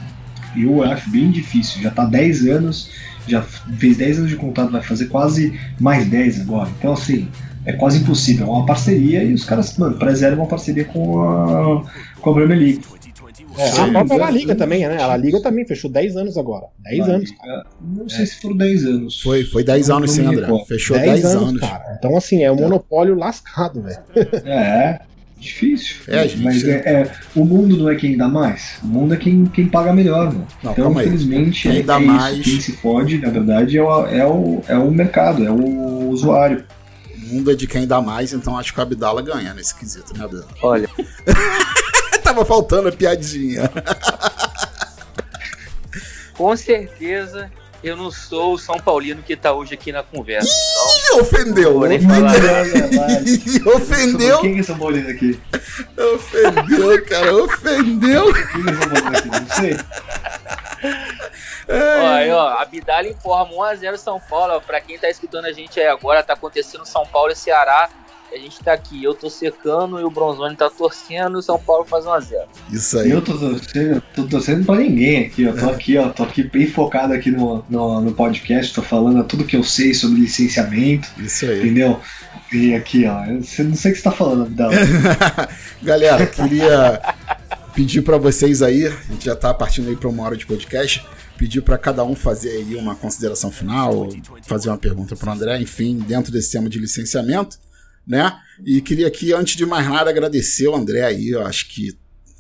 eu 0.56 0.82
acho 0.82 1.08
bem 1.10 1.30
difícil. 1.30 1.82
Já 1.82 1.90
tá 1.90 2.04
10 2.04 2.46
anos, 2.46 2.90
já 3.26 3.42
fez 3.42 3.96
10 3.96 4.18
anos 4.18 4.30
de 4.30 4.36
contrato, 4.36 4.72
vai 4.72 4.82
fazer 4.82 5.06
quase 5.06 5.58
mais 5.78 6.06
10 6.06 6.40
agora. 6.40 6.68
Então, 6.78 6.92
assim, 6.92 7.28
é 7.68 7.72
quase 7.74 7.98
impossível. 7.98 8.46
É 8.46 8.50
uma 8.50 8.64
parceria 8.64 9.22
e 9.22 9.34
os 9.34 9.44
caras, 9.44 9.76
mano, 9.76 9.98
preservam 9.98 10.44
uma 10.44 10.48
parceria 10.48 10.86
com 10.86 11.22
a, 11.22 11.84
com 12.18 12.30
a 12.30 12.34
Premier 12.34 12.58
League. 12.58 12.80
É, 13.58 13.80
a 13.80 13.88
própria 13.90 14.16
La 14.18 14.30
Liga 14.30 14.54
também, 14.54 14.88
né? 14.88 15.02
A 15.02 15.06
La 15.06 15.16
Liga 15.16 15.42
também 15.42 15.66
fechou 15.66 15.90
10 15.90 16.16
anos 16.16 16.38
agora. 16.38 16.66
10 16.78 17.08
anos. 17.08 17.30
Cara. 17.32 17.66
Não 17.80 18.08
sei 18.08 18.22
é. 18.22 18.26
se 18.26 18.40
foram 18.40 18.56
10 18.56 18.84
anos. 18.86 19.20
Foi, 19.20 19.44
foi 19.44 19.62
10 19.64 19.90
anos 19.90 20.12
sim, 20.12 20.24
André. 20.24 20.46
Fechou 20.66 20.96
10, 20.96 21.12
10 21.12 21.24
anos. 21.24 21.48
anos. 21.48 21.60
Cara. 21.60 21.96
Então, 21.98 22.16
assim, 22.16 22.42
é 22.42 22.50
um 22.50 22.56
monopólio 22.56 23.14
lascado, 23.14 23.82
velho. 23.82 23.98
É. 24.46 25.00
Difícil. 25.38 25.96
É, 26.08 26.26
gente. 26.26 26.42
Mas 26.42 26.64
é, 26.64 26.76
é, 26.76 27.10
o 27.36 27.44
mundo 27.44 27.76
não 27.76 27.90
é 27.90 27.94
quem 27.96 28.16
dá 28.16 28.28
mais. 28.28 28.78
O 28.82 28.86
mundo 28.86 29.14
é 29.14 29.16
quem, 29.16 29.44
quem 29.46 29.66
paga 29.66 29.92
melhor, 29.92 30.32
né? 30.32 30.44
Não, 30.62 30.72
então, 30.72 30.92
infelizmente, 30.92 31.68
quem 31.68 31.78
é, 31.78 31.82
dá 31.82 31.96
é 31.96 32.04
mais... 32.04 32.42
quem 32.42 32.60
se 32.60 32.72
fode, 32.72 33.18
na 33.18 33.30
verdade, 33.30 33.76
é 33.76 33.82
o, 33.82 34.06
é, 34.06 34.26
o, 34.26 34.62
é 34.66 34.78
o 34.78 34.90
mercado, 34.90 35.44
é 35.44 35.50
o 35.50 36.08
usuário. 36.08 36.64
O 37.28 37.34
mundo 37.34 37.50
é 37.50 37.54
de 37.54 37.66
quem 37.66 37.86
dá 37.86 38.00
mais, 38.00 38.32
então 38.32 38.58
acho 38.58 38.72
que 38.72 38.80
a 38.80 38.82
Abdala 38.82 39.20
ganha 39.20 39.52
nesse 39.52 39.74
quesito, 39.74 40.16
né, 40.16 40.24
Abdala? 40.24 40.48
Olha. 40.62 40.88
Tava 42.24 42.44
faltando 42.44 42.88
a 42.88 42.92
piadinha. 42.92 43.70
Com 46.32 46.56
certeza 46.56 47.50
eu 47.84 47.96
não 47.96 48.10
sou 48.10 48.54
o 48.54 48.58
São 48.58 48.76
Paulino 48.76 49.22
que 49.22 49.36
tá 49.36 49.52
hoje 49.52 49.74
aqui 49.74 49.92
na 49.92 50.02
conversa. 50.02 50.48
Ih, 50.48 50.98
então, 51.04 51.20
ofendeu! 51.20 51.78
Ofendeu! 51.78 52.16
ofendeu! 53.76 54.40
Quem 54.40 54.58
é 54.58 54.62
São 54.62 54.78
Paulino 54.78 55.10
aqui? 55.10 55.38
Ofendeu, 56.14 57.04
cara, 57.04 57.36
ofendeu! 57.36 58.32
Quem 58.32 58.62
é 58.62 58.74
São 58.74 58.90
Paulino 58.90 59.18
aqui? 59.18 59.28
Não 59.28 59.48
sei. 59.54 59.76
Ó, 61.68 62.34
ó, 62.34 62.58
a 62.58 63.04
informa 63.04 63.52
1x0 63.52 63.96
São 63.96 64.20
Paulo. 64.20 64.60
Pra 64.60 64.80
quem 64.80 64.98
tá 64.98 65.08
escutando 65.08 65.46
a 65.46 65.52
gente 65.52 65.78
aí 65.78 65.86
agora, 65.86 66.22
tá 66.22 66.34
acontecendo 66.34 66.86
São 66.86 67.06
Paulo 67.06 67.32
e 67.32 67.36
Ceará. 67.36 67.88
A 68.30 68.36
gente 68.36 68.62
tá 68.62 68.74
aqui, 68.74 69.02
eu 69.02 69.14
tô 69.14 69.30
secando 69.30 69.98
e 69.98 70.04
o 70.04 70.10
Bronzoni 70.10 70.54
tá 70.54 70.68
torcendo 70.68 71.38
e 71.38 71.40
o 71.40 71.42
São 71.42 71.58
Paulo 71.58 71.86
faz 71.86 72.04
1x0. 72.04 72.44
Isso 72.70 72.98
aí. 72.98 73.10
Eu 73.10 73.22
tô 73.22 73.32
torcendo, 73.38 74.02
tô 74.14 74.24
torcendo 74.24 74.66
pra 74.66 74.74
ninguém 74.76 75.24
aqui, 75.24 75.44
eu 75.44 75.56
tô 75.56 75.70
aqui, 75.70 75.96
ó, 75.96 76.10
tô 76.10 76.24
aqui 76.24 76.42
bem 76.42 76.66
focado 76.66 77.14
aqui 77.14 77.30
no, 77.30 77.64
no, 77.70 78.02
no, 78.02 78.12
podcast, 78.12 78.74
tô 78.74 78.82
falando 78.82 79.24
tudo 79.24 79.46
que 79.46 79.56
eu 79.56 79.64
sei 79.64 79.94
sobre 79.94 80.20
licenciamento. 80.20 81.08
Isso 81.18 81.46
aí. 81.46 81.60
Entendeu? 81.60 81.98
E 82.52 82.74
aqui, 82.74 83.06
ó, 83.06 83.24
eu 83.24 83.34
não 83.36 83.42
sei 83.42 83.64
o 83.64 83.94
que 83.94 84.00
você 84.00 84.02
tá 84.02 84.12
falando, 84.12 84.44
Vidal. 84.44 84.70
Galera, 85.82 86.26
queria 86.26 87.00
pedir 87.78 88.02
para 88.02 88.18
vocês 88.18 88.60
aí, 88.60 88.88
a 88.88 89.12
gente 89.12 89.26
já 89.26 89.36
tá 89.36 89.54
partindo 89.54 89.88
aí 89.88 89.94
pra 89.94 90.08
uma 90.08 90.24
hora 90.24 90.36
de 90.36 90.44
podcast, 90.44 91.06
pedir 91.36 91.62
para 91.62 91.78
cada 91.78 92.02
um 92.02 92.12
fazer 92.12 92.50
aí 92.50 92.74
uma 92.74 92.96
consideração 92.96 93.52
final, 93.52 94.08
fazer 94.42 94.68
uma 94.68 94.76
pergunta 94.76 95.14
pro 95.14 95.30
André, 95.30 95.60
enfim, 95.60 95.96
dentro 95.98 96.32
desse 96.32 96.50
tema 96.50 96.68
de 96.68 96.76
licenciamento 96.80 97.56
né? 98.04 98.36
E 98.64 98.80
queria 98.80 99.06
aqui, 99.06 99.32
antes 99.34 99.54
de 99.54 99.64
mais 99.66 99.86
nada, 99.86 100.08
agradecer 100.08 100.66
o 100.66 100.74
André 100.74 101.04
aí. 101.04 101.28
Eu 101.28 101.46
acho 101.46 101.68
que 101.68 101.92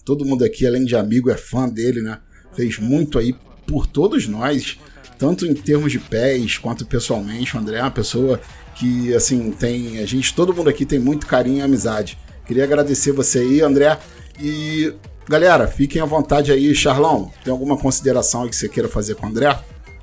todo 0.02 0.24
mundo 0.24 0.42
aqui, 0.42 0.66
além 0.66 0.84
de 0.84 0.96
amigo, 0.96 1.30
é 1.30 1.36
fã 1.36 1.68
dele, 1.68 2.00
né? 2.00 2.18
Fez 2.54 2.78
muito 2.78 3.18
aí 3.18 3.36
por 3.66 3.86
todos 3.86 4.26
nós, 4.26 4.78
tanto 5.18 5.46
em 5.46 5.52
termos 5.52 5.92
de 5.92 5.98
pés 5.98 6.56
quanto 6.56 6.86
pessoalmente. 6.86 7.54
O 7.54 7.60
André 7.60 7.76
é 7.78 7.82
uma 7.82 7.90
pessoa 7.90 8.40
que, 8.74 9.14
assim, 9.14 9.50
tem. 9.50 9.98
A 9.98 10.06
gente, 10.06 10.34
todo 10.34 10.54
mundo 10.54 10.70
aqui 10.70 10.86
tem 10.86 10.98
muito 10.98 11.26
carinho 11.26 11.58
e 11.58 11.62
amizade. 11.62 12.18
Queria 12.46 12.64
agradecer 12.64 13.12
você 13.12 13.40
aí, 13.40 13.60
André. 13.60 13.98
E, 14.40 14.94
galera, 15.28 15.66
fiquem 15.66 16.00
à 16.00 16.04
vontade 16.04 16.50
aí. 16.50 16.74
Charlão, 16.74 17.30
tem 17.44 17.52
alguma 17.52 17.76
consideração 17.76 18.42
aí 18.42 18.48
que 18.48 18.56
você 18.56 18.68
queira 18.68 18.88
fazer 18.88 19.14
com 19.14 19.26
o 19.26 19.28
André? 19.28 19.56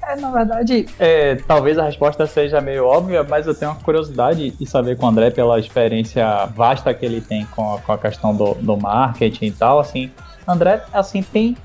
É, 0.08 0.16
na 0.16 0.30
verdade, 0.30 0.86
é, 1.00 1.36
talvez 1.48 1.80
a 1.80 1.86
resposta 1.86 2.28
seja 2.28 2.62
meio 2.62 2.86
óbvia, 2.86 3.24
mas 3.24 3.48
eu 3.48 3.56
tenho 3.56 3.72
uma 3.72 3.82
curiosidade 3.82 4.52
de 4.52 4.70
saber 4.70 4.98
com 4.98 5.08
o 5.08 5.10
André, 5.10 5.32
pela 5.32 5.60
experiência 5.60 6.46
vasta 6.56 6.94
que 6.94 7.04
ele 7.04 7.22
tem 7.22 7.46
com 7.48 7.74
a, 7.74 7.82
com 7.82 7.92
a 7.92 7.98
questão 7.98 8.36
do, 8.36 8.54
do 8.54 8.78
marketing 8.78 9.46
e 9.46 9.52
tal, 9.52 9.80
assim, 9.80 10.12
André, 10.48 10.84
assim, 10.94 11.24
tem 11.24 11.58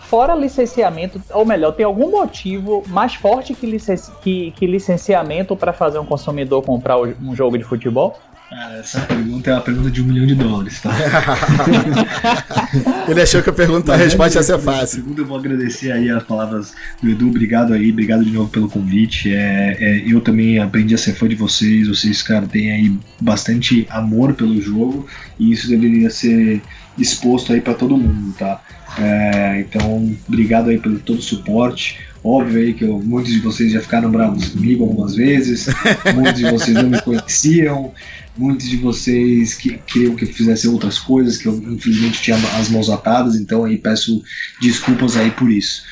fora 0.00 0.34
licenciamento, 0.34 1.22
ou 1.32 1.44
melhor, 1.44 1.72
tem 1.72 1.86
algum 1.86 2.10
motivo 2.10 2.82
mais 2.88 3.14
forte 3.14 3.54
que, 3.54 3.66
licenci 3.66 4.10
que, 4.20 4.50
que 4.52 4.66
licenciamento 4.66 5.56
para 5.56 5.72
fazer 5.72 5.98
um 6.00 6.06
consumidor 6.06 6.62
comprar 6.62 6.98
um 6.98 7.36
jogo 7.36 7.56
de 7.56 7.64
futebol? 7.64 8.18
Cara, 8.54 8.76
essa 8.76 9.00
pergunta 9.00 9.50
é 9.50 9.52
uma 9.52 9.62
pergunta 9.62 9.90
de 9.90 10.00
um 10.00 10.04
milhão 10.04 10.24
de 10.24 10.36
dólares, 10.36 10.80
tá? 10.80 10.92
Ele 13.08 13.20
achou 13.20 13.42
que 13.42 13.50
a 13.50 13.52
pergunta, 13.52 13.92
a 13.92 13.96
resposta 13.96 14.38
ia 14.38 14.44
ser 14.44 14.60
fácil. 14.60 15.02
Segundo, 15.02 15.22
eu 15.22 15.26
vou 15.26 15.36
agradecer 15.36 15.90
aí 15.90 16.08
as 16.08 16.22
palavras 16.22 16.72
do 17.02 17.10
Edu, 17.10 17.30
obrigado 17.30 17.72
aí, 17.72 17.90
obrigado 17.90 18.24
de 18.24 18.30
novo 18.30 18.48
pelo 18.48 18.68
convite. 18.68 19.34
É, 19.34 19.76
é, 19.80 20.04
eu 20.06 20.20
também 20.20 20.60
aprendi 20.60 20.94
a 20.94 20.98
ser 20.98 21.14
fã 21.14 21.26
de 21.26 21.34
vocês, 21.34 21.88
vocês, 21.88 22.22
cara, 22.22 22.46
têm 22.46 22.70
aí 22.70 22.96
bastante 23.20 23.88
amor 23.90 24.34
pelo 24.34 24.62
jogo 24.62 25.04
e 25.36 25.50
isso 25.50 25.68
deveria 25.68 26.08
ser 26.08 26.62
exposto 26.96 27.52
aí 27.52 27.60
para 27.60 27.74
todo 27.74 27.96
mundo, 27.96 28.36
tá? 28.38 28.62
É, 28.96 29.66
então, 29.68 30.14
obrigado 30.28 30.70
aí 30.70 30.78
pelo 30.78 31.00
todo 31.00 31.18
o 31.18 31.22
suporte. 31.22 31.98
Óbvio 32.22 32.58
aí 32.58 32.72
que 32.72 32.84
eu, 32.84 32.98
muitos 33.00 33.32
de 33.32 33.40
vocês 33.40 33.72
já 33.72 33.80
ficaram 33.80 34.10
bravos 34.10 34.48
comigo 34.48 34.84
algumas 34.84 35.14
vezes, 35.14 35.66
muitos 36.14 36.36
de 36.36 36.50
vocês 36.50 36.74
não 36.74 36.88
me 36.88 37.00
conheciam, 37.02 37.92
muitos 38.36 38.68
de 38.68 38.76
vocês 38.76 39.54
que 39.54 39.78
queriam 39.78 40.16
que 40.16 40.24
eu 40.24 40.32
fizesse 40.32 40.68
outras 40.68 40.98
coisas, 40.98 41.36
que 41.36 41.46
eu 41.46 41.56
infelizmente 41.72 42.22
tinha 42.22 42.36
as 42.58 42.68
mãos 42.68 42.90
atadas, 42.90 43.36
então 43.36 43.64
aí 43.64 43.78
peço 43.78 44.22
desculpas 44.60 45.16
aí 45.16 45.30
por 45.30 45.50
isso. 45.50 45.84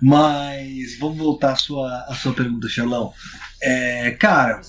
Mas 0.00 0.98
vamos 0.98 1.18
voltar 1.18 1.52
à 1.52 1.56
sua, 1.56 2.04
à 2.08 2.14
sua 2.14 2.32
pergunta, 2.32 2.68
Charlão. 2.68 3.12
É, 3.62 4.10
cara, 4.12 4.60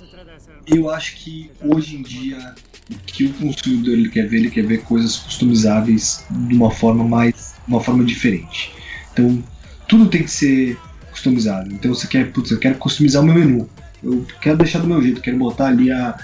eu 0.68 0.90
acho 0.90 1.16
que 1.16 1.52
hoje 1.62 1.96
em 1.96 2.02
dia 2.02 2.56
o 2.90 2.96
que 3.06 3.26
o 3.26 3.34
consumidor 3.34 3.94
ele 3.94 4.10
quer 4.10 4.28
ver, 4.28 4.38
ele 4.38 4.52
quer 4.52 4.66
ver 4.66 4.84
coisas 4.84 5.18
customizáveis 5.18 6.24
de 6.30 6.56
uma 6.56 6.72
forma 6.72 7.04
mais, 7.04 7.56
uma 7.68 7.82
forma 7.82 8.04
diferente. 8.04 8.72
Então 9.12 9.44
tudo 9.88 10.10
tem 10.10 10.24
que 10.24 10.32
ser 10.32 10.78
customizado. 11.12 11.74
Então 11.74 11.94
você 11.94 12.08
quer, 12.08 12.32
putz, 12.32 12.52
eu 12.52 12.60
quero 12.60 12.76
customizar 12.76 13.22
o 13.22 13.26
meu 13.26 13.36
menu. 13.36 13.70
Eu 14.04 14.26
quero 14.42 14.58
deixar 14.58 14.80
do 14.80 14.88
meu 14.88 15.02
jeito, 15.02 15.22
quero 15.22 15.38
botar 15.38 15.68
ali 15.68 15.92
a, 15.92 16.16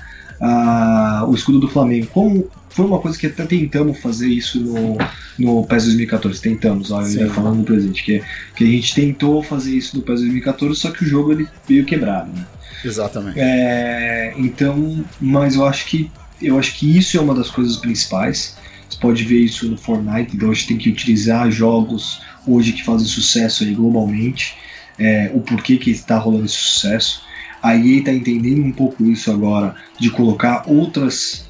a, 0.42 1.26
o 1.28 1.36
escudo 1.36 1.60
do 1.60 1.68
Flamengo. 1.68 2.08
Como 2.08 2.50
foi 2.70 2.86
uma 2.86 3.00
coisa 3.00 3.18
que 3.18 3.28
até 3.28 3.46
tentamos 3.46 4.00
fazer 4.00 4.28
isso 4.28 4.60
no, 4.60 4.98
no 5.38 5.66
PES 5.66 5.86
2014. 5.86 6.42
Tentamos, 6.42 6.92
ó, 6.92 7.02
ainda 7.02 7.30
falando 7.30 7.58
no 7.58 7.64
presente, 7.64 8.04
que, 8.04 8.24
que 8.56 8.64
a 8.64 8.68
gente 8.68 8.96
tentou 8.96 9.44
fazer 9.44 9.76
isso 9.76 9.98
no 9.98 10.04
PES 10.04 10.22
2014, 10.22 10.80
só 10.80 10.92
que 10.92 11.04
o 11.04 11.08
jogo 11.08 11.32
ele 11.34 11.48
veio 11.68 11.86
quebrado, 11.86 12.32
né? 12.34 12.46
Exatamente. 12.84 13.40
É, 13.40 14.34
então, 14.38 15.06
mas 15.20 15.56
eu 15.56 15.66
acho 15.66 15.86
que 15.86 16.10
eu 16.42 16.58
acho 16.58 16.74
que 16.76 16.98
isso 16.98 17.18
é 17.18 17.22
uma 17.22 17.36
das 17.36 17.52
coisas 17.52 17.78
principais. 17.78 18.58
Você 18.90 18.98
pode 19.00 19.24
ver 19.24 19.42
isso 19.42 19.70
no 19.70 19.78
Fortnite, 19.78 20.36
então 20.36 20.50
a 20.50 20.54
gente 20.54 20.68
tem 20.68 20.78
que 20.78 20.90
utilizar 20.90 21.52
jogos 21.52 22.20
hoje 22.48 22.72
que 22.72 22.84
fazem 22.84 23.08
sucesso 23.08 23.64
aí 23.64 23.76
globalmente, 23.76 24.56
é, 24.98 25.30
o 25.36 25.42
porquê 25.42 25.78
que 25.78 25.92
está 25.92 26.18
rolando 26.18 26.46
esse 26.46 26.56
sucesso. 26.56 27.22
A 27.62 27.76
EA 27.76 28.00
está 28.00 28.14
entendendo 28.14 28.64
um 28.64 28.72
pouco 28.72 29.06
isso 29.06 29.32
agora, 29.32 29.76
de 30.00 30.10
colocar 30.10 30.64
outras 30.68 31.46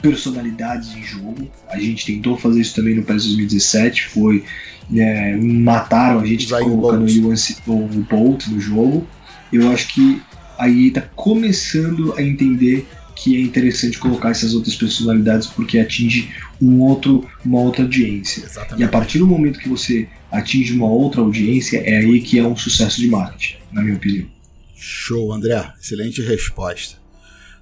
personalidades 0.00 0.94
em 0.94 1.02
jogo. 1.02 1.50
A 1.68 1.78
gente 1.78 2.06
tentou 2.06 2.36
fazer 2.36 2.60
isso 2.60 2.74
também 2.74 2.94
no 2.94 3.02
PES 3.02 3.24
2017, 3.24 4.08
foi 4.08 4.44
é, 4.94 5.36
mataram 5.36 6.20
a 6.20 6.26
gente 6.26 6.48
colocando 6.48 7.06
o, 7.66 7.72
o 7.72 8.06
Bolt 8.08 8.46
no 8.48 8.60
jogo. 8.60 9.06
Eu 9.52 9.70
acho 9.70 9.88
que 9.88 10.22
a 10.58 10.68
EA 10.68 10.88
está 10.88 11.00
começando 11.00 12.14
a 12.16 12.22
entender 12.22 12.86
que 13.14 13.36
é 13.36 13.40
interessante 13.40 13.98
colocar 13.98 14.30
essas 14.30 14.54
outras 14.54 14.76
personalidades 14.76 15.48
porque 15.48 15.78
atinge 15.78 16.30
um 16.62 16.80
outro, 16.80 17.28
uma 17.44 17.60
outra 17.60 17.82
audiência. 17.82 18.44
Exatamente. 18.44 18.80
E 18.80 18.84
a 18.84 18.88
partir 18.88 19.18
do 19.18 19.26
momento 19.26 19.58
que 19.58 19.68
você 19.68 20.08
atinge 20.30 20.72
uma 20.72 20.86
outra 20.86 21.20
audiência, 21.20 21.78
é 21.78 21.98
aí 21.98 22.20
que 22.20 22.38
é 22.38 22.46
um 22.46 22.56
sucesso 22.56 23.00
de 23.00 23.08
marketing, 23.08 23.56
na 23.72 23.82
minha 23.82 23.96
opinião. 23.96 24.26
Show, 24.80 25.32
André. 25.32 25.72
Excelente 25.80 26.22
resposta. 26.22 26.96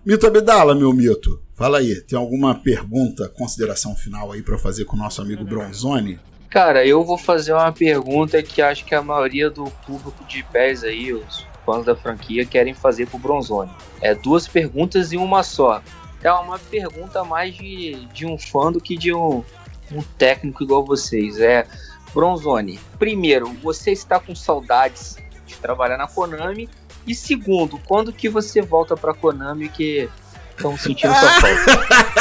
Mito 0.05 0.27
Abdala, 0.27 0.75
meu 0.75 0.93
mito. 0.93 1.43
Fala 1.55 1.79
aí, 1.79 2.01
tem 2.03 2.19
alguma 2.19 2.55
pergunta, 2.55 3.29
consideração 3.31 3.97
final 3.97 4.31
aí 4.31 4.43
para 4.43 4.59
fazer 4.59 4.85
com 4.85 4.95
o 4.95 4.99
nosso 4.99 5.23
amigo 5.23 5.43
Bronzone? 5.43 6.21
Cara, 6.51 6.87
eu 6.87 7.03
vou 7.03 7.17
fazer 7.17 7.55
uma 7.55 7.73
pergunta 7.73 8.43
que 8.43 8.61
acho 8.61 8.85
que 8.85 8.95
a 8.95 9.03
maioria 9.03 9.49
do 9.49 9.65
público 9.87 10.23
de 10.27 10.43
pés 10.45 10.85
aí, 10.85 11.15
os 11.15 11.47
fãs 11.65 11.87
da 11.87 11.97
franquia, 11.97 12.45
querem 12.45 12.75
fazer 12.75 13.09
pro 13.09 13.19
Bronzone. 13.19 13.71
É 14.03 14.15
duas 14.15 14.47
perguntas 14.47 15.13
em 15.13 15.17
uma 15.17 15.43
só. 15.43 15.83
é 16.23 16.31
uma 16.31 16.59
pergunta 16.59 17.25
mais 17.25 17.55
de, 17.55 18.07
de 18.13 18.27
um 18.27 18.37
fã 18.37 18.71
do 18.71 18.81
que 18.81 18.95
de 18.95 19.15
um, 19.15 19.43
um 19.91 20.03
técnico 20.19 20.63
igual 20.63 20.85
vocês. 20.85 21.41
É, 21.41 21.67
Bronzone, 22.13 22.79
primeiro, 22.99 23.49
você 23.63 23.93
está 23.93 24.21
com 24.21 24.35
saudades 24.35 25.17
de 25.47 25.57
trabalhar 25.57 25.97
na 25.97 26.07
Konami? 26.07 26.69
E 27.07 27.15
segundo, 27.15 27.79
quando 27.87 28.13
que 28.13 28.29
você 28.29 28.61
volta 28.61 28.97
pra 28.97 29.15
Konami 29.15 29.69
que 29.69 30.09
estão 30.51 30.77
sentindo 30.77 31.15
sua 31.15 31.31
falta? 31.41 32.17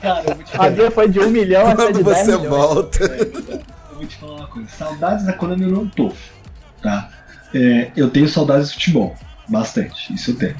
Cara, 0.00 0.38
a 0.58 0.70
minha 0.70 0.90
foi 0.90 1.08
de 1.08 1.20
um 1.20 1.30
milhão 1.30 1.68
até 1.68 1.92
de 1.92 2.02
você 2.02 2.36
volta. 2.36 3.04
É, 3.04 3.22
eu 3.22 3.96
vou 3.96 4.06
te 4.06 4.16
falar 4.16 4.34
uma 4.34 4.46
coisa. 4.48 4.68
Saudades 4.70 5.24
da 5.24 5.32
Konami 5.32 5.62
eu 5.62 5.70
não 5.70 5.86
tô, 5.88 6.12
tá? 6.82 7.10
É, 7.54 7.90
eu 7.96 8.10
tenho 8.10 8.28
saudades 8.28 8.68
do 8.68 8.74
futebol, 8.74 9.16
bastante, 9.48 10.12
isso 10.12 10.32
eu 10.32 10.36
tenho. 10.36 10.56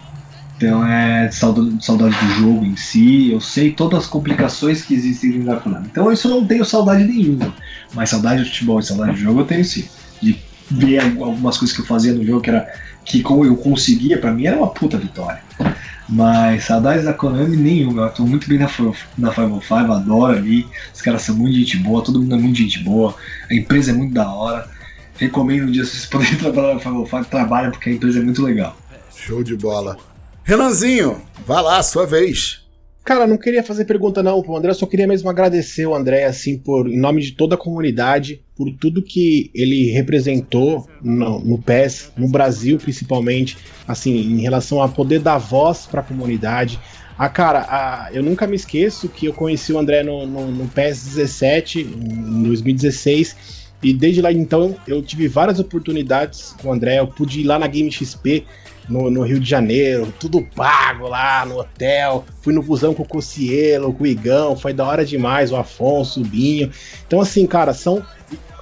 Então 0.56 0.84
é 0.84 1.30
saudade, 1.30 1.84
saudade 1.84 2.16
do 2.16 2.30
jogo 2.34 2.64
em 2.64 2.76
si, 2.76 3.30
eu 3.30 3.40
sei 3.40 3.72
todas 3.72 4.00
as 4.00 4.06
complicações 4.06 4.82
que 4.82 4.94
existem 4.94 5.30
dentro 5.30 5.46
da 5.46 5.56
Konami. 5.56 5.86
Então 5.90 6.10
isso 6.10 6.26
eu 6.26 6.32
não 6.32 6.46
tenho 6.46 6.64
saudade 6.64 7.04
nenhuma. 7.04 7.54
Mas 7.94 8.10
saudade 8.10 8.42
do 8.42 8.48
futebol 8.48 8.80
e 8.80 8.82
saudade 8.82 9.12
do 9.12 9.18
jogo 9.18 9.40
eu 9.40 9.44
tenho 9.44 9.64
sim. 9.64 9.88
De 10.20 10.34
ver 10.70 11.00
algumas 11.00 11.56
coisas 11.56 11.74
que 11.74 11.82
eu 11.82 11.86
fazia 11.86 12.12
no 12.12 12.24
jogo 12.24 12.40
que 12.40 12.50
era 12.50 12.66
que 13.04 13.22
como 13.22 13.44
eu 13.44 13.56
conseguia, 13.56 14.18
para 14.18 14.32
mim 14.32 14.46
era 14.46 14.56
uma 14.56 14.68
puta 14.68 14.98
vitória. 14.98 15.40
Mas 16.08 16.64
saudades 16.64 17.04
da 17.04 17.12
Konami 17.12 17.56
nenhuma. 17.56 18.02
Eu 18.02 18.10
tô 18.10 18.26
muito 18.26 18.48
bem 18.48 18.58
na, 18.58 18.66
na 19.16 19.30
505, 19.30 19.92
adoro 19.92 20.36
ali. 20.36 20.66
Os 20.94 21.00
caras 21.00 21.22
são 21.22 21.34
muito 21.34 21.56
gente 21.56 21.78
boa, 21.78 22.02
todo 22.02 22.20
mundo 22.20 22.34
é 22.34 22.38
muito 22.38 22.58
gente 22.58 22.78
boa. 22.80 23.14
A 23.50 23.54
empresa 23.54 23.90
é 23.90 23.94
muito 23.94 24.14
da 24.14 24.30
hora. 24.30 24.68
Recomendo 25.16 25.64
um 25.64 25.70
dia 25.70 25.84
se 25.84 25.92
vocês 25.92 26.06
poderem 26.06 26.36
trabalhar 26.36 26.74
na 26.74 26.80
505, 26.80 27.24
trabalha 27.26 27.70
porque 27.70 27.90
a 27.90 27.92
empresa 27.92 28.18
é 28.18 28.22
muito 28.22 28.42
legal. 28.42 28.76
Show 29.14 29.42
de 29.42 29.56
bola. 29.56 29.98
Renanzinho, 30.44 31.20
vá 31.46 31.60
lá, 31.60 31.82
sua 31.82 32.06
vez. 32.06 32.67
Cara, 33.08 33.26
não 33.26 33.38
queria 33.38 33.62
fazer 33.62 33.86
pergunta 33.86 34.22
não 34.22 34.42
pro 34.42 34.54
André, 34.54 34.74
só 34.74 34.84
queria 34.84 35.06
mesmo 35.06 35.30
agradecer 35.30 35.86
o 35.86 35.94
André, 35.94 36.24
assim, 36.26 36.58
por, 36.58 36.86
em 36.86 37.00
nome 37.00 37.22
de 37.22 37.32
toda 37.32 37.54
a 37.54 37.58
comunidade, 37.58 38.42
por 38.54 38.70
tudo 38.70 39.00
que 39.00 39.50
ele 39.54 39.90
representou 39.90 40.86
no, 41.02 41.38
no 41.38 41.56
PES, 41.56 42.12
no 42.18 42.28
Brasil 42.28 42.76
principalmente, 42.76 43.56
assim, 43.86 44.14
em 44.14 44.42
relação 44.42 44.82
a 44.82 44.88
poder 44.90 45.20
dar 45.20 45.38
voz 45.38 45.86
para 45.86 46.02
a 46.02 46.04
comunidade. 46.04 46.78
Ah, 47.16 47.30
cara, 47.30 47.66
ah, 47.70 48.10
eu 48.12 48.22
nunca 48.22 48.46
me 48.46 48.56
esqueço 48.56 49.08
que 49.08 49.24
eu 49.24 49.32
conheci 49.32 49.72
o 49.72 49.78
André 49.78 50.02
no, 50.02 50.26
no, 50.26 50.50
no 50.50 50.68
PES 50.68 51.04
17, 51.14 51.80
em 51.80 52.42
2016, 52.42 53.36
e 53.82 53.94
desde 53.94 54.20
lá 54.20 54.30
então 54.30 54.76
eu 54.86 55.00
tive 55.00 55.28
várias 55.28 55.58
oportunidades 55.58 56.54
com 56.60 56.68
o 56.68 56.72
André, 56.74 56.98
eu 56.98 57.06
pude 57.06 57.40
ir 57.40 57.44
lá 57.44 57.58
na 57.58 57.68
Game 57.68 57.90
XP, 57.90 58.44
no, 58.88 59.10
no, 59.10 59.22
Rio 59.22 59.38
de 59.40 59.48
Janeiro, 59.48 60.12
tudo 60.18 60.42
pago 60.54 61.08
lá 61.08 61.44
no 61.44 61.58
hotel. 61.58 62.24
Fui 62.42 62.52
no 62.52 62.62
busão 62.62 62.94
com 62.94 63.02
o 63.02 63.08
Cocielo, 63.08 63.92
com 63.92 64.04
o 64.04 64.06
Igão, 64.06 64.56
foi 64.56 64.72
da 64.72 64.86
hora 64.86 65.04
demais, 65.04 65.52
o 65.52 65.56
Afonso, 65.56 66.20
o 66.20 66.24
Binho. 66.24 66.70
Então, 67.06 67.20
assim, 67.20 67.46
cara, 67.46 67.72
são. 67.74 68.02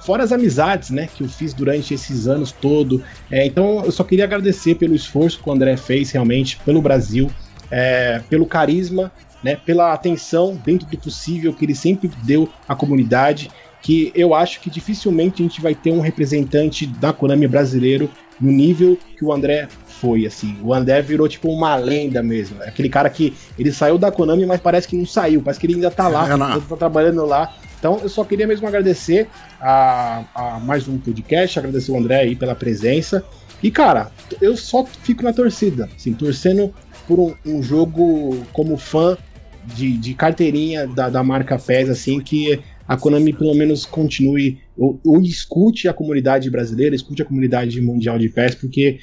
Fora 0.03 0.23
as 0.23 0.31
amizades, 0.31 0.89
né, 0.89 1.09
que 1.13 1.21
eu 1.21 1.27
fiz 1.27 1.53
durante 1.53 1.93
esses 1.93 2.27
anos 2.27 2.53
todo. 2.53 3.03
É, 3.29 3.45
então, 3.45 3.83
eu 3.83 3.91
só 3.91 4.05
queria 4.05 4.23
agradecer 4.23 4.75
pelo 4.75 4.95
esforço 4.95 5.41
que 5.43 5.49
o 5.49 5.51
André 5.51 5.75
fez 5.75 6.11
realmente 6.11 6.57
pelo 6.63 6.81
Brasil, 6.81 7.29
é, 7.69 8.21
pelo 8.29 8.45
carisma, 8.45 9.11
né, 9.43 9.57
pela 9.57 9.91
atenção 9.91 10.57
dentro 10.65 10.87
do 10.87 10.97
possível 10.97 11.53
que 11.53 11.65
ele 11.65 11.75
sempre 11.75 12.09
deu 12.23 12.47
à 12.69 12.73
comunidade 12.73 13.49
que 13.81 14.11
eu 14.15 14.33
acho 14.33 14.59
que 14.59 14.69
dificilmente 14.69 15.41
a 15.41 15.45
gente 15.45 15.61
vai 15.61 15.73
ter 15.73 15.91
um 15.91 16.01
representante 16.01 16.85
da 16.85 17.13
Konami 17.13 17.47
brasileiro 17.47 18.09
no 18.39 18.51
nível 18.51 18.97
que 19.17 19.23
o 19.23 19.31
André 19.31 19.67
foi, 19.99 20.25
assim. 20.25 20.57
O 20.63 20.73
André 20.73 21.01
virou 21.01 21.27
tipo 21.27 21.51
uma 21.51 21.75
lenda 21.75 22.21
mesmo. 22.21 22.61
Aquele 22.61 22.89
cara 22.89 23.09
que 23.09 23.33
ele 23.57 23.71
saiu 23.71 23.97
da 23.97 24.11
Konami, 24.11 24.45
mas 24.45 24.61
parece 24.61 24.87
que 24.87 24.95
não 24.95 25.05
saiu, 25.05 25.41
parece 25.41 25.59
que 25.59 25.65
ele 25.65 25.75
ainda 25.75 25.91
tá 25.91 26.07
lá, 26.07 26.25
é, 26.25 26.59
tá 26.59 26.75
trabalhando 26.75 27.25
lá. 27.25 27.55
Então 27.79 27.99
eu 28.01 28.09
só 28.09 28.23
queria 28.23 28.47
mesmo 28.47 28.67
agradecer 28.67 29.27
a, 29.59 30.23
a, 30.33 30.59
mais 30.59 30.87
um 30.87 30.97
podcast, 30.97 31.59
agradecer 31.59 31.91
o 31.91 31.97
André 31.97 32.21
aí 32.21 32.35
pela 32.35 32.55
presença. 32.55 33.23
E 33.61 33.71
cara, 33.71 34.11
eu 34.41 34.55
só 34.55 34.85
fico 34.85 35.23
na 35.23 35.33
torcida, 35.33 35.89
assim, 35.95 36.13
torcendo 36.13 36.73
por 37.07 37.19
um, 37.19 37.33
um 37.45 37.63
jogo 37.63 38.45
como 38.53 38.77
fã 38.77 39.17
de, 39.63 39.97
de 39.97 40.13
carteirinha 40.13 40.87
da, 40.87 41.09
da 41.09 41.23
marca 41.23 41.57
PES, 41.57 41.89
assim, 41.89 42.19
que 42.19 42.59
a 42.87 42.95
Konami 42.95 43.33
pelo 43.33 43.53
menos 43.53 43.85
continue 43.85 44.59
ou, 44.77 44.99
ou, 45.03 45.21
escute 45.21 45.87
a 45.87 45.93
comunidade 45.93 46.49
brasileira, 46.49 46.95
escute 46.95 47.21
a 47.21 47.25
comunidade 47.25 47.81
mundial 47.81 48.17
de 48.17 48.29
PES, 48.29 48.55
porque 48.55 48.99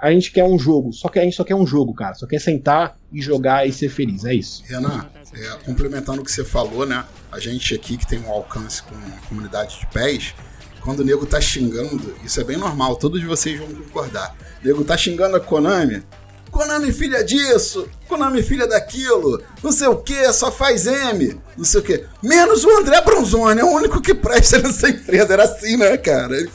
a 0.00 0.10
gente 0.10 0.30
quer 0.30 0.44
um 0.44 0.58
jogo, 0.58 0.92
só 0.92 1.08
que 1.08 1.18
a 1.18 1.22
gente 1.22 1.36
só 1.36 1.44
quer 1.44 1.54
um 1.54 1.66
jogo, 1.66 1.94
cara. 1.94 2.14
Só 2.14 2.26
quer 2.26 2.40
sentar 2.40 2.96
e 3.12 3.20
jogar 3.20 3.66
e 3.66 3.72
ser 3.72 3.88
feliz, 3.88 4.24
é 4.24 4.34
isso. 4.34 4.62
Renan, 4.66 5.06
é, 5.34 5.64
complementando 5.64 6.22
o 6.22 6.24
que 6.24 6.30
você 6.30 6.44
falou, 6.44 6.86
né? 6.86 7.04
A 7.30 7.38
gente 7.38 7.74
aqui 7.74 7.96
que 7.96 8.06
tem 8.06 8.20
um 8.20 8.30
alcance 8.30 8.82
com 8.82 8.94
a 8.94 9.28
comunidade 9.28 9.80
de 9.80 9.86
pés, 9.88 10.34
quando 10.80 11.00
o 11.00 11.04
nego 11.04 11.26
tá 11.26 11.40
xingando, 11.40 12.14
isso 12.24 12.40
é 12.40 12.44
bem 12.44 12.56
normal, 12.56 12.96
todos 12.96 13.22
vocês 13.22 13.58
vão 13.58 13.68
concordar. 13.68 14.34
O 14.62 14.66
nego 14.66 14.84
tá 14.84 14.96
xingando 14.96 15.36
a 15.36 15.40
Konami. 15.40 16.02
Konami 16.50 16.92
filha 16.92 17.22
disso, 17.22 17.86
Konami 18.08 18.42
filha 18.42 18.66
daquilo, 18.66 19.42
não 19.62 19.70
sei 19.70 19.86
o 19.86 19.96
que, 19.96 20.32
só 20.32 20.50
faz 20.50 20.86
M, 20.86 21.38
não 21.56 21.64
sei 21.64 21.80
o 21.80 21.82
que. 21.82 22.06
Menos 22.22 22.64
o 22.64 22.70
André 22.78 23.02
Bronzoni, 23.02 23.60
é 23.60 23.64
o 23.64 23.68
único 23.70 24.00
que 24.00 24.14
presta 24.14 24.56
nessa 24.62 24.88
empresa. 24.88 25.34
Era 25.34 25.44
assim, 25.44 25.76
né, 25.76 25.96
cara? 25.98 26.34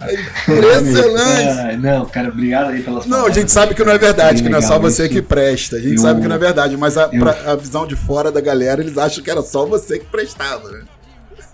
É 0.00 0.14
impressionante. 0.14 0.90
Impressionante. 0.90 1.76
não, 1.78 2.06
cara, 2.06 2.28
obrigado 2.28 2.70
aí 2.70 2.82
pelas 2.82 3.06
Não, 3.06 3.26
a 3.26 3.30
gente 3.30 3.50
sabe 3.50 3.74
que 3.74 3.84
não 3.84 3.92
é 3.92 3.98
verdade, 3.98 4.42
que 4.42 4.48
não 4.48 4.58
é 4.58 4.62
só 4.62 4.78
você 4.78 5.04
isso. 5.04 5.12
que 5.12 5.22
presta. 5.22 5.76
A 5.76 5.80
gente 5.80 5.92
eu, 5.92 5.98
sabe 5.98 6.20
que 6.20 6.28
não 6.28 6.36
é 6.36 6.38
verdade, 6.38 6.76
mas 6.76 6.98
a, 6.98 7.08
eu, 7.12 7.20
pra, 7.20 7.52
a 7.52 7.56
visão 7.56 7.86
de 7.86 7.96
fora 7.96 8.30
da 8.30 8.40
galera, 8.40 8.80
eles 8.80 8.98
acham 8.98 9.22
que 9.22 9.30
era 9.30 9.42
só 9.42 9.64
você 9.64 9.98
que 9.98 10.06
prestava, 10.06 10.70
né? 10.70 10.82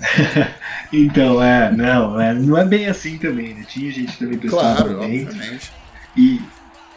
então, 0.92 1.42
é, 1.42 1.70
não, 1.70 2.20
é, 2.20 2.34
não 2.34 2.58
é 2.58 2.64
bem 2.64 2.86
assim 2.86 3.16
também, 3.18 3.54
né? 3.54 3.64
Tinha 3.68 3.90
gente 3.92 4.18
também 4.18 4.38
prestando 4.38 4.62
claro, 4.62 4.94
também. 4.94 5.24
Obviamente. 5.26 5.72
E, 6.16 6.40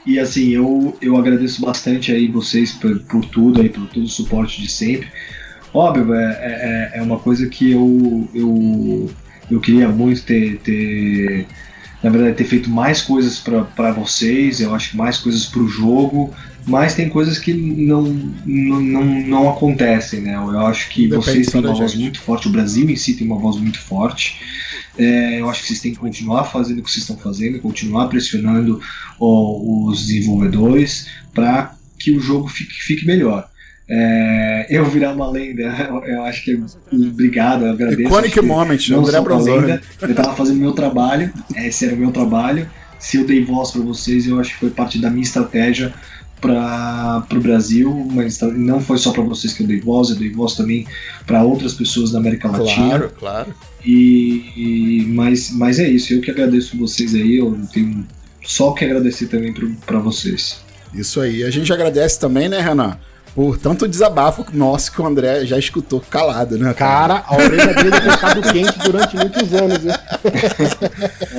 e 0.05 0.19
assim, 0.19 0.49
eu, 0.49 0.97
eu 1.01 1.15
agradeço 1.15 1.61
bastante 1.61 2.11
aí 2.11 2.27
vocês 2.27 2.71
por, 2.71 2.99
por 3.01 3.23
tudo 3.25 3.61
aí, 3.61 3.69
por 3.69 3.87
todo 3.87 4.03
o 4.03 4.09
suporte 4.09 4.61
de 4.61 4.69
sempre. 4.69 5.09
Óbvio, 5.73 6.15
é, 6.15 6.91
é, 6.93 6.99
é 6.99 7.01
uma 7.01 7.19
coisa 7.19 7.47
que 7.47 7.71
eu, 7.71 8.29
eu 8.33 9.09
eu 9.49 9.59
queria 9.59 9.89
muito 9.89 10.21
ter, 10.23 10.57
ter 10.59 11.47
na 12.03 12.09
verdade, 12.09 12.35
ter 12.37 12.43
feito 12.43 12.69
mais 12.69 13.01
coisas 13.01 13.39
para 13.39 13.91
vocês, 13.91 14.59
eu 14.59 14.73
acho 14.75 14.91
que 14.91 14.97
mais 14.97 15.17
coisas 15.17 15.45
para 15.45 15.61
o 15.61 15.67
jogo, 15.67 16.33
mas 16.67 16.95
tem 16.95 17.09
coisas 17.09 17.37
que 17.39 17.53
não, 17.53 18.03
não, 18.45 18.81
não, 18.81 19.05
não 19.05 19.49
acontecem, 19.49 20.21
né? 20.21 20.35
Eu 20.35 20.65
acho 20.67 20.89
que 20.89 21.07
Depende 21.07 21.25
vocês 21.25 21.47
têm 21.47 21.61
uma 21.61 21.73
voz 21.73 21.91
gente. 21.91 22.01
muito 22.01 22.21
forte, 22.21 22.47
o 22.47 22.51
Brasil 22.51 22.89
em 22.89 22.95
si 22.95 23.13
tem 23.13 23.25
uma 23.25 23.37
voz 23.39 23.57
muito 23.57 23.79
forte. 23.79 24.39
É, 24.97 25.41
eu 25.41 25.49
acho 25.49 25.61
que 25.61 25.67
vocês 25.67 25.81
têm 25.81 25.91
que 25.93 25.99
continuar 25.99 26.45
fazendo 26.45 26.79
o 26.79 26.83
que 26.83 26.91
vocês 26.91 27.03
estão 27.03 27.17
fazendo, 27.17 27.59
continuar 27.59 28.07
pressionando 28.07 28.79
ó, 29.19 29.89
os 29.89 30.05
desenvolvedores 30.05 31.07
para 31.33 31.75
que 31.99 32.11
o 32.11 32.19
jogo 32.19 32.47
fique, 32.47 32.73
fique 32.73 33.05
melhor. 33.05 33.49
É, 33.87 34.65
eu 34.69 34.85
virar 34.85 35.13
uma 35.13 35.29
lenda, 35.29 35.61
eu 36.07 36.23
acho 36.23 36.43
que 36.43 36.59
obrigado, 36.91 37.65
eu 37.65 37.71
agradeço. 37.71 38.01
Iconic 38.01 38.41
moment, 38.41 38.79
André 38.91 39.21
Bronzoni. 39.21 39.79
Eu 40.01 40.09
estava 40.09 40.35
fazendo 40.35 40.59
meu 40.59 40.71
trabalho, 40.71 41.31
esse 41.55 41.85
era 41.85 41.95
o 41.95 41.97
meu 41.97 42.11
trabalho. 42.11 42.69
Se 42.97 43.17
eu 43.17 43.25
dei 43.25 43.43
voz 43.43 43.71
para 43.71 43.81
vocês, 43.81 44.25
eu 44.25 44.39
acho 44.39 44.53
que 44.53 44.59
foi 44.59 44.69
parte 44.71 44.97
da 44.97 45.09
minha 45.11 45.23
estratégia 45.23 45.93
para 46.41 47.25
o 47.33 47.39
Brasil, 47.39 48.07
mas 48.11 48.39
não 48.41 48.79
foi 48.79 48.97
só 48.97 49.11
para 49.11 49.23
vocês 49.23 49.53
que 49.53 49.63
eu 49.63 49.67
dei 49.67 49.79
voz, 49.79 50.09
eu 50.09 50.15
dei 50.15 50.31
voz 50.31 50.55
também 50.55 50.87
para 51.25 51.43
outras 51.43 51.73
pessoas 51.73 52.11
da 52.11 52.19
América 52.19 52.49
Latina. 52.49 52.87
Claro, 52.87 53.11
claro. 53.17 53.55
E, 53.83 54.51
e, 54.55 55.05
mas, 55.07 55.51
mas 55.51 55.79
é 55.79 55.87
isso, 55.87 56.13
eu 56.13 56.21
que 56.21 56.31
agradeço 56.31 56.77
vocês 56.77 57.13
aí, 57.13 57.37
eu 57.37 57.57
tenho 57.71 58.05
só 58.43 58.71
que 58.73 58.85
agradecer 58.85 59.27
também 59.27 59.53
para 59.85 59.99
vocês. 59.99 60.63
Isso 60.93 61.19
aí, 61.19 61.43
a 61.43 61.49
gente 61.49 61.71
agradece 61.71 62.19
também, 62.19 62.47
né, 62.47 62.59
Renan? 62.59 62.97
Por 63.35 63.57
tanto 63.57 63.85
desabafo 63.85 64.45
nosso 64.53 64.93
que 64.93 65.01
o 65.01 65.05
André 65.05 65.45
já 65.45 65.59
escutou 65.59 65.99
calado, 65.99 66.57
né? 66.57 66.73
Cara, 66.73 67.19
cara 67.19 67.25
a 67.27 67.35
orelha 67.35 67.73
dele 67.73 67.91
tem 67.91 68.11
ficado 68.11 68.41
quente 68.41 68.79
durante 68.79 69.15
muitos 69.17 69.53
anos, 69.53 69.77
viu? 69.79 69.91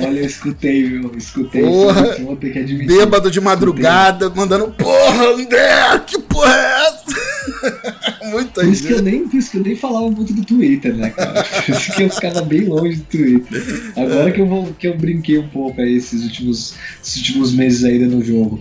Olha, 0.05 0.19
eu 0.19 0.25
escutei, 0.25 0.83
viu? 0.83 1.11
Escutei. 1.17 1.63
Porra, 1.63 2.17
vou 2.19 2.35
ter 2.35 2.53
que 2.53 2.59
admitir. 2.59 2.87
Bêbado 2.87 3.31
de 3.31 3.41
madrugada, 3.41 4.25
escutei. 4.25 4.43
mandando, 4.43 4.71
porra, 4.73 5.25
André, 5.29 5.99
que 6.05 6.19
porra 6.19 6.55
é 6.55 6.87
essa? 6.87 8.17
Muita 8.29 8.61
por 8.61 8.65
isso, 8.67 8.85
que 8.85 8.93
eu 8.93 9.01
nem, 9.01 9.27
por 9.27 9.37
isso 9.37 9.51
que 9.51 9.57
eu 9.57 9.63
nem 9.63 9.75
falava 9.75 10.11
muito 10.11 10.33
do 10.33 10.45
Twitter, 10.45 10.93
né, 10.95 11.09
cara? 11.09 11.43
Por 11.65 11.75
isso 11.75 11.91
que 11.93 12.03
eu 12.03 12.09
ficava 12.09 12.41
bem 12.41 12.65
longe 12.65 12.97
do 12.97 13.03
Twitter. 13.05 13.91
Agora 13.95 14.31
que 14.31 14.41
eu, 14.41 14.45
vou, 14.45 14.73
que 14.77 14.87
eu 14.87 14.97
brinquei 14.97 15.37
um 15.37 15.47
pouco 15.47 15.79
aí 15.79 15.95
esses 15.95 16.23
últimos, 16.23 16.75
esses 17.01 17.17
últimos 17.17 17.53
meses 17.53 17.85
ainda 17.85 18.05
no 18.05 18.21
jogo. 18.23 18.59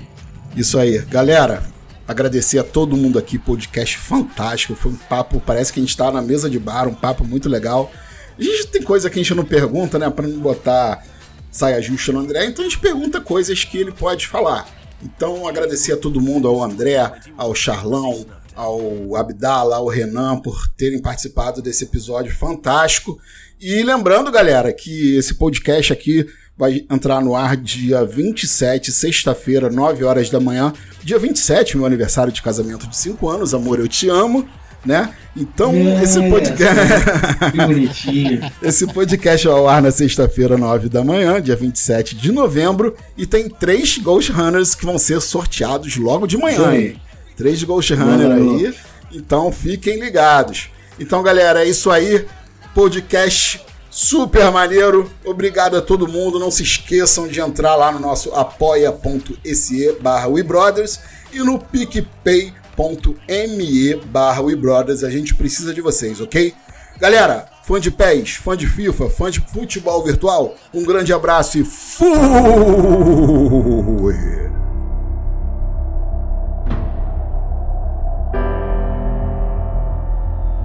Isso 0.56 0.78
aí. 0.78 0.98
Galera, 1.10 1.64
Agradecer 2.08 2.58
a 2.58 2.64
todo 2.64 2.96
mundo 2.96 3.18
aqui, 3.18 3.36
podcast 3.36 3.98
fantástico. 3.98 4.76
Foi 4.76 4.92
um 4.92 4.96
papo, 4.96 5.42
parece 5.44 5.72
que 5.72 5.80
a 5.80 5.82
gente 5.82 5.90
está 5.90 6.10
na 6.10 6.22
mesa 6.22 6.48
de 6.48 6.58
bar, 6.58 6.86
um 6.86 6.94
papo 6.94 7.24
muito 7.24 7.48
legal. 7.48 7.90
A 8.38 8.42
gente 8.42 8.68
tem 8.68 8.82
coisa 8.82 9.10
que 9.10 9.18
a 9.18 9.22
gente 9.22 9.34
não 9.34 9.44
pergunta, 9.44 9.98
né? 9.98 10.08
Para 10.08 10.28
não 10.28 10.38
botar 10.38 11.04
saia 11.50 11.80
justa 11.82 12.12
no 12.12 12.20
André, 12.20 12.44
então 12.44 12.64
a 12.64 12.68
gente 12.68 12.78
pergunta 12.78 13.20
coisas 13.20 13.64
que 13.64 13.78
ele 13.78 13.90
pode 13.90 14.28
falar. 14.28 14.68
Então, 15.02 15.48
agradecer 15.48 15.92
a 15.92 15.96
todo 15.96 16.20
mundo, 16.20 16.46
ao 16.46 16.62
André, 16.62 17.12
ao 17.36 17.54
Charlão, 17.54 18.24
ao 18.54 19.16
Abdala, 19.16 19.76
ao 19.76 19.88
Renan, 19.88 20.38
por 20.38 20.68
terem 20.76 21.00
participado 21.00 21.60
desse 21.60 21.84
episódio 21.84 22.34
fantástico. 22.34 23.18
E 23.60 23.82
lembrando, 23.82 24.30
galera, 24.30 24.72
que 24.72 25.16
esse 25.16 25.34
podcast 25.34 25.92
aqui 25.92 26.26
vai 26.56 26.84
entrar 26.90 27.20
no 27.20 27.34
ar 27.34 27.56
dia 27.56 28.04
27, 28.04 28.90
sexta-feira, 28.90 29.68
9 29.70 30.04
horas 30.04 30.30
da 30.30 30.40
manhã. 30.40 30.72
Dia 31.02 31.18
27, 31.18 31.76
meu 31.76 31.86
aniversário 31.86 32.32
de 32.32 32.40
casamento 32.40 32.86
de 32.86 32.96
5 32.96 33.28
anos, 33.28 33.52
amor, 33.54 33.78
eu 33.78 33.88
te 33.88 34.08
amo 34.08 34.48
né? 34.86 35.12
Então, 35.36 35.72
é, 35.74 36.02
esse 36.02 36.20
podcast. 36.30 37.50
Que 37.50 37.56
bonitinho. 37.58 38.52
esse 38.62 38.86
podcast 38.86 39.46
vai 39.46 39.56
ao 39.56 39.68
ar 39.68 39.82
na 39.82 39.90
sexta-feira, 39.90 40.56
9 40.56 40.88
da 40.88 41.02
manhã, 41.02 41.42
dia 41.42 41.56
27 41.56 42.14
de 42.14 42.30
novembro. 42.30 42.96
E 43.18 43.26
tem 43.26 43.50
três 43.50 43.98
Ghost 43.98 44.30
Runners 44.30 44.74
que 44.74 44.86
vão 44.86 44.96
ser 44.96 45.20
sorteados 45.20 45.96
logo 45.96 46.26
de 46.26 46.38
manhã, 46.38 46.72
hein? 46.72 47.00
Três 47.36 47.62
Ghost 47.64 47.92
Runners 47.92 48.32
aí. 48.32 48.74
Então, 49.12 49.50
fiquem 49.50 49.98
ligados. 50.00 50.70
Então, 50.98 51.22
galera, 51.22 51.64
é 51.64 51.68
isso 51.68 51.90
aí. 51.90 52.24
Podcast 52.72 53.60
super 53.96 54.52
maneiro. 54.52 55.10
Obrigado 55.24 55.76
a 55.76 55.80
todo 55.80 56.06
mundo. 56.06 56.38
Não 56.38 56.50
se 56.50 56.62
esqueçam 56.62 57.26
de 57.26 57.40
entrar 57.40 57.74
lá 57.76 57.90
no 57.90 57.98
nosso 57.98 58.34
apoia.se 58.34 59.96
barra 60.00 60.28
WeBrothers 60.28 61.00
e 61.32 61.38
no 61.38 61.58
PicPay 61.58 62.52
apoia.me 62.76 63.96
barra 64.06 64.42
WeBrothers. 64.42 65.02
A 65.02 65.10
gente 65.10 65.34
precisa 65.34 65.72
de 65.72 65.80
vocês, 65.80 66.20
ok? 66.20 66.54
Galera, 67.00 67.46
fã 67.62 67.80
de 67.80 67.90
pés, 67.90 68.32
fã 68.32 68.54
de 68.54 68.66
FIFA, 68.66 69.08
fã 69.08 69.30
de 69.30 69.40
futebol 69.40 70.04
virtual, 70.04 70.54
um 70.72 70.84
grande 70.84 71.12
abraço 71.12 71.58
e 71.58 71.64
fui! 71.64 72.06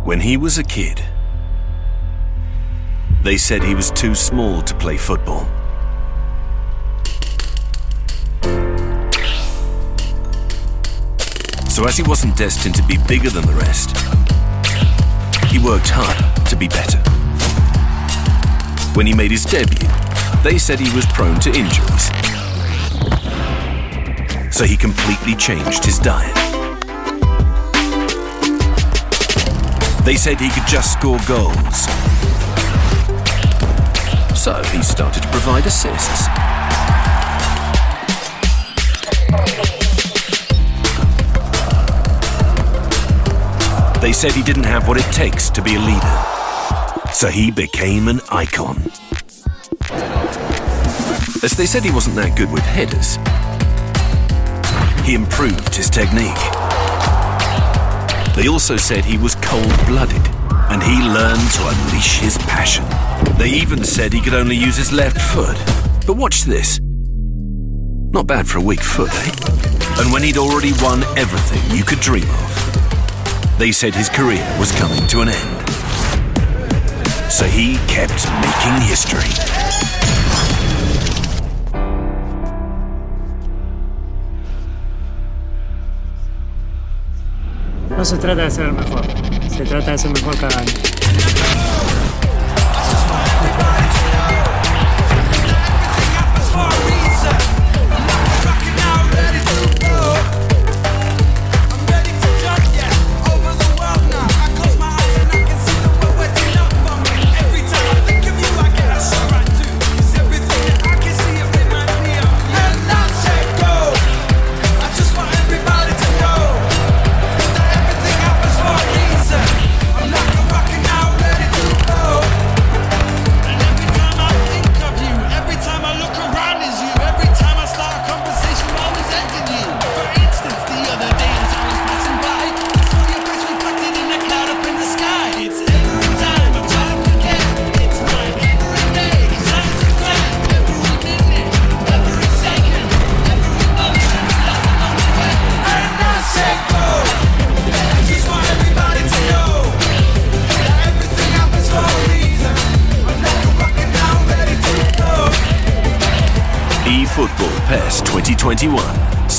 When 0.06 0.20
he 0.20 0.36
was 0.36 0.58
a 0.58 0.64
kid, 0.64 1.02
they 3.24 3.38
said 3.38 3.64
he 3.64 3.76
was 3.76 3.92
too 3.92 4.16
small 4.16 4.62
to 4.64 4.74
play 4.76 4.98
football. 4.98 5.46
So 11.70 11.86
as 11.88 11.98
he 11.98 12.04
wasn't 12.04 12.36
destined 12.36 12.76
to 12.76 12.84
be 12.84 12.98
bigger 13.08 13.30
than 13.30 13.46
the 13.46 13.54
rest, 13.54 13.96
he 15.52 15.60
worked 15.60 15.90
hard 15.90 16.48
to 16.48 16.56
be 16.56 16.68
better. 16.68 16.98
When 18.96 19.06
he 19.06 19.14
made 19.14 19.32
his 19.32 19.46
debut, 19.46 19.88
they 20.44 20.58
said 20.58 20.80
he 20.80 20.94
was 20.96 21.06
prone 21.08 21.40
to 21.42 21.50
injuries. 21.50 22.08
So 24.54 24.66
he 24.66 24.76
completely 24.76 25.36
changed 25.36 25.86
his 25.86 26.00
diet. 26.00 26.36
They 30.04 30.16
said 30.16 30.42
he 30.42 30.50
could 30.50 30.68
just 30.68 30.94
score 30.94 31.20
goals. 31.28 31.88
So 34.42 34.60
he 34.72 34.82
started 34.82 35.22
to 35.22 35.30
provide 35.30 35.68
assists. 35.68 36.26
They 44.02 44.12
said 44.12 44.32
he 44.32 44.42
didn't 44.42 44.64
have 44.64 44.88
what 44.88 44.98
it 44.98 45.06
takes 45.14 45.52
to 45.52 45.62
be 45.62 45.76
a 45.76 45.80
leader. 45.80 47.14
So 47.14 47.28
he 47.28 47.52
became 47.52 48.08
an 48.08 48.20
icon. 48.32 48.78
As 51.44 51.52
they 51.56 51.68
said 51.68 51.84
he 51.84 51.92
wasn't 51.92 52.16
that 52.16 52.36
good 52.36 52.52
with 52.52 52.64
headers, 52.64 53.18
he 55.06 55.14
improved 55.14 55.76
his 55.76 55.88
technique. 55.88 56.34
They 58.36 58.48
also 58.48 58.76
said 58.76 59.06
he 59.06 59.20
was 59.20 59.36
cold-blooded, 59.36 60.28
and 60.72 60.82
he 60.82 61.00
learned 61.04 61.52
to 61.52 61.68
unleash 61.68 62.18
his 62.18 62.40
passion. 62.40 62.91
They 63.42 63.50
even 63.50 63.84
said 63.84 64.14
he 64.14 64.22
could 64.22 64.36
only 64.36 64.56
use 64.56 64.78
his 64.78 64.92
left 64.92 65.20
foot. 65.20 65.58
But 66.06 66.16
watch 66.16 66.44
this. 66.44 66.80
Not 68.14 68.28
bad 68.28 68.48
for 68.48 68.60
a 68.60 68.62
weak 68.62 68.82
foot, 68.82 69.10
eh? 69.12 69.32
And 70.00 70.14
when 70.14 70.22
he'd 70.22 70.38
already 70.38 70.74
won 70.74 71.02
everything 71.18 71.76
you 71.76 71.84
could 71.84 72.00
dream 72.00 72.30
of, 72.30 73.58
they 73.58 73.72
said 73.72 73.96
his 73.96 74.10
career 74.10 74.46
was 74.60 74.72
coming 74.74 75.08
to 75.08 75.22
an 75.22 75.30
end. 75.30 75.70
So 77.32 77.46
he 77.46 77.78
kept 77.88 78.30
making 78.46 78.78
history. 78.86 79.34
No 87.90 88.04
se 88.04 88.18
trata 88.18 88.44
de 88.44 88.52
ser 88.52 88.66
el 88.66 88.74
mejor, 88.74 89.04
se 89.50 89.66
trata 89.66 89.92
de 89.94 89.98
ser 89.98 90.12
mejor 90.12 90.36
cada 90.38 90.60
año. 90.60 91.61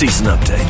Season 0.02 0.26
Update. 0.26 0.61